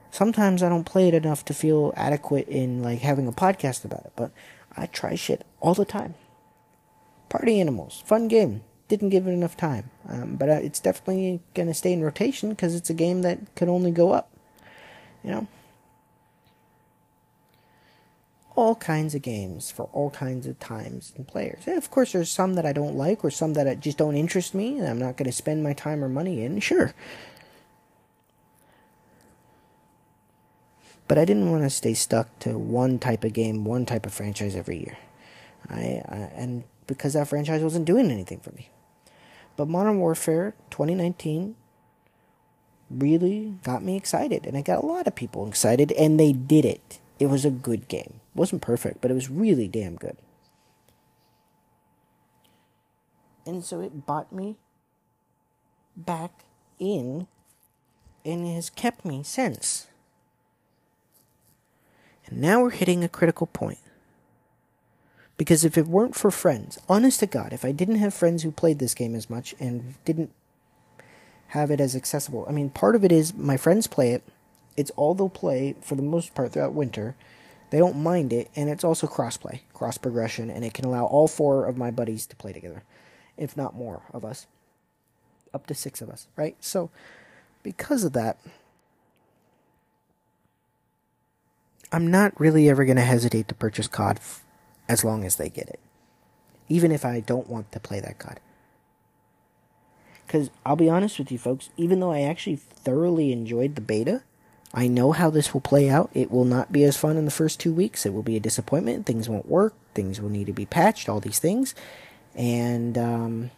[0.10, 4.06] Sometimes I don't play it enough to feel adequate in like having a podcast about
[4.06, 4.32] it, but
[4.76, 6.16] I try shit all the time.
[7.28, 8.64] Party Animals, fun game.
[8.92, 12.76] Didn't give it enough time, um, but uh, it's definitely gonna stay in rotation because
[12.76, 14.30] it's a game that could only go up.
[15.24, 15.48] You know
[18.56, 21.64] all kinds of games for all kinds of times and players.
[21.66, 24.54] And of course, there's some that I don't like or some that just don't interest
[24.54, 26.60] me and I'm not going to spend my time or money in.
[26.60, 26.94] Sure.
[31.08, 34.14] But I didn't want to stay stuck to one type of game, one type of
[34.14, 34.98] franchise every year.
[35.70, 38.70] I, I and because that franchise wasn't doing anything for me.
[39.56, 41.56] But Modern Warfare 2019
[42.90, 46.66] really got me excited and it got a lot of people excited and they did
[46.66, 47.00] it.
[47.20, 48.20] It was a good game.
[48.36, 50.18] It wasn't perfect, but it was really damn good.
[53.46, 54.58] And so it bought me
[55.96, 56.32] back
[56.80, 57.28] in
[58.26, 59.88] and has kept me since.
[62.26, 63.80] And now we're hitting a critical point.
[65.42, 68.52] Because if it weren't for friends, honest to God, if I didn't have friends who
[68.52, 70.32] played this game as much and didn't
[71.48, 74.24] have it as accessible, I mean, part of it is my friends play it
[74.78, 77.16] it's all they'll play for the most part throughout winter.
[77.72, 81.28] They don't mind it, and it's also crossplay, cross progression, and it can allow all
[81.28, 82.84] four of my buddies to play together,
[83.36, 84.46] if not more of us,
[85.56, 86.56] up to six of us, right?
[86.60, 86.90] So,
[87.64, 88.38] because of that,
[91.92, 94.20] I'm not really ever going to hesitate to purchase COD
[94.92, 95.80] as long as they get it,
[96.68, 98.42] even if I don't want to play that COD.
[100.28, 104.24] Because I'll be honest with you, folks, even though I actually thoroughly enjoyed the beta,
[104.74, 106.10] I know how this will play out.
[106.14, 108.06] It will not be as fun in the first two weeks.
[108.06, 109.06] It will be a disappointment.
[109.06, 109.76] Things won't work.
[109.94, 111.08] Things will need to be patched.
[111.08, 111.74] All these things,
[112.36, 113.52] and um,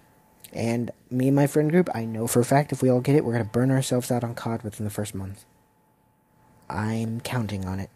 [0.51, 3.15] and me and my friend group, I know for a fact if we all get
[3.15, 5.45] it, we're gonna burn ourselves out on COD within the first month.
[6.69, 7.89] I'm counting on it.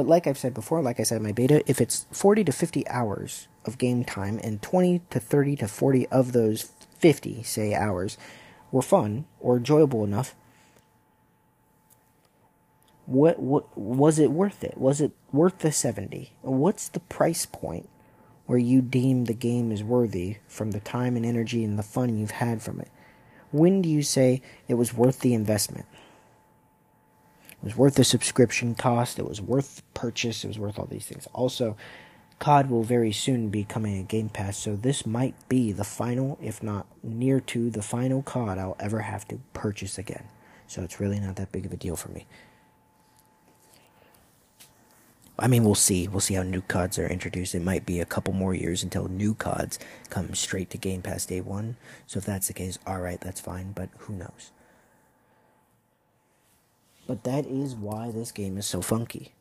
[0.00, 2.52] But like I've said before, like I said in my beta, if it's 40 to
[2.52, 7.74] 50 hours of game time and 20 to 30 to 40 of those 50, say,
[7.74, 8.16] hours
[8.72, 10.34] were fun or enjoyable enough,
[13.04, 14.78] what what was it worth it?
[14.78, 16.32] Was it worth the 70?
[16.40, 17.86] What's the price point
[18.46, 22.16] where you deem the game is worthy from the time and energy and the fun
[22.16, 22.88] you've had from it?
[23.50, 25.84] When do you say it was worth the investment?
[27.62, 30.86] It was worth the subscription cost, it was worth the purchase, it was worth all
[30.86, 31.28] these things.
[31.34, 31.76] Also,
[32.38, 36.38] COD will very soon be coming a Game Pass, so this might be the final,
[36.40, 40.24] if not near to the final COD I'll ever have to purchase again.
[40.66, 42.26] So it's really not that big of a deal for me.
[45.38, 46.06] I mean, we'll see.
[46.06, 47.54] We'll see how new CODs are introduced.
[47.54, 51.26] It might be a couple more years until new CODs come straight to Game Pass
[51.26, 51.76] day one.
[52.06, 54.52] So if that's the case, alright, that's fine, but who knows?
[57.10, 59.32] But that is why this game is so funky.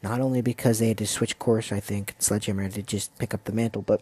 [0.00, 3.34] Not only because they had to switch course, I think, Sledgehammer had to just pick
[3.34, 4.00] up the mantle, but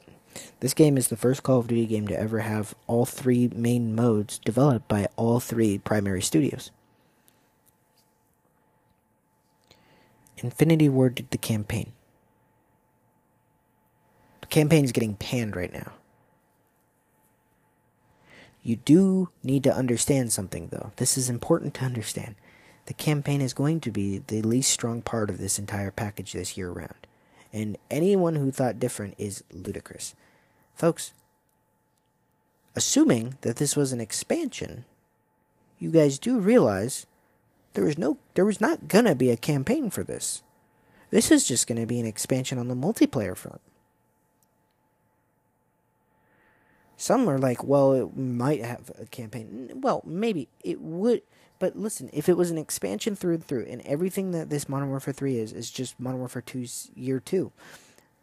[0.61, 3.95] this game is the first Call of Duty game to ever have all three main
[3.95, 6.71] modes developed by all three primary studios.
[10.37, 11.93] Infinity Ward did the campaign.
[14.43, 15.93] The campaign's getting panned right now.
[18.63, 20.93] You do need to understand something, though.
[20.97, 22.35] This is important to understand.
[22.87, 26.57] The campaign is going to be the least strong part of this entire package this
[26.57, 27.07] year round.
[27.53, 30.15] And anyone who thought different is ludicrous.
[30.75, 31.13] Folks,
[32.75, 34.85] assuming that this was an expansion,
[35.79, 37.07] you guys do realize
[37.75, 40.43] there was no there was not gonna be a campaign for this.
[41.11, 43.61] This is just gonna be an expansion on the multiplayer front.
[46.97, 49.71] Some are like, well, it might have a campaign.
[49.75, 51.23] Well, maybe it would.
[51.59, 54.91] But listen, if it was an expansion through and through, and everything that this Modern
[54.91, 57.53] Warfare 3 is, is just Modern Warfare 2's year two,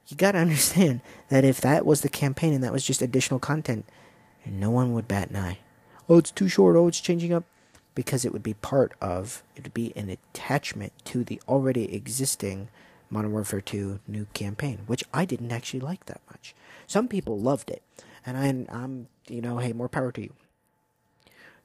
[0.08, 3.86] you gotta understand that if that was the campaign and that was just additional content,
[4.46, 5.60] no one would bat an eye.
[6.10, 6.76] Oh, it's too short.
[6.76, 7.46] Oh, it's changing up.
[7.94, 12.70] Because it would be part of, it would be an attachment to the already existing
[13.10, 16.56] Modern Warfare 2 new campaign, which I didn't actually like that much.
[16.88, 17.84] Some people loved it
[18.26, 20.34] and I'm, I'm, you know, hey, more power to you.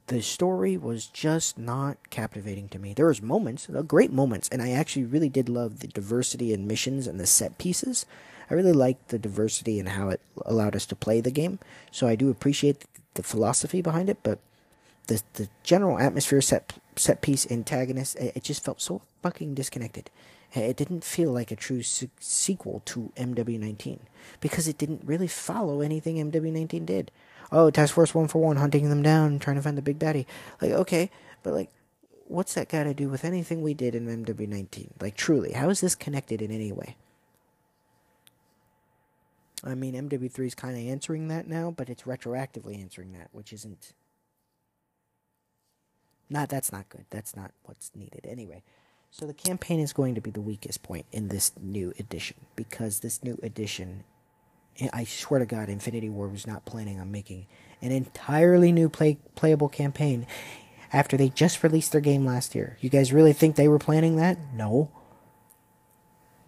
[0.08, 2.94] The story was just not captivating to me.
[2.94, 6.68] There was moments, uh, great moments, and I actually really did love the diversity in
[6.68, 8.06] missions and the set pieces.
[8.48, 11.58] I really liked the diversity and how it allowed us to play the game.
[11.90, 12.84] So I do appreciate
[13.14, 14.38] the philosophy behind it, but
[15.08, 20.10] the the general atmosphere, set set piece, antagonist, it, it just felt so fucking disconnected.
[20.54, 23.98] It didn't feel like a true se- sequel to MW19
[24.40, 27.10] because it didn't really follow anything MW19 did.
[27.52, 30.26] Oh, Task Force 141 hunting them down, trying to find the big baddie.
[30.60, 31.10] Like, okay,
[31.42, 31.70] but like,
[32.26, 34.90] what's that got to do with anything we did in MW19?
[35.00, 36.96] Like, truly, how is this connected in any way?
[39.64, 43.52] I mean, MW3 is kind of answering that now, but it's retroactively answering that, which
[43.52, 43.92] isn't.
[46.28, 47.04] Not, that's not good.
[47.10, 48.26] That's not what's needed.
[48.28, 48.62] Anyway.
[49.10, 53.00] So the campaign is going to be the weakest point in this new edition because
[53.00, 54.04] this new edition,
[54.92, 57.46] I swear to God, Infinity Ward was not planning on making
[57.80, 60.26] an entirely new play playable campaign
[60.92, 62.76] after they just released their game last year.
[62.80, 64.38] You guys really think they were planning that?
[64.54, 64.90] No.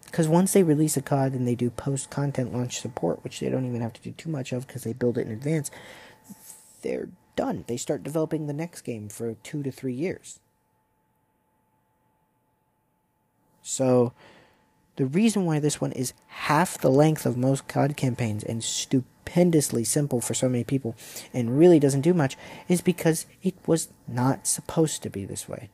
[0.04, 3.50] Because once they release a COD and they do post content launch support, which they
[3.50, 5.70] don't even have to do too much of because they build it in advance,
[6.82, 7.64] they're done.
[7.66, 10.40] They start developing the next game for two to three years.
[13.62, 14.14] So
[14.98, 19.84] the reason why this one is half the length of most COD campaigns and stupendously
[19.84, 20.96] simple for so many people
[21.32, 22.36] and really doesn't do much
[22.68, 25.70] is because it was not supposed to be this way.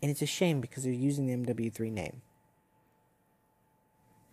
[0.00, 2.22] And it's a shame because they're using the MW3 name.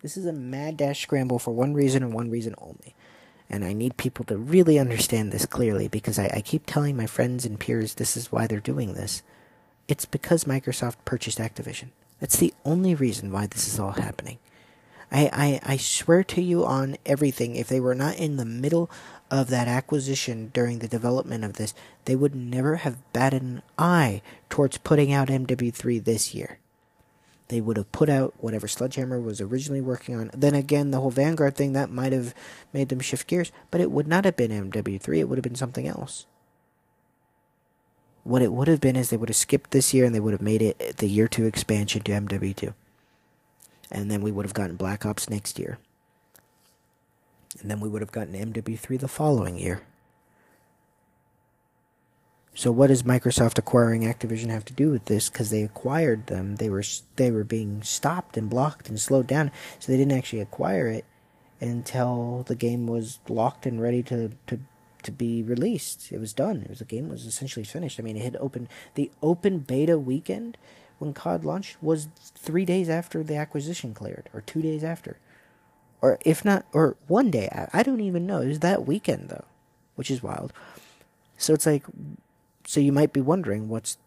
[0.00, 2.94] This is a mad dash scramble for one reason and one reason only.
[3.50, 7.06] And I need people to really understand this clearly because I, I keep telling my
[7.06, 9.24] friends and peers this is why they're doing this.
[9.88, 11.88] It's because Microsoft purchased Activision.
[12.22, 14.38] That's the only reason why this is all happening.
[15.10, 18.88] I, I, I swear to you on everything, if they were not in the middle
[19.28, 24.22] of that acquisition during the development of this, they would never have batted an eye
[24.48, 26.60] towards putting out MW3 this year.
[27.48, 30.30] They would have put out whatever Sledgehammer was originally working on.
[30.32, 32.36] Then again, the whole Vanguard thing, that might have
[32.72, 35.56] made them shift gears, but it would not have been MW3, it would have been
[35.56, 36.26] something else.
[38.24, 40.32] What it would have been is they would have skipped this year and they would
[40.32, 42.74] have made it the year two expansion to MW2.
[43.90, 45.78] And then we would have gotten Black Ops next year.
[47.60, 49.82] And then we would have gotten MW3 the following year.
[52.54, 55.30] So what does Microsoft acquiring Activision have to do with this?
[55.30, 56.82] Because they acquired them, they were
[57.16, 61.06] they were being stopped and blocked and slowed down, so they didn't actually acquire it
[61.60, 64.60] until the game was locked and ready to to
[65.04, 66.12] to be released.
[66.12, 66.62] It was done.
[66.62, 67.98] It was the game was essentially finished.
[67.98, 70.56] I mean, it had opened the open beta weekend
[70.98, 75.18] when COD launched was three days after the acquisition cleared, or two days after,
[76.00, 77.48] or if not, or one day.
[77.72, 78.40] I don't even know.
[78.40, 79.44] It was that weekend though,
[79.96, 80.52] which is wild.
[81.36, 81.84] So it's like,
[82.66, 83.98] so you might be wondering what's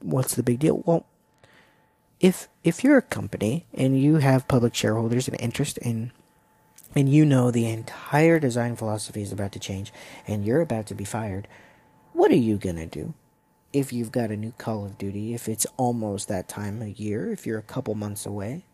[0.00, 0.82] what's the big deal?
[0.84, 1.06] Well,
[2.20, 6.12] if if you're a company and you have public shareholders and interest in
[6.96, 9.92] and you know the entire design philosophy is about to change
[10.26, 11.46] and you're about to be fired,
[12.14, 13.12] what are you going to do?
[13.70, 17.30] If you've got a new Call of Duty, if it's almost that time of year,
[17.30, 18.64] if you're a couple months away,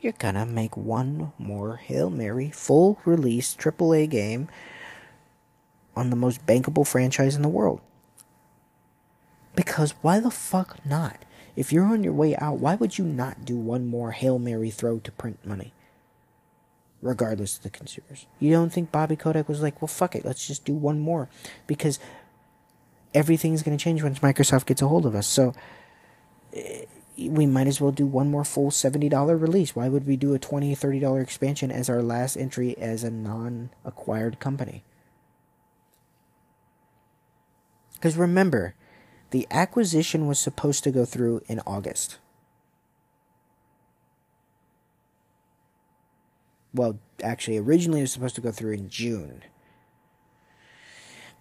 [0.00, 4.48] you're gonna make one more Hail Mary full release AAA game
[5.96, 7.80] on the most bankable franchise in the world.
[9.56, 11.24] Because why the fuck not?
[11.56, 14.70] If you're on your way out, why would you not do one more Hail Mary
[14.70, 15.74] throw to print money?
[17.02, 18.26] Regardless of the consumers.
[18.40, 21.28] You don't think Bobby Kotick was like, well, fuck it, let's just do one more
[21.66, 21.98] because
[23.14, 25.26] everything's going to change once Microsoft gets a hold of us.
[25.26, 25.54] So,
[26.54, 26.84] eh,
[27.18, 29.74] we might as well do one more full $70 release.
[29.74, 33.70] Why would we do a $20, $30 expansion as our last entry as a non
[33.84, 34.84] acquired company?
[37.94, 38.74] Because remember,
[39.30, 42.18] the acquisition was supposed to go through in August.
[46.74, 49.42] Well, actually, originally it was supposed to go through in June.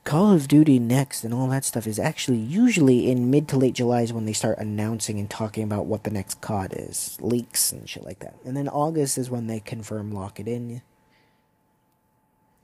[0.07, 3.73] Call of Duty Next and all that stuff is actually usually in mid to late
[3.73, 7.73] July is when they start announcing and talking about what the next COD is, leaks
[7.73, 8.35] and shit like that.
[8.45, 10.81] And then August is when they confirm lock it in.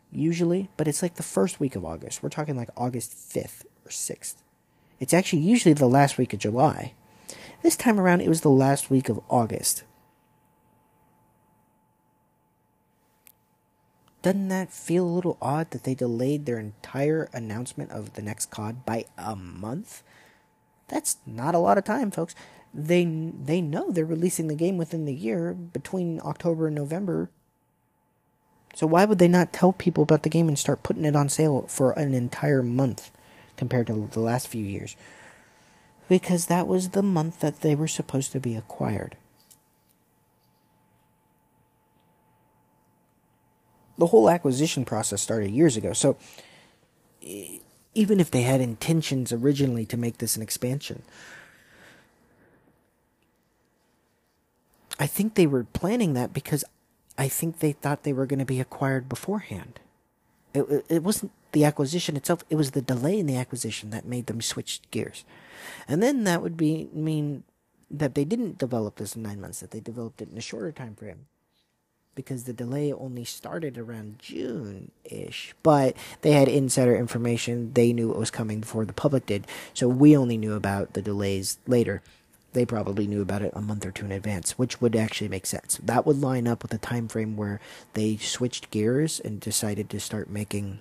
[0.09, 2.23] Usually, but it's like the first week of August.
[2.23, 4.35] We're talking like August 5th or 6th.
[5.01, 6.93] It's actually usually the last week of July.
[7.61, 9.83] This time around, it was the last week of August.
[14.23, 18.49] Doesn't that feel a little odd that they delayed their entire announcement of the next
[18.49, 20.01] COD by a month?
[20.87, 22.33] That's not a lot of time, folks.
[22.73, 27.29] They they know they're releasing the game within the year between October and November.
[28.73, 31.27] So why would they not tell people about the game and start putting it on
[31.27, 33.11] sale for an entire month
[33.57, 34.95] compared to the last few years?
[36.07, 39.17] Because that was the month that they were supposed to be acquired.
[43.97, 45.93] The whole acquisition process started years ago.
[45.93, 46.17] So
[47.21, 51.03] even if they had intentions originally to make this an expansion,
[54.99, 56.63] I think they were planning that because
[57.17, 59.79] I think they thought they were going to be acquired beforehand.
[60.53, 64.27] It, it wasn't the acquisition itself, it was the delay in the acquisition that made
[64.27, 65.23] them switch gears.
[65.87, 67.43] And then that would be mean
[67.89, 70.71] that they didn't develop this in 9 months, that they developed it in a shorter
[70.71, 71.27] time frame
[72.15, 75.53] because the delay only started around June ish.
[75.63, 77.73] But they had insider information.
[77.73, 79.47] They knew it was coming before the public did.
[79.73, 82.01] So we only knew about the delays later.
[82.53, 85.47] They probably knew about it a month or two in advance, which would actually make
[85.47, 85.79] sense.
[85.83, 87.59] That would line up with the time frame where
[87.93, 90.79] they switched gears and decided to start making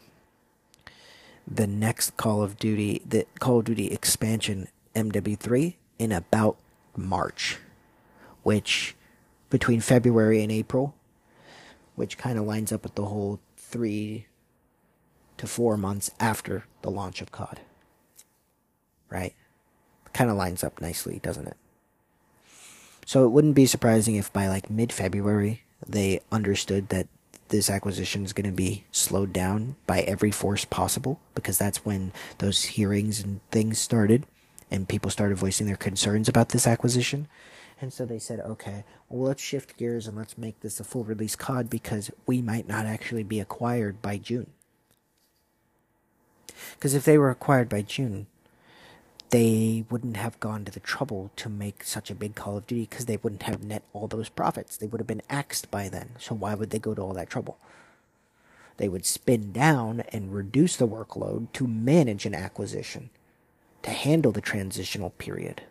[1.47, 6.57] the next Call of Duty, the Call of Duty expansion MW3 in about
[6.95, 7.59] March,
[8.43, 8.95] which
[9.49, 10.95] between February and April
[11.95, 14.27] which kind of lines up with the whole three
[15.37, 17.61] to four months after the launch of COD.
[19.11, 19.35] Right?
[20.13, 21.57] Kind of lines up nicely, doesn't it?
[23.05, 27.09] So it wouldn't be surprising if by like mid February they understood that
[27.49, 32.13] this acquisition is going to be slowed down by every force possible because that's when
[32.39, 34.25] those hearings and things started
[34.71, 37.29] and people started voicing their concerns about this acquisition.
[37.83, 41.03] And so they said, okay, well, let's shift gears and let's make this a full
[41.03, 44.53] release COD because we might not actually be acquired by June.
[46.75, 48.29] Because if they were acquired by June,
[49.31, 52.87] they wouldn't have gone to the trouble to make such a big Call of Duty
[52.89, 54.77] because they wouldn't have net all those profits.
[54.77, 56.11] They would have been axed by then.
[56.21, 57.59] So why would they go to all that trouble?
[58.77, 63.11] They would spin down and reduce the workload to manage an acquisition,
[63.83, 65.63] to handle the transitional period.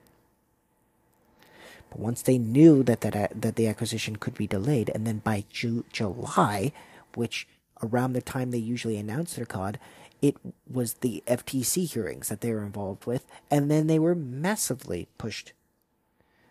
[1.92, 5.20] But once they knew that that uh, that the acquisition could be delayed, and then
[5.20, 6.72] by Ju- July,
[7.16, 7.48] which
[7.84, 9.78] around the time they usually announce their COD,
[10.22, 10.38] it
[10.72, 15.54] was the FTC hearings that they were involved with, and then they were massively pushed.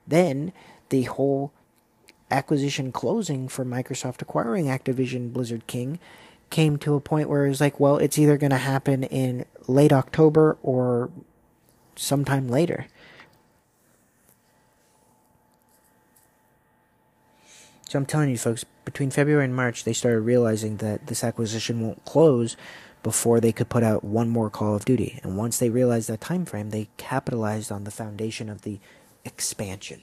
[0.07, 0.53] Then
[0.91, 1.53] the whole
[2.30, 5.99] acquisition closing for Microsoft acquiring Activision Blizzard King
[6.50, 9.45] came to a point where it was like, well, it's either going to happen in
[9.68, 11.11] late October or
[11.96, 12.87] sometime later.
[17.91, 21.80] So I'm telling you, folks, between February and March, they started realizing that this acquisition
[21.80, 22.57] won't close
[23.03, 25.18] before they could put out one more Call of Duty.
[25.25, 28.79] And once they realized that time frame, they capitalized on the foundation of the
[29.25, 30.03] expansion.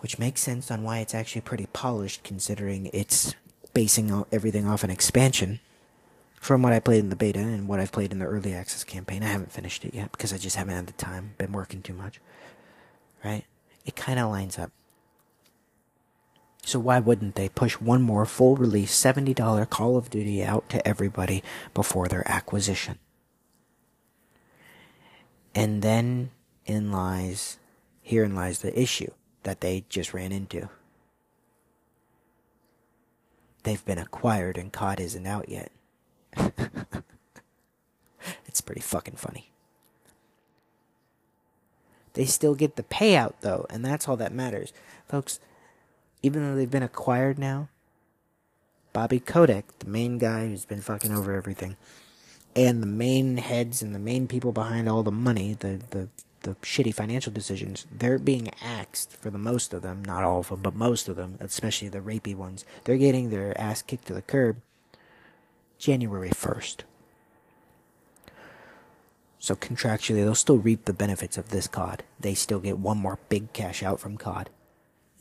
[0.00, 3.34] Which makes sense on why it's actually pretty polished, considering it's
[3.72, 5.60] basing everything off an expansion.
[6.34, 8.84] From what I played in the beta and what I've played in the early access
[8.84, 11.32] campaign, I haven't finished it yet because I just haven't had the time.
[11.38, 12.20] Been working too much.
[13.24, 13.44] Right?
[13.86, 14.70] It kind of lines up.
[16.64, 20.86] So why wouldn't they push one more full release $70 Call of Duty out to
[20.86, 21.42] everybody
[21.74, 22.98] before their acquisition?
[25.54, 26.30] And then
[26.64, 27.58] in lies,
[28.00, 29.10] herein lies the issue
[29.42, 30.68] that they just ran into.
[33.64, 35.72] They've been acquired and COD isn't out yet.
[38.46, 39.50] it's pretty fucking funny.
[42.14, 44.72] They still get the payout though, and that's all that matters.
[45.08, 45.40] Folks,
[46.22, 47.68] even though they've been acquired now,
[48.92, 51.76] Bobby Kotick, the main guy who's been fucking over everything,
[52.54, 56.08] and the main heads and the main people behind all the money, the the
[56.42, 60.48] the shitty financial decisions, they're being axed for the most of them, not all of
[60.48, 62.64] them, but most of them, especially the rapey ones.
[62.84, 64.56] They're getting their ass kicked to the curb
[65.78, 66.78] January 1st.
[69.38, 72.04] So contractually, they'll still reap the benefits of this COD.
[72.20, 74.50] They still get one more big cash out from COD.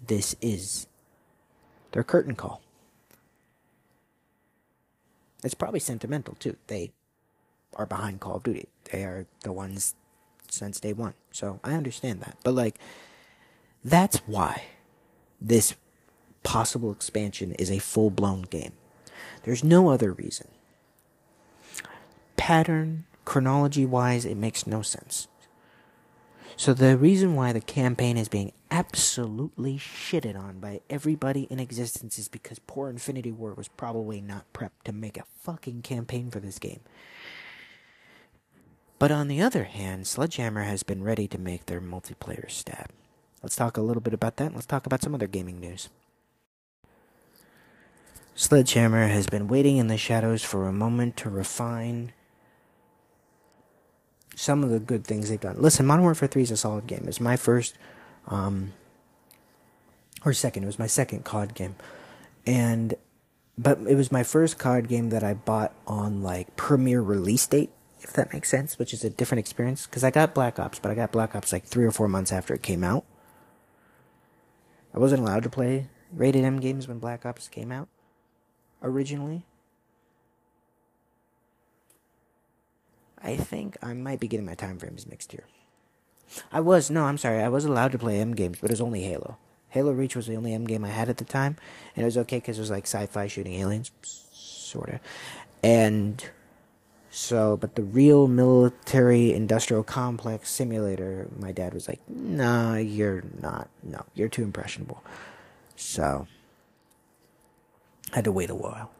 [0.05, 0.87] This is
[1.91, 2.61] their curtain call.
[5.43, 6.57] It's probably sentimental too.
[6.67, 6.91] They
[7.75, 8.67] are behind Call of Duty.
[8.91, 9.95] They are the ones
[10.49, 11.13] since day one.
[11.31, 12.37] So I understand that.
[12.43, 12.77] But like,
[13.83, 14.63] that's why
[15.39, 15.75] this
[16.43, 18.73] possible expansion is a full blown game.
[19.43, 20.47] There's no other reason.
[22.37, 25.27] Pattern, chronology wise, it makes no sense.
[26.55, 32.17] So the reason why the campaign is being absolutely shitted on by everybody in existence
[32.17, 36.39] is because poor Infinity Ward was probably not prepped to make a fucking campaign for
[36.39, 36.79] this game.
[38.97, 42.91] But on the other hand, Sledgehammer has been ready to make their multiplayer stab.
[43.43, 44.53] Let's talk a little bit about that.
[44.53, 45.89] Let's talk about some other gaming news.
[48.35, 52.13] Sledgehammer has been waiting in the shadows for a moment to refine
[54.35, 55.59] some of the good things they've done.
[55.59, 57.05] Listen, Modern Warfare 3 is a solid game.
[57.07, 57.77] It's my first,
[58.27, 58.73] um,
[60.25, 60.63] or second.
[60.63, 61.75] It was my second COD game,
[62.45, 62.95] and
[63.57, 67.71] but it was my first COD game that I bought on like premiere release date,
[68.01, 69.85] if that makes sense, which is a different experience.
[69.85, 72.31] Because I got Black Ops, but I got Black Ops like three or four months
[72.31, 73.05] after it came out.
[74.93, 77.87] I wasn't allowed to play rated M games when Black Ops came out
[78.83, 79.43] originally.
[83.23, 85.45] I think I might be getting my time frames mixed here.
[86.51, 87.41] I was no, I'm sorry.
[87.41, 89.37] I was allowed to play M games, but it was only Halo.
[89.69, 91.57] Halo Reach was the only M game I had at the time,
[91.95, 94.99] and it was okay because it was like sci-fi shooting aliens, sorta.
[95.63, 96.23] And
[97.09, 103.69] so, but the real military industrial complex simulator, my dad was like, "No, you're not.
[103.83, 105.03] No, you're too impressionable."
[105.75, 106.27] So,
[108.11, 108.91] I had to wait a while.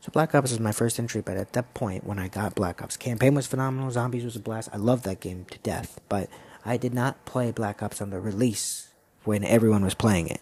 [0.00, 2.80] So Black Ops was my first entry, but at that point, when I got Black
[2.80, 3.90] Ops, campaign was phenomenal.
[3.90, 4.68] Zombies was a blast.
[4.72, 6.30] I loved that game to death, but
[6.66, 8.88] I did not play Black Ops on the release
[9.24, 10.40] when everyone was playing it.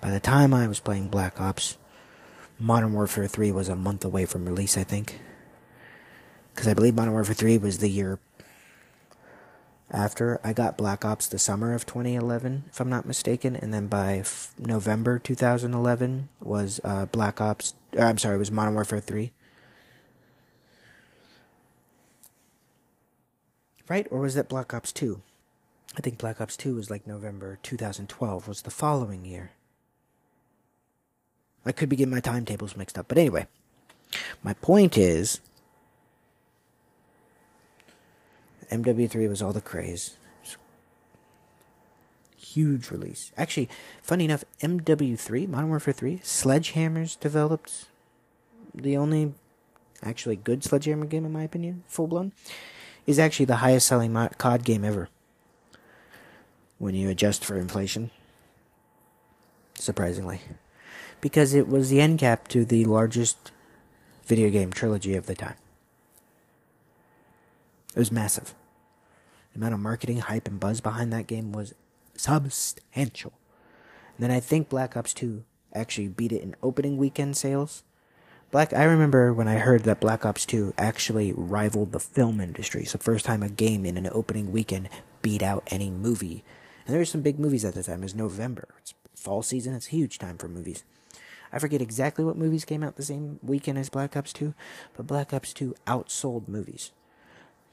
[0.00, 1.76] By the time I was playing Black Ops,
[2.58, 5.20] Modern Warfare 3 was a month away from release, I think.
[6.54, 8.18] Because I believe Modern Warfare 3 was the year
[9.92, 13.88] after I got Black Ops the summer of 2011, if I'm not mistaken, and then
[13.88, 17.74] by f- November 2011 was uh, Black Ops.
[17.94, 19.32] Or, I'm sorry, it was Modern Warfare 3.
[23.88, 25.20] Right, or was that Black Ops 2?
[25.96, 29.52] I think Black Ops 2 was like November 2012, was the following year.
[31.64, 33.46] I could be getting my timetables mixed up, but anyway,
[34.42, 35.40] my point is
[38.70, 40.16] MW3 was all the craze.
[42.36, 43.30] Huge release.
[43.36, 43.68] Actually,
[44.02, 47.86] funny enough, MW3, Modern Warfare 3, Sledgehammer's developed
[48.74, 49.34] the only
[50.02, 52.32] actually good Sledgehammer game, in my opinion, full blown,
[53.06, 55.08] is actually the highest selling COD game ever.
[56.82, 58.10] When you adjust for inflation.
[59.74, 60.40] Surprisingly.
[61.20, 63.52] Because it was the end cap to the largest
[64.24, 65.54] video game trilogy of the time.
[67.94, 68.56] It was massive.
[69.52, 71.72] The amount of marketing, hype, and buzz behind that game was
[72.16, 73.32] substantial.
[74.16, 77.84] And then I think Black Ops 2 actually beat it in opening weekend sales.
[78.50, 82.82] Black I remember when I heard that Black Ops 2 actually rivaled the film industry.
[82.82, 84.88] It's the first time a game in an opening weekend
[85.22, 86.42] beat out any movie.
[86.86, 88.00] And there were some big movies at the time.
[88.00, 88.68] It was November.
[88.80, 89.74] It's fall season.
[89.74, 90.84] It's a huge time for movies.
[91.52, 94.54] I forget exactly what movies came out the same weekend as Black Ops 2,
[94.96, 96.92] but Black Ops 2 outsold movies.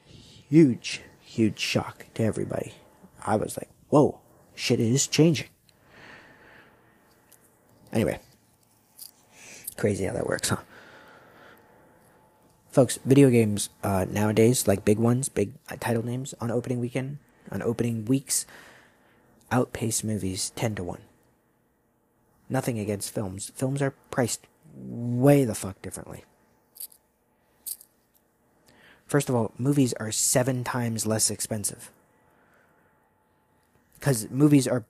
[0.04, 1.00] Huge
[1.30, 2.74] huge shock to everybody.
[3.24, 4.18] I was like, whoa,
[4.54, 5.46] shit is changing.
[7.92, 8.18] Anyway,
[9.76, 10.56] crazy how that works, huh?
[12.70, 17.18] Folks, video games uh, nowadays, like big ones, big uh, title names on opening weekend,
[17.50, 18.46] on opening weeks,
[19.50, 21.00] outpace movies 10 to 1.
[22.48, 23.52] Nothing against films.
[23.54, 26.24] Films are priced way the fuck differently.
[29.06, 31.90] First of all, movies are seven times less expensive.
[33.98, 34.84] Because movies are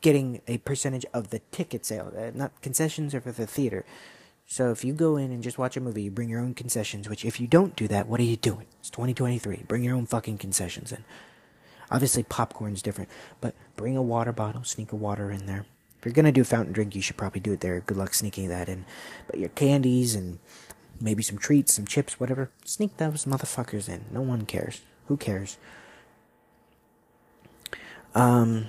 [0.00, 3.84] getting a percentage of the ticket sale, uh, not concessions are for the theater.
[4.46, 7.08] So if you go in and just watch a movie, you bring your own concessions,
[7.08, 8.66] which if you don't do that, what are you doing?
[8.80, 9.64] It's 2023.
[9.66, 11.04] Bring your own fucking concessions in.
[11.90, 13.10] Obviously, popcorn's different,
[13.40, 15.66] but bring a water bottle, sneak a water in there.
[15.98, 17.80] If you're gonna do a fountain drink, you should probably do it there.
[17.80, 18.84] Good luck sneaking that in.
[19.26, 20.38] But your candies and
[21.00, 22.50] maybe some treats, some chips, whatever.
[22.64, 24.04] Sneak those motherfuckers in.
[24.10, 24.80] No one cares.
[25.06, 25.58] Who cares?
[28.14, 28.66] Um,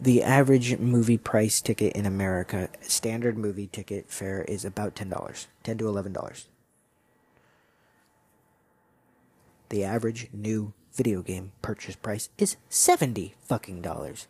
[0.00, 5.46] the average movie price ticket in America, standard movie ticket fare is about ten dollars,
[5.62, 6.48] ten to eleven dollars.
[9.68, 14.26] The average new video game purchase price is seventy fucking dollars.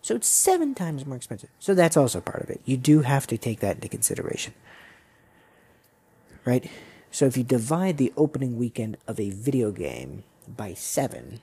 [0.00, 1.50] So it's seven times more expensive.
[1.60, 2.60] So that's also part of it.
[2.64, 4.52] You do have to take that into consideration.
[6.44, 6.68] Right?
[7.12, 11.40] So if you divide the opening weekend of a video game by seven,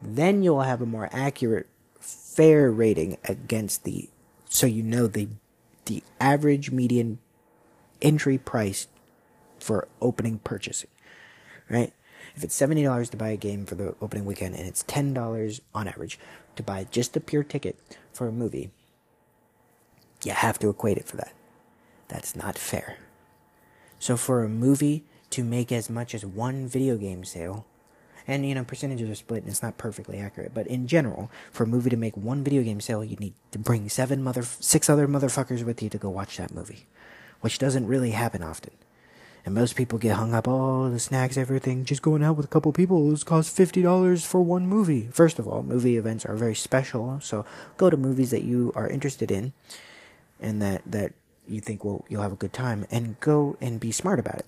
[0.00, 1.66] then you'll have a more accurate,
[2.00, 4.08] fair rating against the,
[4.48, 5.28] so you know the,
[5.84, 7.18] the average median
[8.00, 8.86] entry price
[9.58, 10.88] for opening purchasing,
[11.70, 11.92] right?
[12.36, 15.14] If it's seventy dollars to buy a game for the opening weekend, and it's ten
[15.14, 16.18] dollars on average
[16.56, 17.78] to buy just a pure ticket
[18.12, 18.70] for a movie,
[20.22, 21.32] you have to equate it for that.
[22.08, 22.98] That's not fair.
[23.98, 27.66] So for a movie to make as much as one video game sale,
[28.26, 31.64] and you know percentages are split and it's not perfectly accurate, but in general, for
[31.64, 34.88] a movie to make one video game sale, you need to bring seven mother six
[34.88, 36.86] other motherfuckers with you to go watch that movie,
[37.40, 38.72] which doesn't really happen often.
[39.44, 42.48] And most people get hung up, oh, the snacks, everything, just going out with a
[42.48, 45.08] couple people, it costs $50 for one movie.
[45.12, 47.46] First of all, movie events are very special, so
[47.76, 49.52] go to movies that you are interested in
[50.40, 51.14] and that, that
[51.48, 54.46] you think well, you'll have a good time, and go and be smart about it.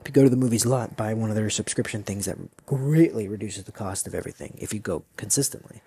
[0.00, 2.36] If you go to the movies a lot, buy one of their subscription things that
[2.66, 5.80] greatly reduces the cost of everything if you go consistently.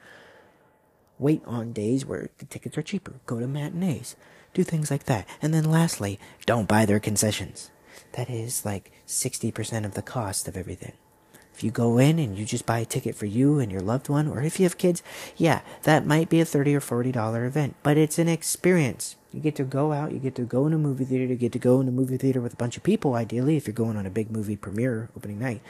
[1.19, 3.13] Wait on days where the tickets are cheaper.
[3.25, 4.15] Go to matinees.
[4.53, 5.27] Do things like that.
[5.41, 7.71] And then lastly, don't buy their concessions
[8.13, 10.93] that is like 60% of the cost of everything.
[11.53, 14.09] If you go in and you just buy a ticket for you and your loved
[14.09, 15.01] one, or if you have kids,
[15.37, 19.15] yeah, that might be a 30 or $40 event, but it's an experience.
[19.31, 21.53] You get to go out, you get to go in a movie theater, you get
[21.53, 23.95] to go in a movie theater with a bunch of people, ideally, if you're going
[23.95, 25.61] on a big movie premiere opening night.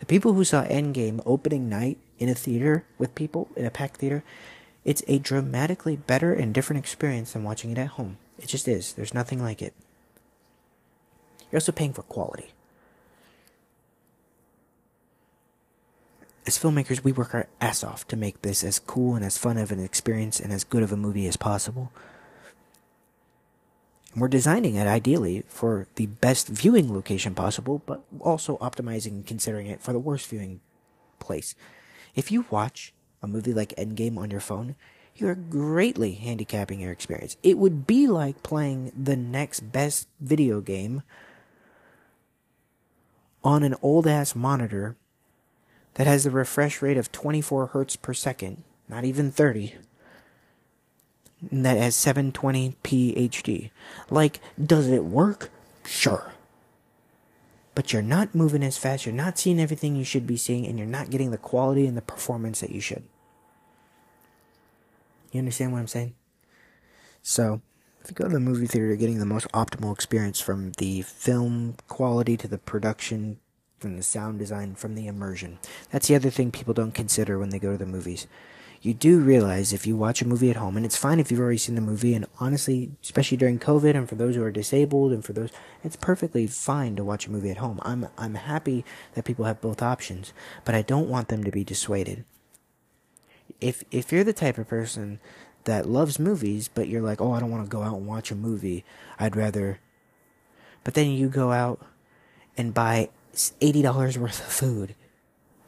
[0.00, 3.98] The people who saw Endgame opening night in a theater with people, in a packed
[3.98, 4.24] theater,
[4.84, 8.16] it's a dramatically better and different experience than watching it at home.
[8.38, 8.92] It just is.
[8.92, 9.74] There's nothing like it.
[11.50, 12.52] You're also paying for quality.
[16.46, 19.58] As filmmakers, we work our ass off to make this as cool and as fun
[19.58, 21.92] of an experience and as good of a movie as possible.
[24.12, 29.26] And we're designing it ideally for the best viewing location possible, but also optimizing and
[29.26, 30.60] considering it for the worst viewing
[31.18, 31.54] place.
[32.14, 34.74] If you watch a movie like Endgame on your phone,
[35.16, 37.36] you're greatly handicapping your experience.
[37.42, 41.02] It would be like playing the next best video game
[43.44, 44.96] on an old ass monitor
[45.94, 49.74] that has a refresh rate of 24 hertz per second, not even 30,
[51.50, 53.70] and that has 720p HD.
[54.10, 55.50] Like, does it work?
[55.84, 56.32] Sure.
[57.74, 60.78] But you're not moving as fast, you're not seeing everything you should be seeing, and
[60.78, 63.04] you're not getting the quality and the performance that you should.
[65.30, 66.14] You understand what I'm saying?
[67.22, 67.60] So,
[68.08, 71.02] if you go to the movie theater, you're getting the most optimal experience from the
[71.02, 73.38] film quality to the production,
[73.78, 75.58] from the sound design, from the immersion.
[75.90, 78.26] That's the other thing people don't consider when they go to the movies.
[78.80, 81.40] You do realize if you watch a movie at home, and it's fine if you've
[81.40, 85.12] already seen the movie, and honestly, especially during COVID, and for those who are disabled,
[85.12, 85.50] and for those,
[85.84, 87.78] it's perfectly fine to watch a movie at home.
[87.82, 88.86] I'm I'm happy
[89.16, 90.32] that people have both options,
[90.64, 92.24] but I don't want them to be dissuaded.
[93.60, 95.20] If if you're the type of person
[95.68, 98.30] that loves movies, but you're like, oh, I don't want to go out and watch
[98.30, 98.86] a movie.
[99.18, 99.80] I'd rather.
[100.82, 101.84] But then you go out
[102.56, 104.94] and buy $80 worth of food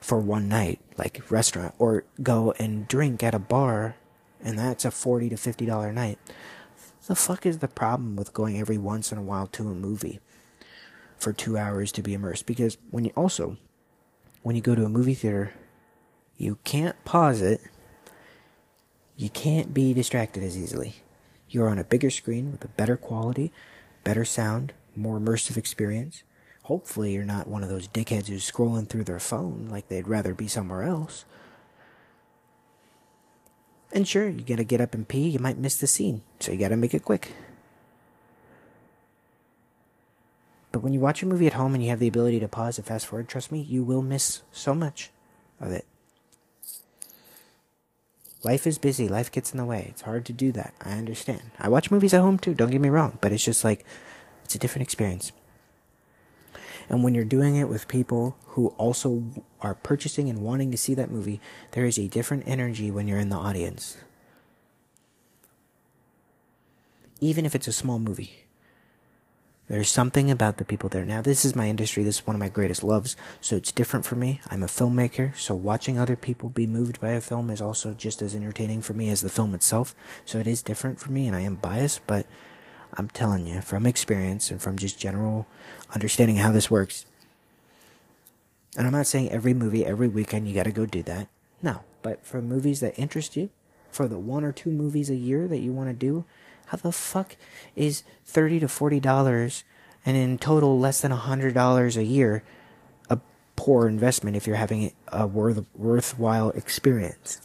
[0.01, 3.97] for one night, like restaurant, or go and drink at a bar,
[4.43, 6.19] and that's a 40 to $50 night.
[7.07, 10.21] The fuck is the problem with going every once in a while to a movie
[11.19, 12.47] for two hours to be immersed?
[12.47, 13.59] Because when you also,
[14.43, 15.53] when you go to a movie theater,
[16.39, 17.61] you can't pause it
[19.21, 20.95] you can't be distracted as easily.
[21.51, 23.53] You're on a bigger screen with a better quality,
[24.03, 26.23] better sound, more immersive experience.
[26.63, 30.33] Hopefully, you're not one of those dickheads who's scrolling through their phone like they'd rather
[30.33, 31.27] be somewhere else.
[33.93, 36.59] And sure, you gotta get up and pee, you might miss the scene, so you
[36.59, 37.33] gotta make it quick.
[40.73, 42.79] But when you watch a movie at home and you have the ability to pause
[42.79, 45.11] and fast forward, trust me, you will miss so much
[45.61, 45.85] of it.
[48.43, 49.07] Life is busy.
[49.07, 49.87] Life gets in the way.
[49.91, 50.73] It's hard to do that.
[50.81, 51.43] I understand.
[51.59, 52.55] I watch movies at home too.
[52.55, 53.85] Don't get me wrong, but it's just like
[54.45, 55.33] it's a different experience.
[56.89, 59.23] And when you're doing it with people who also
[59.61, 61.41] are purchasing and wanting to see that movie,
[61.73, 63.99] there is a different energy when you're in the audience.
[67.21, 68.47] Even if it's a small movie.
[69.71, 71.05] There's something about the people there.
[71.05, 72.03] Now, this is my industry.
[72.03, 73.15] This is one of my greatest loves.
[73.41, 74.41] So it's different for me.
[74.51, 75.37] I'm a filmmaker.
[75.37, 78.95] So watching other people be moved by a film is also just as entertaining for
[78.95, 79.95] me as the film itself.
[80.25, 82.27] So it is different for me and I am biased, but
[82.95, 85.47] I'm telling you from experience and from just general
[85.95, 87.07] understanding how this works.
[88.77, 91.29] And I'm not saying every movie, every weekend, you gotta go do that.
[91.63, 91.85] No.
[92.03, 93.51] But for movies that interest you,
[93.93, 96.25] for the one or two movies a year that you want to do,
[96.71, 97.35] how the fuck
[97.75, 99.65] is thirty to forty dollars,
[100.07, 102.45] and in total less than a hundred dollars a year,
[103.09, 103.19] a
[103.57, 107.41] poor investment if you're having a worth worthwhile experience?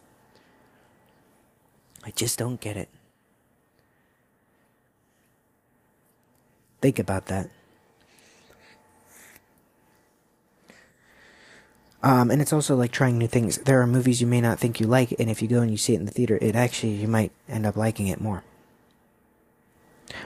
[2.04, 2.90] I just don't get it.
[6.80, 7.50] Think about that.
[12.04, 13.58] Um, and it's also like trying new things.
[13.58, 15.78] There are movies you may not think you like, and if you go and you
[15.78, 18.44] see it in the theater, it actually you might end up liking it more.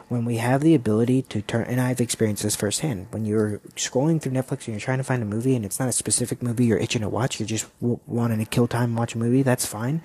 [0.08, 4.22] When we have the ability to turn, and I've experienced this firsthand, when you're scrolling
[4.22, 6.66] through Netflix and you're trying to find a movie, and it's not a specific movie
[6.66, 9.66] you're itching to watch, you're just wanting to kill time and watch a movie, that's
[9.66, 10.02] fine.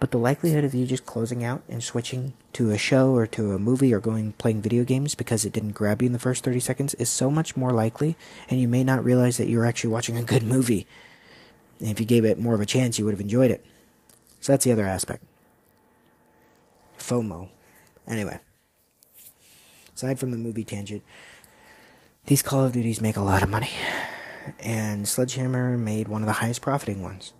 [0.00, 3.52] But the likelihood of you just closing out and switching to a show or to
[3.52, 6.42] a movie or going playing video games because it didn't grab you in the first
[6.42, 8.16] 30 seconds is so much more likely,
[8.50, 10.86] and you may not realize that you're actually watching a good movie.
[11.78, 13.64] And if you gave it more of a chance, you would have enjoyed it.
[14.40, 15.22] So that's the other aspect.
[16.98, 17.48] FOMO.
[18.08, 18.40] Anyway,
[20.02, 21.02] aside from the movie tangent,
[22.26, 23.70] these Call of Duties make a lot of money.
[24.58, 27.32] And Sledgehammer made one of the highest profiting ones.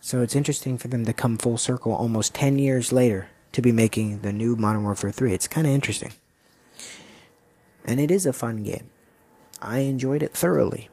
[0.00, 3.72] So it's interesting for them to come full circle almost 10 years later to be
[3.72, 5.32] making the new Modern Warfare 3.
[5.32, 6.12] It's kind of interesting.
[7.84, 8.90] And it is a fun game.
[9.60, 10.88] I enjoyed it thoroughly.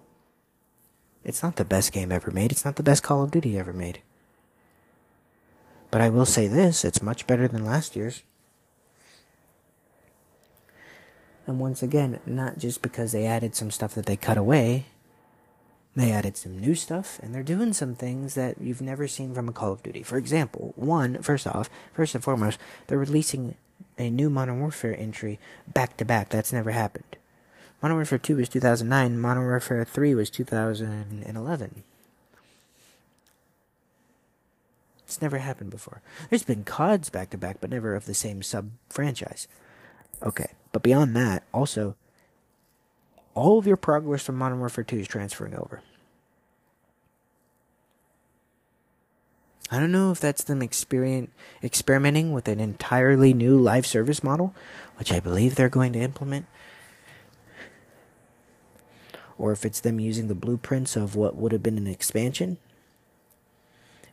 [1.24, 3.74] It's not the best game ever made, it's not the best Call of Duty ever
[3.74, 4.02] made.
[5.92, 8.24] But I will say this it's much better than last year's.
[11.50, 14.86] And once again, not just because they added some stuff that they cut away,
[15.96, 19.50] they added some new stuff, and they're doing some things that you've never seen from
[19.50, 20.04] a Call of Duty.
[20.04, 23.56] For example, one, first off, first and foremost, they're releasing
[23.98, 26.30] a new Modern Warfare entry back to back.
[26.30, 27.18] That's never happened.
[27.82, 31.84] Modern Warfare 2 was 2009, Modern Warfare 3 was 2011.
[35.00, 36.04] It's never happened before.
[36.30, 39.48] There's been CODs back to back, but never of the same sub franchise.
[40.22, 41.96] Okay, but beyond that, also,
[43.34, 45.82] all of your progress from Modern Warfare 2 is transferring over.
[49.72, 54.56] I don't know if that's them experimenting with an entirely new live service model,
[54.98, 56.48] which I believe they're going to implement,
[59.38, 62.58] or if it's them using the blueprints of what would have been an expansion.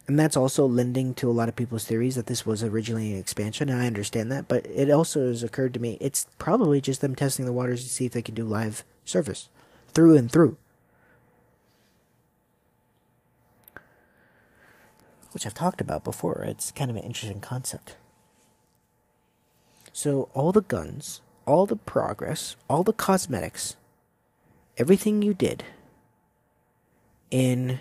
[0.09, 3.19] And that's also lending to a lot of people's theories that this was originally an
[3.19, 7.01] expansion, and I understand that, but it also has occurred to me it's probably just
[7.01, 9.49] them testing the waters to see if they can do live service
[9.93, 10.57] through and through.
[15.37, 16.43] which I've talked about before.
[16.49, 17.97] It's kind of an interesting concept.
[19.93, 23.77] So, all the guns, all the progress, all the cosmetics,
[24.79, 25.63] everything you did
[27.31, 27.81] in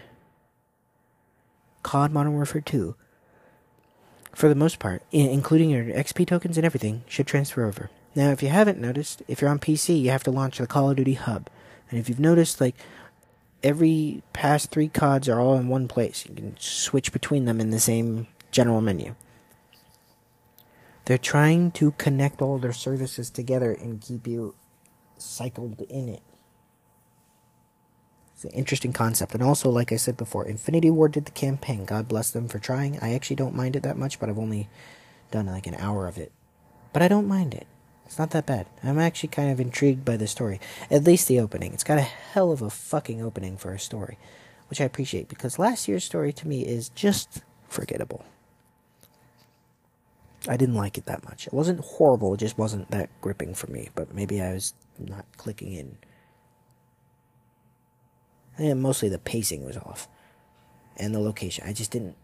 [1.85, 2.95] COD Modern Warfare 2,
[4.33, 7.91] for the most part, including your XP tokens and everything, should transfer over.
[8.15, 10.89] Now, if you haven't noticed, if you're on PC, you have to launch the Call
[10.89, 11.47] of Duty Hub.
[11.91, 12.75] And if you've noticed, like,
[13.61, 16.25] every past three CODs are all in one place.
[16.27, 19.13] You can switch between them in the same general menu.
[21.05, 24.55] They're trying to connect all their services together and keep you
[25.19, 26.23] cycled in it.
[28.45, 29.33] An interesting concept.
[29.33, 31.85] And also, like I said before, Infinity Ward did the campaign.
[31.85, 32.99] God bless them for trying.
[33.01, 34.69] I actually don't mind it that much, but I've only
[35.31, 36.31] done like an hour of it.
[36.93, 37.65] But I don't mind it.
[38.05, 38.67] It's not that bad.
[38.83, 40.59] I'm actually kind of intrigued by the story.
[40.91, 41.73] At least the opening.
[41.73, 44.19] It's got a hell of a fucking opening for a story,
[44.69, 48.23] which I appreciate because last year's story to me is just forgettable.
[50.47, 51.47] I didn't like it that much.
[51.47, 55.25] It wasn't horrible, it just wasn't that gripping for me, but maybe I was not
[55.37, 55.97] clicking in.
[58.57, 60.07] And mostly the pacing was off.
[60.97, 61.65] And the location.
[61.67, 62.15] I just didn't.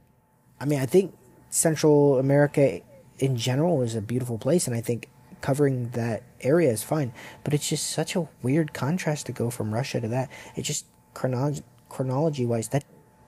[0.60, 1.14] I mean, I think
[1.50, 2.82] Central America
[3.20, 5.10] in general is a beautiful place, and I think
[5.42, 7.14] covering that area is fine.
[7.44, 10.30] But it's just such a weird contrast to go from Russia to that.
[10.56, 12.86] It just chronology chronology wise, that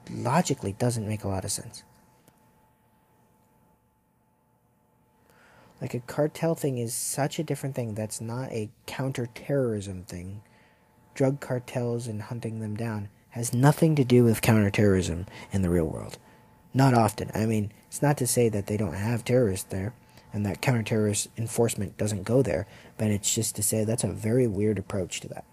[0.10, 1.84] logically doesn't make a lot of sense.
[5.82, 7.94] Like a cartel thing is such a different thing.
[7.94, 10.42] That's not a counterterrorism thing.
[11.14, 15.86] Drug cartels and hunting them down has nothing to do with counterterrorism in the real
[15.86, 16.18] world.
[16.74, 17.30] Not often.
[17.34, 19.94] I mean, it's not to say that they don't have terrorists there.
[20.34, 22.66] and that counter-terrorist enforcement doesn't go there.
[22.98, 25.46] But it's just to say that's a very weird approach to that.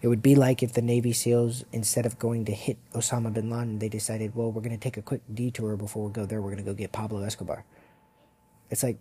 [0.00, 3.50] It would be like if the Navy SEALs, instead of going to hit Osama bin
[3.50, 6.40] Laden, they decided, well, we're going to take a quick detour before we go there.
[6.40, 7.64] We're going to go get Pablo Escobar.
[8.72, 8.96] It's like,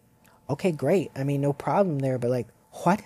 [0.49, 1.11] okay, great.
[1.15, 2.47] I mean, no problem there, but like,
[2.83, 3.01] what?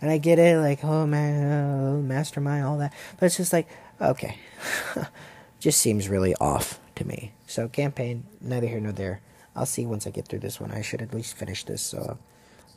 [0.00, 2.94] And I get it, like, oh man, oh, mastermind, all that.
[3.20, 3.68] But it's just like,
[4.00, 4.38] okay.
[5.60, 7.32] just seems really off to me.
[7.46, 9.20] So, campaign, neither here nor there.
[9.54, 10.70] I'll see once I get through this one.
[10.70, 12.18] I should at least finish this so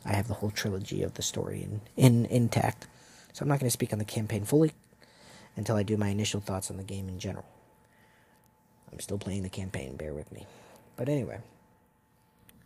[0.04, 2.86] I have the whole trilogy of the story in, in intact.
[3.32, 4.72] So I'm not going to speak on the campaign fully
[5.56, 7.46] until I do my initial thoughts on the game in general.
[8.92, 10.46] I'm still playing the campaign, bear with me.
[10.96, 11.38] But anyway,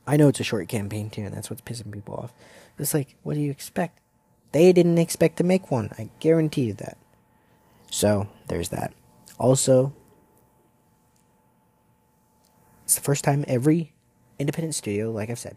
[0.06, 2.32] I know it's a short campaign too, and that's what's pissing people off.
[2.78, 4.00] It's like, what do you expect?
[4.52, 5.90] They didn't expect to make one.
[5.98, 6.98] I guarantee you that.
[7.90, 8.92] So, there's that.
[9.38, 9.92] Also,
[12.84, 13.94] it's the first time every
[14.38, 15.56] independent studio, like I've said,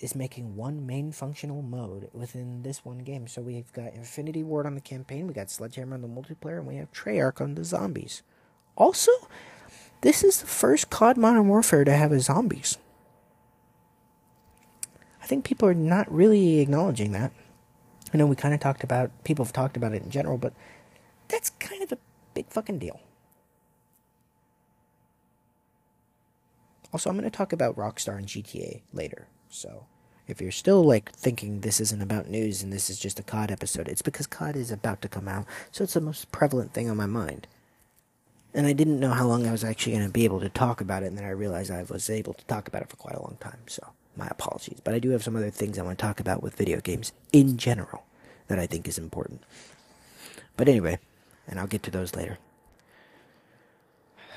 [0.00, 3.26] is making one main functional mode within this one game.
[3.26, 6.66] So we've got Infinity Ward on the campaign, we got Sledgehammer on the multiplayer, and
[6.66, 8.22] we have Treyarch on the zombies.
[8.76, 9.12] Also,
[10.00, 12.76] this is the first COD Modern Warfare to have a zombies.
[15.24, 17.32] I think people are not really acknowledging that.
[18.12, 20.52] I know we kind of talked about, people have talked about it in general, but
[21.28, 21.98] that's kind of a
[22.34, 23.00] big fucking deal.
[26.92, 29.26] Also, I'm going to talk about Rockstar and GTA later.
[29.48, 29.86] So,
[30.28, 33.50] if you're still like thinking this isn't about news and this is just a COD
[33.50, 36.90] episode, it's because COD is about to come out, so it's the most prevalent thing
[36.90, 37.46] on my mind.
[38.52, 40.82] And I didn't know how long I was actually going to be able to talk
[40.82, 43.16] about it, and then I realized I was able to talk about it for quite
[43.16, 44.80] a long time, so my apologies.
[44.82, 47.12] But I do have some other things I want to talk about with video games
[47.32, 48.04] in general
[48.48, 49.42] that I think is important.
[50.56, 50.98] But anyway,
[51.48, 52.38] and I'll get to those later.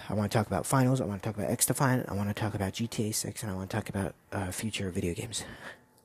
[0.09, 1.01] I want to talk about finals.
[1.01, 2.09] I want to talk about XDefiant.
[2.09, 4.89] I want to talk about GTA 6, and I want to talk about uh, future
[4.89, 5.43] video games.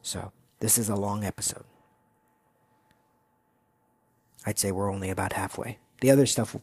[0.02, 1.64] So this is a long episode.
[4.44, 5.78] I'd say we're only about halfway.
[6.00, 6.56] The other stuff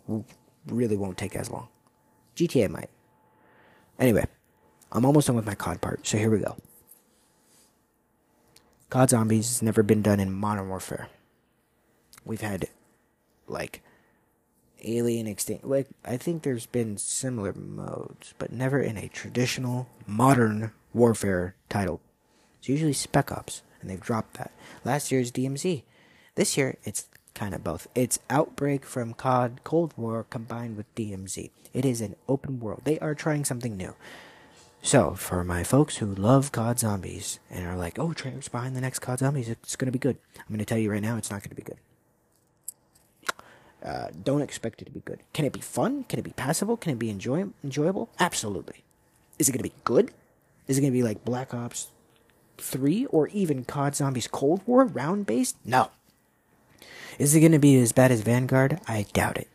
[0.67, 1.69] really won't take as long.
[2.35, 2.89] GTA might.
[3.97, 4.25] Anyway,
[4.91, 6.57] I'm almost done with my COD part, so here we go.
[8.89, 11.09] COD Zombies has never been done in Modern Warfare.
[12.25, 12.69] We've had,
[13.47, 13.83] like,
[14.83, 15.63] Alien Extinct.
[15.63, 22.01] Like, I think there's been similar modes, but never in a traditional modern warfare title.
[22.57, 24.51] It's usually Spec Ops, and they've dropped that.
[24.83, 25.83] Last year's DMZ.
[26.33, 27.87] This year, it's kind of both.
[27.93, 31.51] It's Outbreak from COD Cold War combined with DMZ.
[31.73, 32.81] It is an open world.
[32.85, 33.93] They are trying something new.
[34.81, 38.81] So, for my folks who love COD Zombies and are like, oh, Treyarch's behind the
[38.81, 40.17] next COD Zombies, it's going to be good.
[40.37, 41.77] I'm going to tell you right now, it's not going to be good.
[43.83, 45.19] Uh, don't expect it to be good.
[45.33, 46.05] Can it be fun?
[46.05, 46.77] Can it be passable?
[46.77, 48.09] Can it be enjoy- enjoyable?
[48.19, 48.83] Absolutely.
[49.37, 50.11] Is it going to be good?
[50.67, 51.89] Is it going to be like Black Ops
[52.57, 55.57] 3 or even COD Zombies Cold War round based?
[55.65, 55.91] No.
[57.17, 58.79] Is it going to be as bad as Vanguard?
[58.87, 59.49] I doubt it.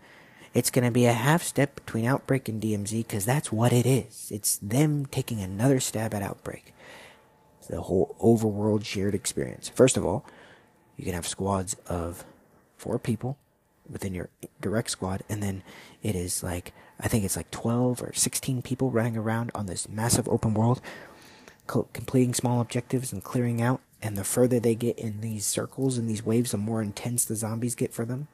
[0.54, 3.84] It's going to be a half step between Outbreak and DMZ because that's what it
[3.84, 4.30] is.
[4.32, 6.72] It's them taking another stab at Outbreak.
[7.58, 9.68] It's the whole overworld shared experience.
[9.68, 10.24] First of all,
[10.96, 12.24] you can have squads of
[12.76, 13.36] four people
[13.90, 15.64] within your direct squad, and then
[16.02, 19.88] it is like I think it's like 12 or 16 people running around on this
[19.88, 20.80] massive open world,
[21.66, 23.80] co- completing small objectives and clearing out.
[24.00, 27.34] And the further they get in these circles and these waves, the more intense the
[27.34, 28.28] zombies get for them.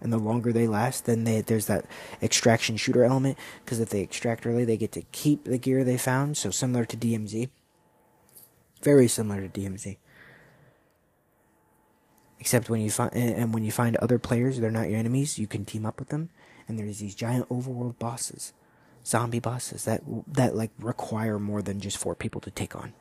[0.00, 1.86] And the longer they last, then they, there's that
[2.22, 3.38] extraction shooter element.
[3.64, 6.36] Because if they extract early, they get to keep the gear they found.
[6.36, 7.48] So similar to DMZ.
[8.82, 9.96] Very similar to DMZ.
[12.38, 15.38] Except when you find and when you find other players, they're not your enemies.
[15.38, 16.28] You can team up with them,
[16.68, 18.52] and there's these giant overworld bosses,
[19.06, 22.92] zombie bosses that that like require more than just four people to take on.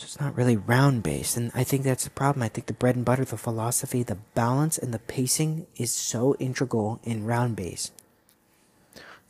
[0.00, 2.42] So it's not really round based, and I think that's the problem.
[2.42, 6.34] I think the bread and butter, the philosophy, the balance, and the pacing is so
[6.36, 7.92] integral in round based.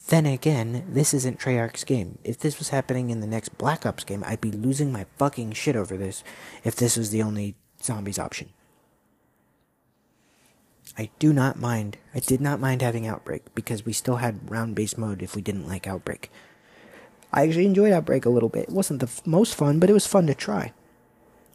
[0.06, 2.18] Then again, this isn't Treyarch's game.
[2.22, 5.54] If this was happening in the next Black Ops game, I'd be losing my fucking
[5.54, 6.22] shit over this.
[6.62, 8.50] If this was the only zombies option.
[10.96, 11.96] I do not mind.
[12.14, 15.42] I did not mind having Outbreak because we still had round based mode if we
[15.42, 16.30] didn't like Outbreak.
[17.32, 18.68] I actually enjoyed Outbreak a little bit.
[18.68, 20.72] It wasn't the f- most fun, but it was fun to try.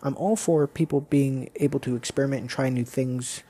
[0.02, 3.44] I'm all for people being able to experiment and try new things,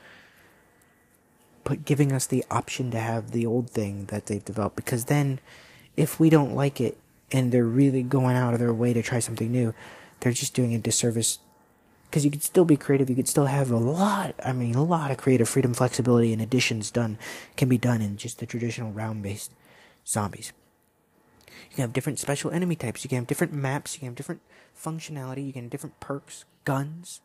[1.64, 5.40] but giving us the option to have the old thing that they've developed because then
[5.96, 6.96] if we don't like it
[7.32, 9.74] and they're really going out of their way to try something new,
[10.20, 11.38] they're just doing a disservice
[12.08, 13.10] because you could still be creative.
[13.10, 14.34] You could still have a lot.
[14.42, 17.18] I mean, a lot of creative freedom, flexibility, and additions done
[17.56, 19.52] can be done in just the traditional round-based
[20.06, 20.52] zombies.
[21.70, 23.04] You can have different special enemy types.
[23.04, 23.94] You can have different maps.
[23.94, 24.42] You can have different
[24.78, 25.46] functionality.
[25.46, 27.20] You can have different perks, guns,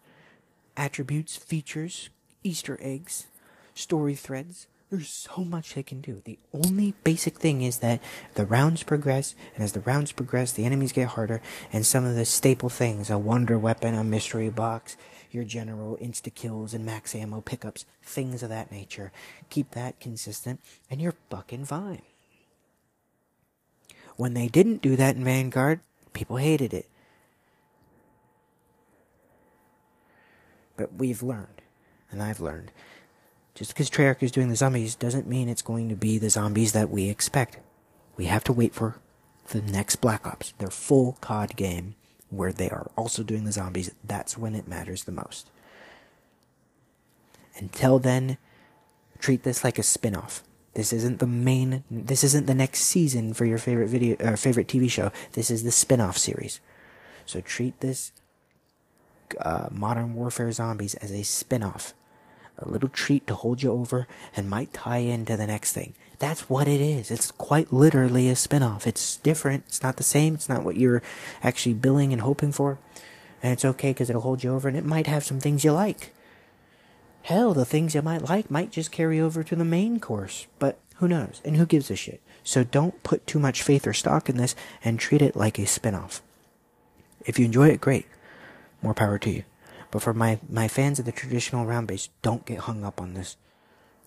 [0.77, 2.09] attributes, features,
[2.43, 3.27] Easter eggs,
[3.75, 4.67] story threads.
[4.89, 6.21] There's so much they can do.
[6.25, 8.01] The only basic thing is that
[8.33, 11.41] the rounds progress, and as the rounds progress, the enemies get harder,
[11.71, 14.97] and some of the staple things a wonder weapon, a mystery box,
[15.31, 19.13] your general insta kills and max ammo pickups, things of that nature.
[19.49, 20.59] Keep that consistent,
[20.89, 22.01] and you're fucking fine.
[24.21, 25.79] When they didn't do that in Vanguard,
[26.13, 26.87] people hated it.
[30.77, 31.63] But we've learned,
[32.11, 32.71] and I've learned
[33.55, 36.73] just because Treyarch is doing the zombies doesn't mean it's going to be the zombies
[36.73, 37.57] that we expect.
[38.15, 38.97] We have to wait for
[39.47, 41.95] the next Black Ops, their full COD game,
[42.29, 43.89] where they are also doing the zombies.
[44.03, 45.49] That's when it matters the most.
[47.57, 48.37] Until then,
[49.17, 50.43] treat this like a spin off.
[50.73, 51.83] This isn't the main.
[51.91, 55.11] This isn't the next season for your favorite video, uh, favorite TV show.
[55.33, 56.59] This is the spin-off series.
[57.25, 58.11] So treat this
[59.39, 61.93] uh, Modern Warfare Zombies as a spin-off
[62.61, 65.93] a little treat to hold you over and might tie into the next thing.
[66.19, 67.09] That's what it is.
[67.09, 68.85] It's quite literally a spin-off.
[68.85, 69.63] It's different.
[69.67, 70.35] It's not the same.
[70.35, 71.01] It's not what you're
[71.43, 72.77] actually billing and hoping for.
[73.41, 75.71] And it's okay because it'll hold you over and it might have some things you
[75.71, 76.13] like.
[77.23, 80.47] Hell, the things you might like might just carry over to the main course.
[80.59, 81.41] But who knows?
[81.45, 82.21] And who gives a shit?
[82.43, 85.67] So don't put too much faith or stock in this and treat it like a
[85.67, 86.21] spin-off.
[87.25, 88.07] If you enjoy it, great.
[88.81, 89.43] More power to you.
[89.91, 93.13] But for my, my fans of the traditional round base, don't get hung up on
[93.13, 93.37] this.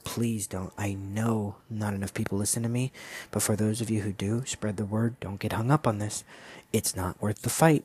[0.03, 0.73] Please don't.
[0.77, 2.93] I know not enough people listen to me,
[3.31, 5.19] but for those of you who do, spread the word.
[5.21, 6.25] Don't get hung up on this.
[6.73, 7.85] It's not worth the fight.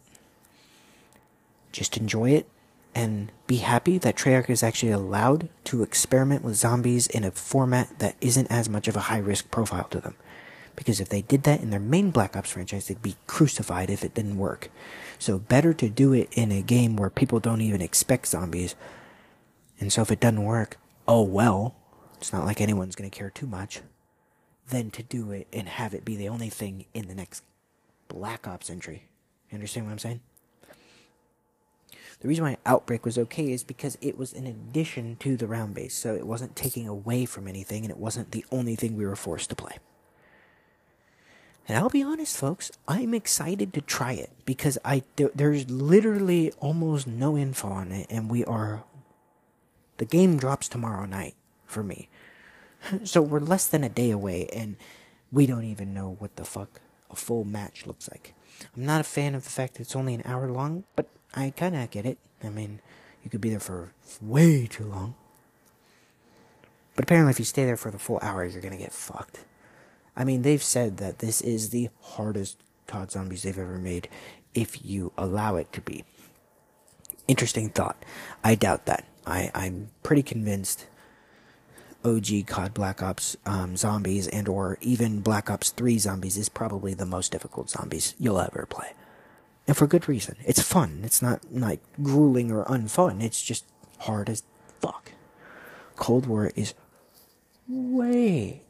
[1.72, 2.48] Just enjoy it
[2.96, 8.00] and be happy that Treyarch is actually allowed to experiment with zombies in a format
[8.00, 10.16] that isn't as much of a high risk profile to them.
[10.76, 14.04] Because if they did that in their main Black Ops franchise, they'd be crucified if
[14.04, 14.70] it didn't work.
[15.18, 18.76] So better to do it in a game where people don't even expect zombies.
[19.80, 21.76] And so if it doesn't work, oh well.
[22.18, 23.82] It's not like anyone's going to care too much.
[24.70, 27.44] Than to do it and have it be the only thing in the next
[28.08, 29.10] Black Ops entry.
[29.50, 30.22] You understand what I'm saying?
[32.22, 35.74] The reason why Outbreak was okay is because it was an addition to the round
[35.74, 39.06] base, so it wasn't taking away from anything, and it wasn't the only thing we
[39.06, 39.78] were forced to play.
[41.68, 46.52] And I'll be honest, folks, I'm excited to try it because I there, there's literally
[46.60, 48.84] almost no info on it, and we are.
[49.98, 51.36] The game drops tomorrow night
[51.66, 52.10] for me,
[53.04, 54.76] so we're less than a day away, and
[55.32, 58.34] we don't even know what the fuck a full match looks like.
[58.76, 61.52] I'm not a fan of the fact that it's only an hour long, but I
[61.52, 62.18] kind of get it.
[62.44, 62.80] I mean,
[63.24, 63.92] you could be there for
[64.22, 65.16] way too long.
[66.96, 69.46] But apparently, if you stay there for the full hour, you're gonna get fucked.
[70.16, 72.58] I mean, they've said that this is the hardest
[72.88, 74.10] COD Zombies they've ever made
[74.54, 76.04] if you allow it to be.
[77.28, 78.04] Interesting thought.
[78.44, 79.06] I doubt that.
[79.26, 80.88] I, I'm pretty convinced
[82.04, 86.94] OG COD Black Ops um, zombies and or even Black Ops 3 zombies is probably
[86.94, 88.94] the most difficult zombies you'll ever play.
[89.70, 90.36] And for good reason.
[90.46, 91.02] It's fun.
[91.04, 93.22] It's not like grueling or unfun.
[93.22, 93.66] It's just
[94.00, 94.42] hard as
[94.82, 95.12] fuck.
[95.96, 96.74] Cold War is
[97.68, 98.64] way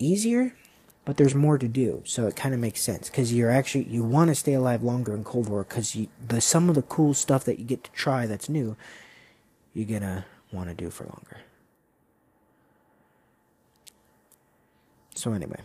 [0.00, 0.56] easier,
[1.04, 2.02] but there's more to do.
[2.06, 5.14] So it kind of makes sense because you're actually you want to stay alive longer
[5.14, 5.96] in Cold War because
[6.26, 8.76] the some of the cool stuff that you get to try that's new,
[9.74, 11.36] you're gonna want to do for longer.
[15.14, 15.60] So anyway,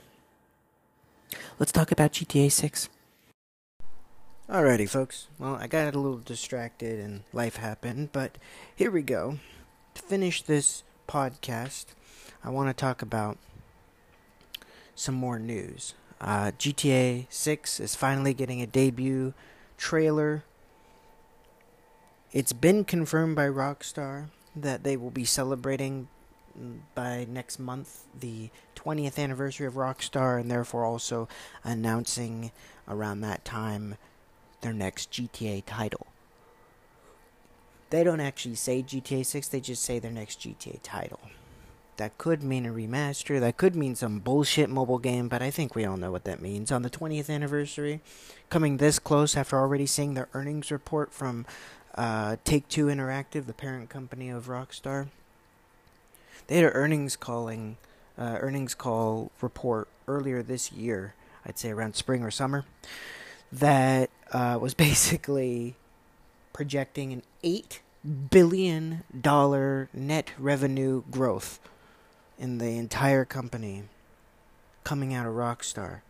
[1.57, 2.89] let's talk about GTA 6.
[4.47, 5.27] Alrighty, folks.
[5.39, 8.37] Well, I got a little distracted and life happened, but
[8.75, 9.39] here we go.
[9.95, 11.85] To finish this podcast,
[12.43, 13.39] I want to talk about
[14.93, 15.95] some more news.
[16.21, 19.33] Uh, GTA 6 is finally getting a debut
[19.79, 20.43] trailer.
[22.31, 26.07] It's been confirmed by Rockstar that they will be celebrating
[26.93, 31.27] by next month the 20th anniversary of Rockstar and therefore also
[31.63, 32.51] announcing
[32.87, 33.97] around that time
[34.61, 36.07] their next GTA title.
[37.89, 41.19] They don't actually say GTA 6, they just say their next GTA title.
[41.97, 43.39] That could mean a remaster.
[43.39, 46.41] That could mean some bullshit mobile game, but I think we all know what that
[46.41, 46.71] means.
[46.71, 48.01] On the 20th anniversary,
[48.49, 51.45] coming this close after already seeing the earnings report from
[51.95, 55.07] uh, Take Two Interactive, the parent company of Rockstar,
[56.47, 57.77] they had an earnings calling
[58.17, 61.15] uh, earnings call report earlier this year.
[61.45, 62.65] I'd say around spring or summer.
[63.51, 65.75] That uh, was basically
[66.53, 67.79] projecting an $8
[68.29, 69.03] billion
[69.93, 71.59] net revenue growth
[72.37, 73.83] in the entire company
[74.83, 76.01] coming out of Rockstar.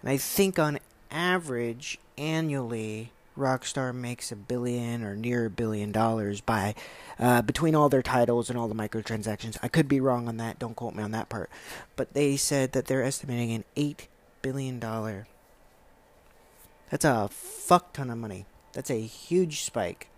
[0.00, 0.78] And I think on
[1.10, 6.74] average, annually, Rockstar makes a billion or near a billion dollars by
[7.18, 9.56] uh, between all their titles and all the microtransactions.
[9.62, 10.58] I could be wrong on that.
[10.58, 11.48] Don't quote me on that part.
[11.96, 14.08] But they said that they're estimating an eight
[14.42, 15.28] billion dollar.
[16.90, 18.46] That's a fuck ton of money.
[18.72, 20.08] That's a huge spike.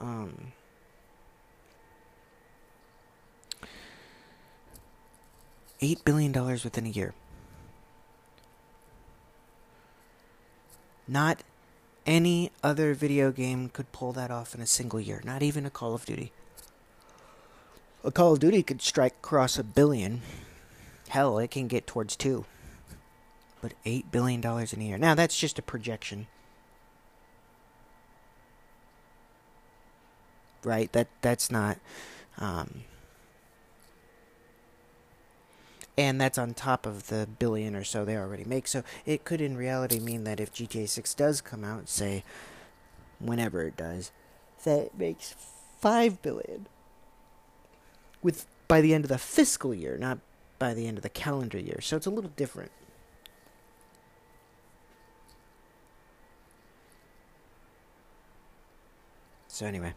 [0.00, 0.52] Um,
[5.80, 7.14] eight billion dollars within a year.
[11.06, 11.42] Not
[12.08, 15.70] any other video game could pull that off in a single year, not even a
[15.70, 16.32] Call of Duty.
[18.02, 20.22] A Call of Duty could strike across a billion.
[21.08, 22.46] Hell, it can get towards two.
[23.60, 24.96] But $8 billion in a year.
[24.96, 26.28] Now, that's just a projection.
[30.64, 30.90] Right?
[30.92, 31.78] That That's not.
[32.38, 32.84] Um,
[35.98, 38.68] and that's on top of the billion or so they already make.
[38.68, 42.22] So it could, in reality, mean that if GTA 6 does come out, say,
[43.18, 44.12] whenever it does,
[44.62, 45.34] that it makes
[45.80, 46.66] five billion
[48.22, 50.18] with by the end of the fiscal year, not
[50.60, 51.80] by the end of the calendar year.
[51.80, 52.70] So it's a little different.
[59.48, 59.94] So anyway,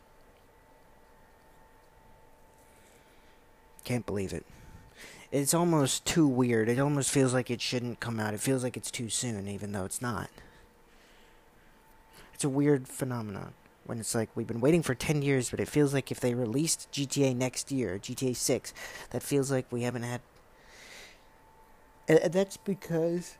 [3.83, 4.43] can't believe it
[5.31, 6.67] it's almost too weird.
[6.67, 8.33] It almost feels like it shouldn't come out.
[8.33, 10.29] It feels like it's too soon, even though it's not.
[12.33, 13.53] It's a weird phenomenon
[13.85, 16.33] when it's like we've been waiting for 10 years, but it feels like if they
[16.33, 18.73] released GTA next year, GTA 6,
[19.11, 20.21] that feels like we haven't had.
[22.07, 23.37] That's because,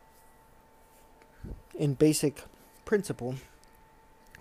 [1.76, 2.44] in basic
[2.86, 3.36] principle,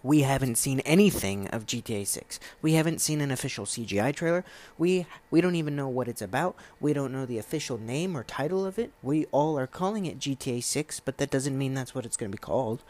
[0.03, 2.41] we haven't seen anything of GTA 6.
[2.63, 4.45] We haven't seen an official CGI trailer.
[4.79, 6.57] We we don't even know what it's about.
[6.81, 8.93] We don't know the official name or title of it.
[9.03, 12.31] We all are calling it GTA 6, but that doesn't mean that's what it's going
[12.31, 12.83] to be called.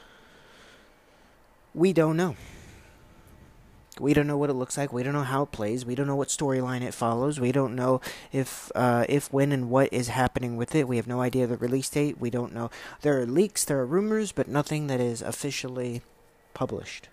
[1.74, 2.36] We don't know.
[3.98, 4.92] We don't know what it looks like.
[4.92, 5.84] We don't know how it plays.
[5.84, 7.38] We don't know what storyline it follows.
[7.38, 8.00] We don't know
[8.32, 10.88] if, uh, if, when, and what is happening with it.
[10.88, 12.18] We have no idea of the release date.
[12.18, 12.70] We don't know.
[13.02, 16.02] There are leaks, there are rumors, but nothing that is officially
[16.54, 17.08] published.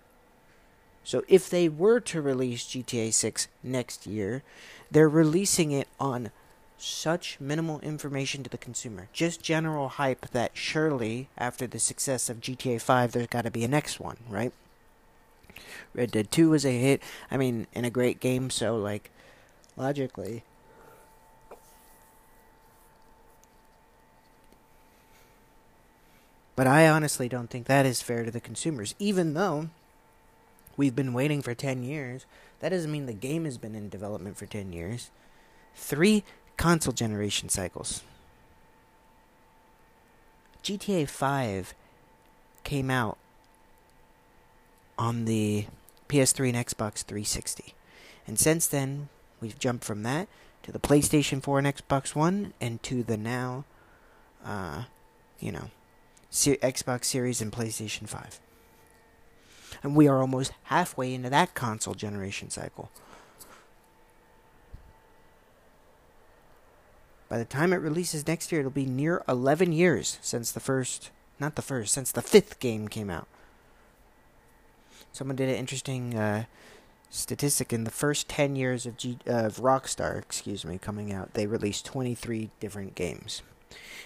[1.04, 4.42] So if they were to release GTA 6 next year,
[4.90, 6.30] they're releasing it on
[6.76, 9.08] such minimal information to the consumer.
[9.12, 13.64] Just general hype that surely, after the success of GTA 5, there's got to be
[13.64, 14.52] a next one, right?
[15.94, 17.02] Red Dead 2 was a hit.
[17.30, 19.10] I mean, in a great game, so, like,
[19.76, 20.44] logically.
[26.58, 29.68] But I honestly don't think that is fair to the consumers, even though
[30.76, 32.26] we've been waiting for 10 years.
[32.58, 35.12] That doesn't mean the game has been in development for 10 years.
[35.76, 36.24] Three
[36.56, 38.02] console generation cycles.
[40.64, 41.74] GTA 5
[42.64, 43.18] came out
[44.98, 45.66] on the
[46.08, 47.72] PS3 and Xbox 360.
[48.26, 49.10] And since then,
[49.40, 50.26] we've jumped from that
[50.64, 53.64] to the PlayStation 4 and Xbox One and to the now,
[54.44, 54.86] uh,
[55.38, 55.70] you know,
[56.30, 58.40] Xbox Series and PlayStation 5.
[59.82, 62.90] And we are almost halfway into that console generation cycle.
[67.28, 71.10] By the time it releases next year, it'll be near 11 years since the first,
[71.38, 73.28] not the first, since the fifth game came out.
[75.12, 76.44] Someone did an interesting uh,
[77.10, 81.46] statistic in the first 10 years of, G- of Rockstar, excuse me, coming out, they
[81.46, 83.42] released 23 different games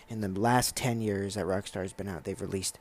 [0.09, 2.78] in the last 10 years that Rockstar's been out, they've released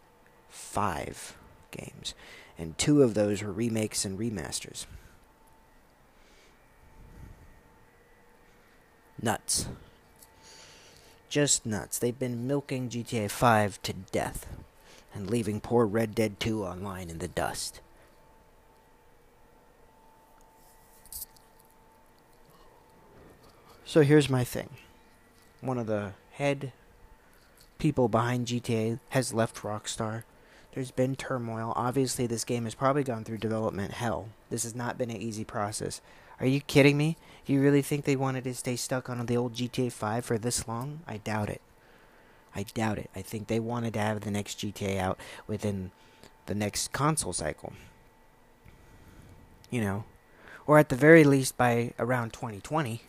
[0.49, 1.35] five
[1.71, 2.13] games.
[2.57, 4.85] And two of those were remakes and remasters.
[9.21, 9.67] Nuts.
[11.29, 11.97] Just nuts.
[11.97, 14.47] They've been milking GTA 5 to death
[15.13, 17.79] and leaving poor Red Dead 2 online in the dust.
[23.85, 24.69] So here's my thing.
[25.59, 26.71] One of the head
[27.77, 30.23] people behind GTA has left Rockstar.
[30.73, 31.73] There's been turmoil.
[31.75, 34.29] Obviously, this game has probably gone through development hell.
[34.49, 35.99] This has not been an easy process.
[36.39, 37.17] Are you kidding me?
[37.45, 40.67] You really think they wanted to stay stuck on the old GTA 5 for this
[40.67, 41.01] long?
[41.07, 41.61] I doubt it.
[42.55, 43.09] I doubt it.
[43.15, 45.17] I think they wanted to have the next GTA out
[45.47, 45.91] within
[46.45, 47.73] the next console cycle.
[49.69, 50.03] You know,
[50.67, 53.01] or at the very least by around 2020.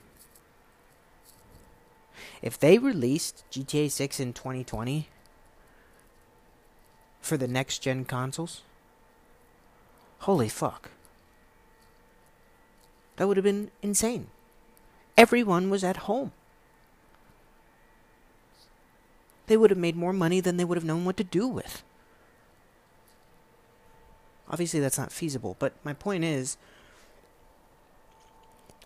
[2.40, 5.08] If they released GTA 6 in 2020,
[7.22, 8.62] for the next gen consoles?
[10.20, 10.90] Holy fuck.
[13.16, 14.26] That would have been insane.
[15.16, 16.32] Everyone was at home.
[19.46, 21.82] They would have made more money than they would have known what to do with.
[24.50, 26.56] Obviously, that's not feasible, but my point is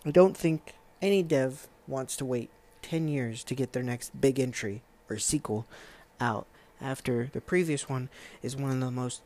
[0.05, 2.49] I don't think any dev wants to wait
[2.81, 5.65] 10 years to get their next big entry or sequel
[6.19, 6.47] out
[6.81, 8.09] after the previous one
[8.41, 9.21] is one of the most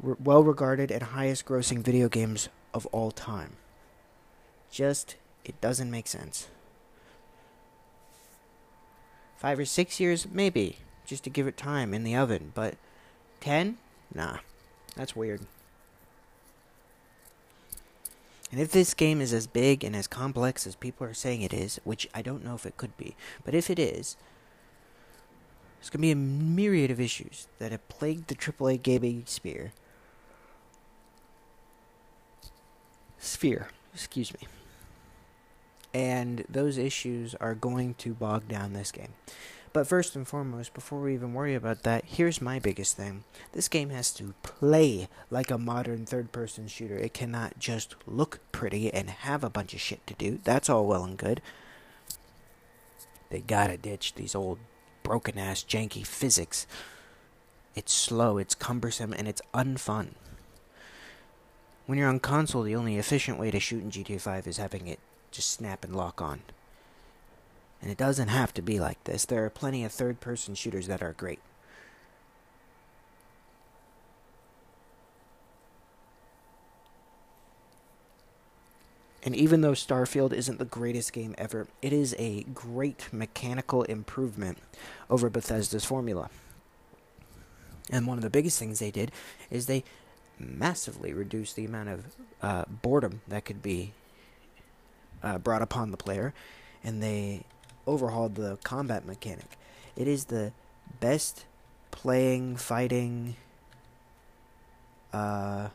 [0.00, 3.56] re- well regarded and highest grossing video games of all time.
[4.70, 6.48] Just, it doesn't make sense.
[9.36, 10.76] Five or six years, maybe,
[11.06, 12.76] just to give it time in the oven, but
[13.40, 13.78] 10?
[14.14, 14.38] Nah,
[14.94, 15.40] that's weird.
[18.50, 21.52] And if this game is as big and as complex as people are saying it
[21.52, 23.14] is, which I don't know if it could be,
[23.44, 24.16] but if it is,
[25.78, 29.72] there's going to be a myriad of issues that have plagued the AAA gaming sphere.
[33.18, 34.48] Sphere, excuse me.
[35.94, 39.14] And those issues are going to bog down this game.
[39.72, 43.22] But first and foremost, before we even worry about that, here's my biggest thing.
[43.52, 46.96] This game has to play like a modern third person shooter.
[46.96, 50.40] It cannot just look pretty and have a bunch of shit to do.
[50.42, 51.40] That's all well and good.
[53.30, 54.58] They gotta ditch these old
[55.04, 56.66] broken ass janky physics.
[57.76, 60.14] It's slow, it's cumbersome, and it's unfun.
[61.86, 64.88] When you're on console, the only efficient way to shoot in GTA 5 is having
[64.88, 64.98] it
[65.30, 66.40] just snap and lock on.
[67.82, 69.24] And it doesn't have to be like this.
[69.24, 71.40] There are plenty of third person shooters that are great.
[79.22, 84.58] And even though Starfield isn't the greatest game ever, it is a great mechanical improvement
[85.10, 86.30] over Bethesda's formula.
[87.90, 89.12] And one of the biggest things they did
[89.50, 89.84] is they
[90.38, 92.04] massively reduced the amount of
[92.40, 93.92] uh, boredom that could be
[95.22, 96.32] uh, brought upon the player,
[96.82, 97.42] and they
[97.90, 99.58] overhauled the combat mechanic.
[99.96, 100.52] It is the
[101.00, 101.44] best
[101.90, 103.34] playing, fighting,
[105.12, 105.70] uh,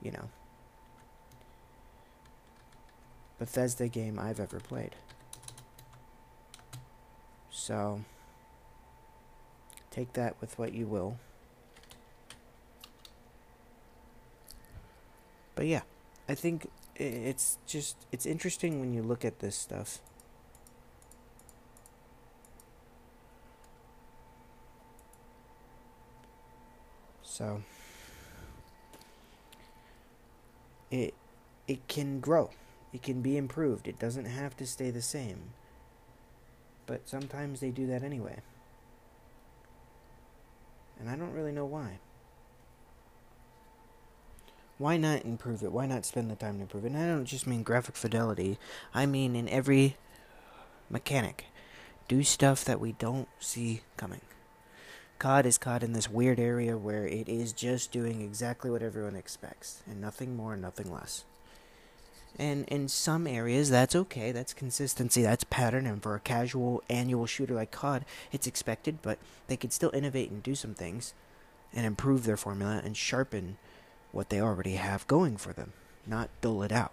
[0.00, 0.30] you know,
[3.38, 4.96] Bethesda game I've ever played.
[7.50, 8.00] So,
[9.90, 11.18] take that with what you will.
[15.54, 15.82] But yeah,
[16.26, 16.70] I think
[17.02, 19.98] it's just it's interesting when you look at this stuff.
[27.22, 27.62] So
[30.90, 31.14] it
[31.66, 32.50] it can grow.
[32.92, 33.88] It can be improved.
[33.88, 35.52] It doesn't have to stay the same.
[36.86, 38.40] But sometimes they do that anyway.
[41.00, 41.98] And I don't really know why
[44.82, 45.70] why not improve it?
[45.70, 46.88] Why not spend the time to improve it?
[46.92, 48.58] And I don't just mean graphic fidelity,
[48.92, 49.96] I mean in every
[50.90, 51.46] mechanic.
[52.08, 54.22] Do stuff that we don't see coming.
[55.20, 59.14] COD is caught in this weird area where it is just doing exactly what everyone
[59.14, 61.24] expects, and nothing more, nothing less.
[62.36, 64.32] And in some areas, that's okay.
[64.32, 65.22] That's consistency.
[65.22, 65.86] That's pattern.
[65.86, 68.98] And for a casual annual shooter like COD, it's expected.
[69.00, 71.14] But they could still innovate and do some things,
[71.72, 73.58] and improve their formula and sharpen
[74.12, 75.72] what they already have going for them,
[76.06, 76.92] not dull it out.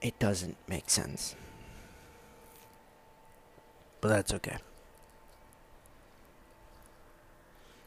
[0.00, 1.34] It doesn't make sense.
[4.00, 4.58] But that's okay.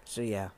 [0.03, 0.49] So, yeah,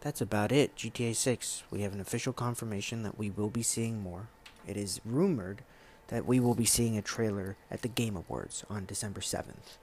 [0.00, 0.76] that's about it.
[0.76, 1.62] GTA 6.
[1.70, 4.28] We have an official confirmation that we will be seeing more.
[4.66, 5.62] It is rumored
[6.08, 9.78] that we will be seeing a trailer at the Game Awards on December 7th.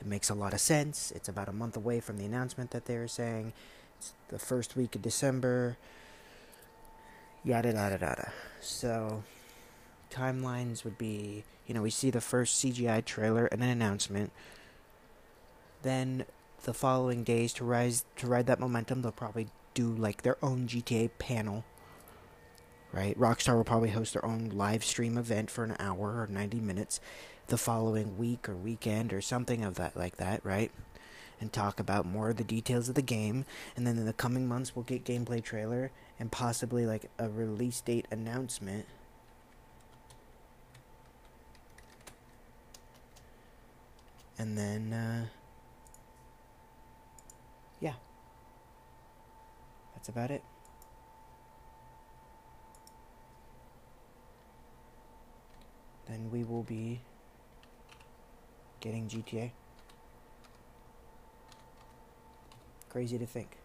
[0.00, 1.12] It makes a lot of sense.
[1.14, 3.52] It's about a month away from the announcement that they are saying,
[4.28, 5.76] the first week of December,
[7.44, 8.32] yada yada yada.
[8.60, 9.22] So,
[10.10, 14.32] timelines would be you know, we see the first CGI trailer and an announcement.
[15.82, 16.26] Then,
[16.64, 20.66] the following days to rise to ride that momentum, they'll probably do like their own
[20.66, 21.64] GTA panel.
[22.92, 23.18] Right?
[23.18, 27.00] Rockstar will probably host their own live stream event for an hour or 90 minutes
[27.48, 30.70] the following week or weekend or something of that like that, right?
[31.40, 33.44] And talk about more of the details of the game.
[33.76, 37.80] And then in the coming months, we'll get gameplay trailer and possibly like a release
[37.80, 38.86] date announcement.
[44.38, 45.26] And then, uh,
[47.80, 47.94] yeah,
[49.94, 50.42] that's about it.
[56.06, 57.00] Then we will be
[58.80, 59.50] getting GTA.
[62.94, 63.56] Crazy to think.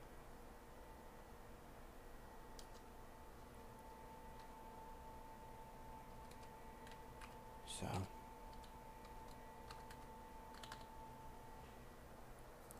[7.67, 7.85] So.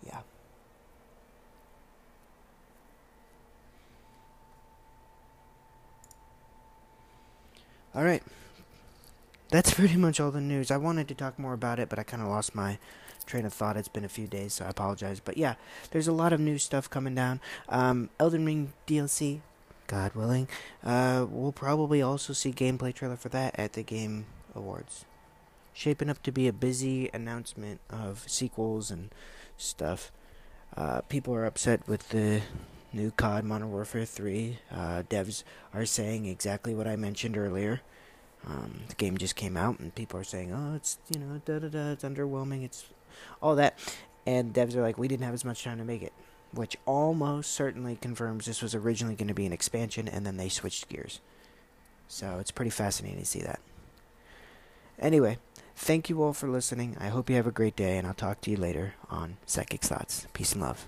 [0.08, 0.22] Yeah.
[7.94, 8.24] All right.
[9.50, 10.72] That's pretty much all the news.
[10.72, 12.80] I wanted to talk more about it, but I kind of lost my
[13.30, 13.78] train of thought.
[13.78, 15.20] It's been a few days, so I apologize.
[15.20, 15.56] But yeah,
[15.92, 17.40] there's a lot of new stuff coming down.
[17.70, 19.42] Um, Elden Ring DLC,
[19.88, 20.48] God willing.
[20.84, 24.26] Uh, we'll probably also see gameplay trailer for that at the Game
[24.56, 25.06] Awards.
[25.74, 29.12] Shaping up to be a busy announcement of sequels and
[29.58, 30.12] stuff.
[30.76, 32.42] Uh, people are upset with the
[32.92, 34.60] new COD Modern Warfare 3.
[34.72, 35.44] Uh, devs
[35.74, 37.82] are saying exactly what I mentioned earlier.
[38.46, 41.60] Um, the game just came out, and people are saying, "Oh, it's you know, da
[41.60, 42.86] da da, it's underwhelming, it's
[43.42, 43.78] all that,"
[44.26, 46.14] and devs are like, "We didn't have as much time to make it,"
[46.52, 50.50] which almost certainly confirms this was originally going to be an expansion, and then they
[50.50, 51.20] switched gears.
[52.08, 53.60] So it's pretty fascinating to see that.
[55.00, 55.38] Anyway,
[55.76, 56.98] thank you all for listening.
[57.00, 59.82] I hope you have a great day, and I'll talk to you later on PsyKick
[59.82, 60.28] Thoughts.
[60.34, 60.78] Peace and love.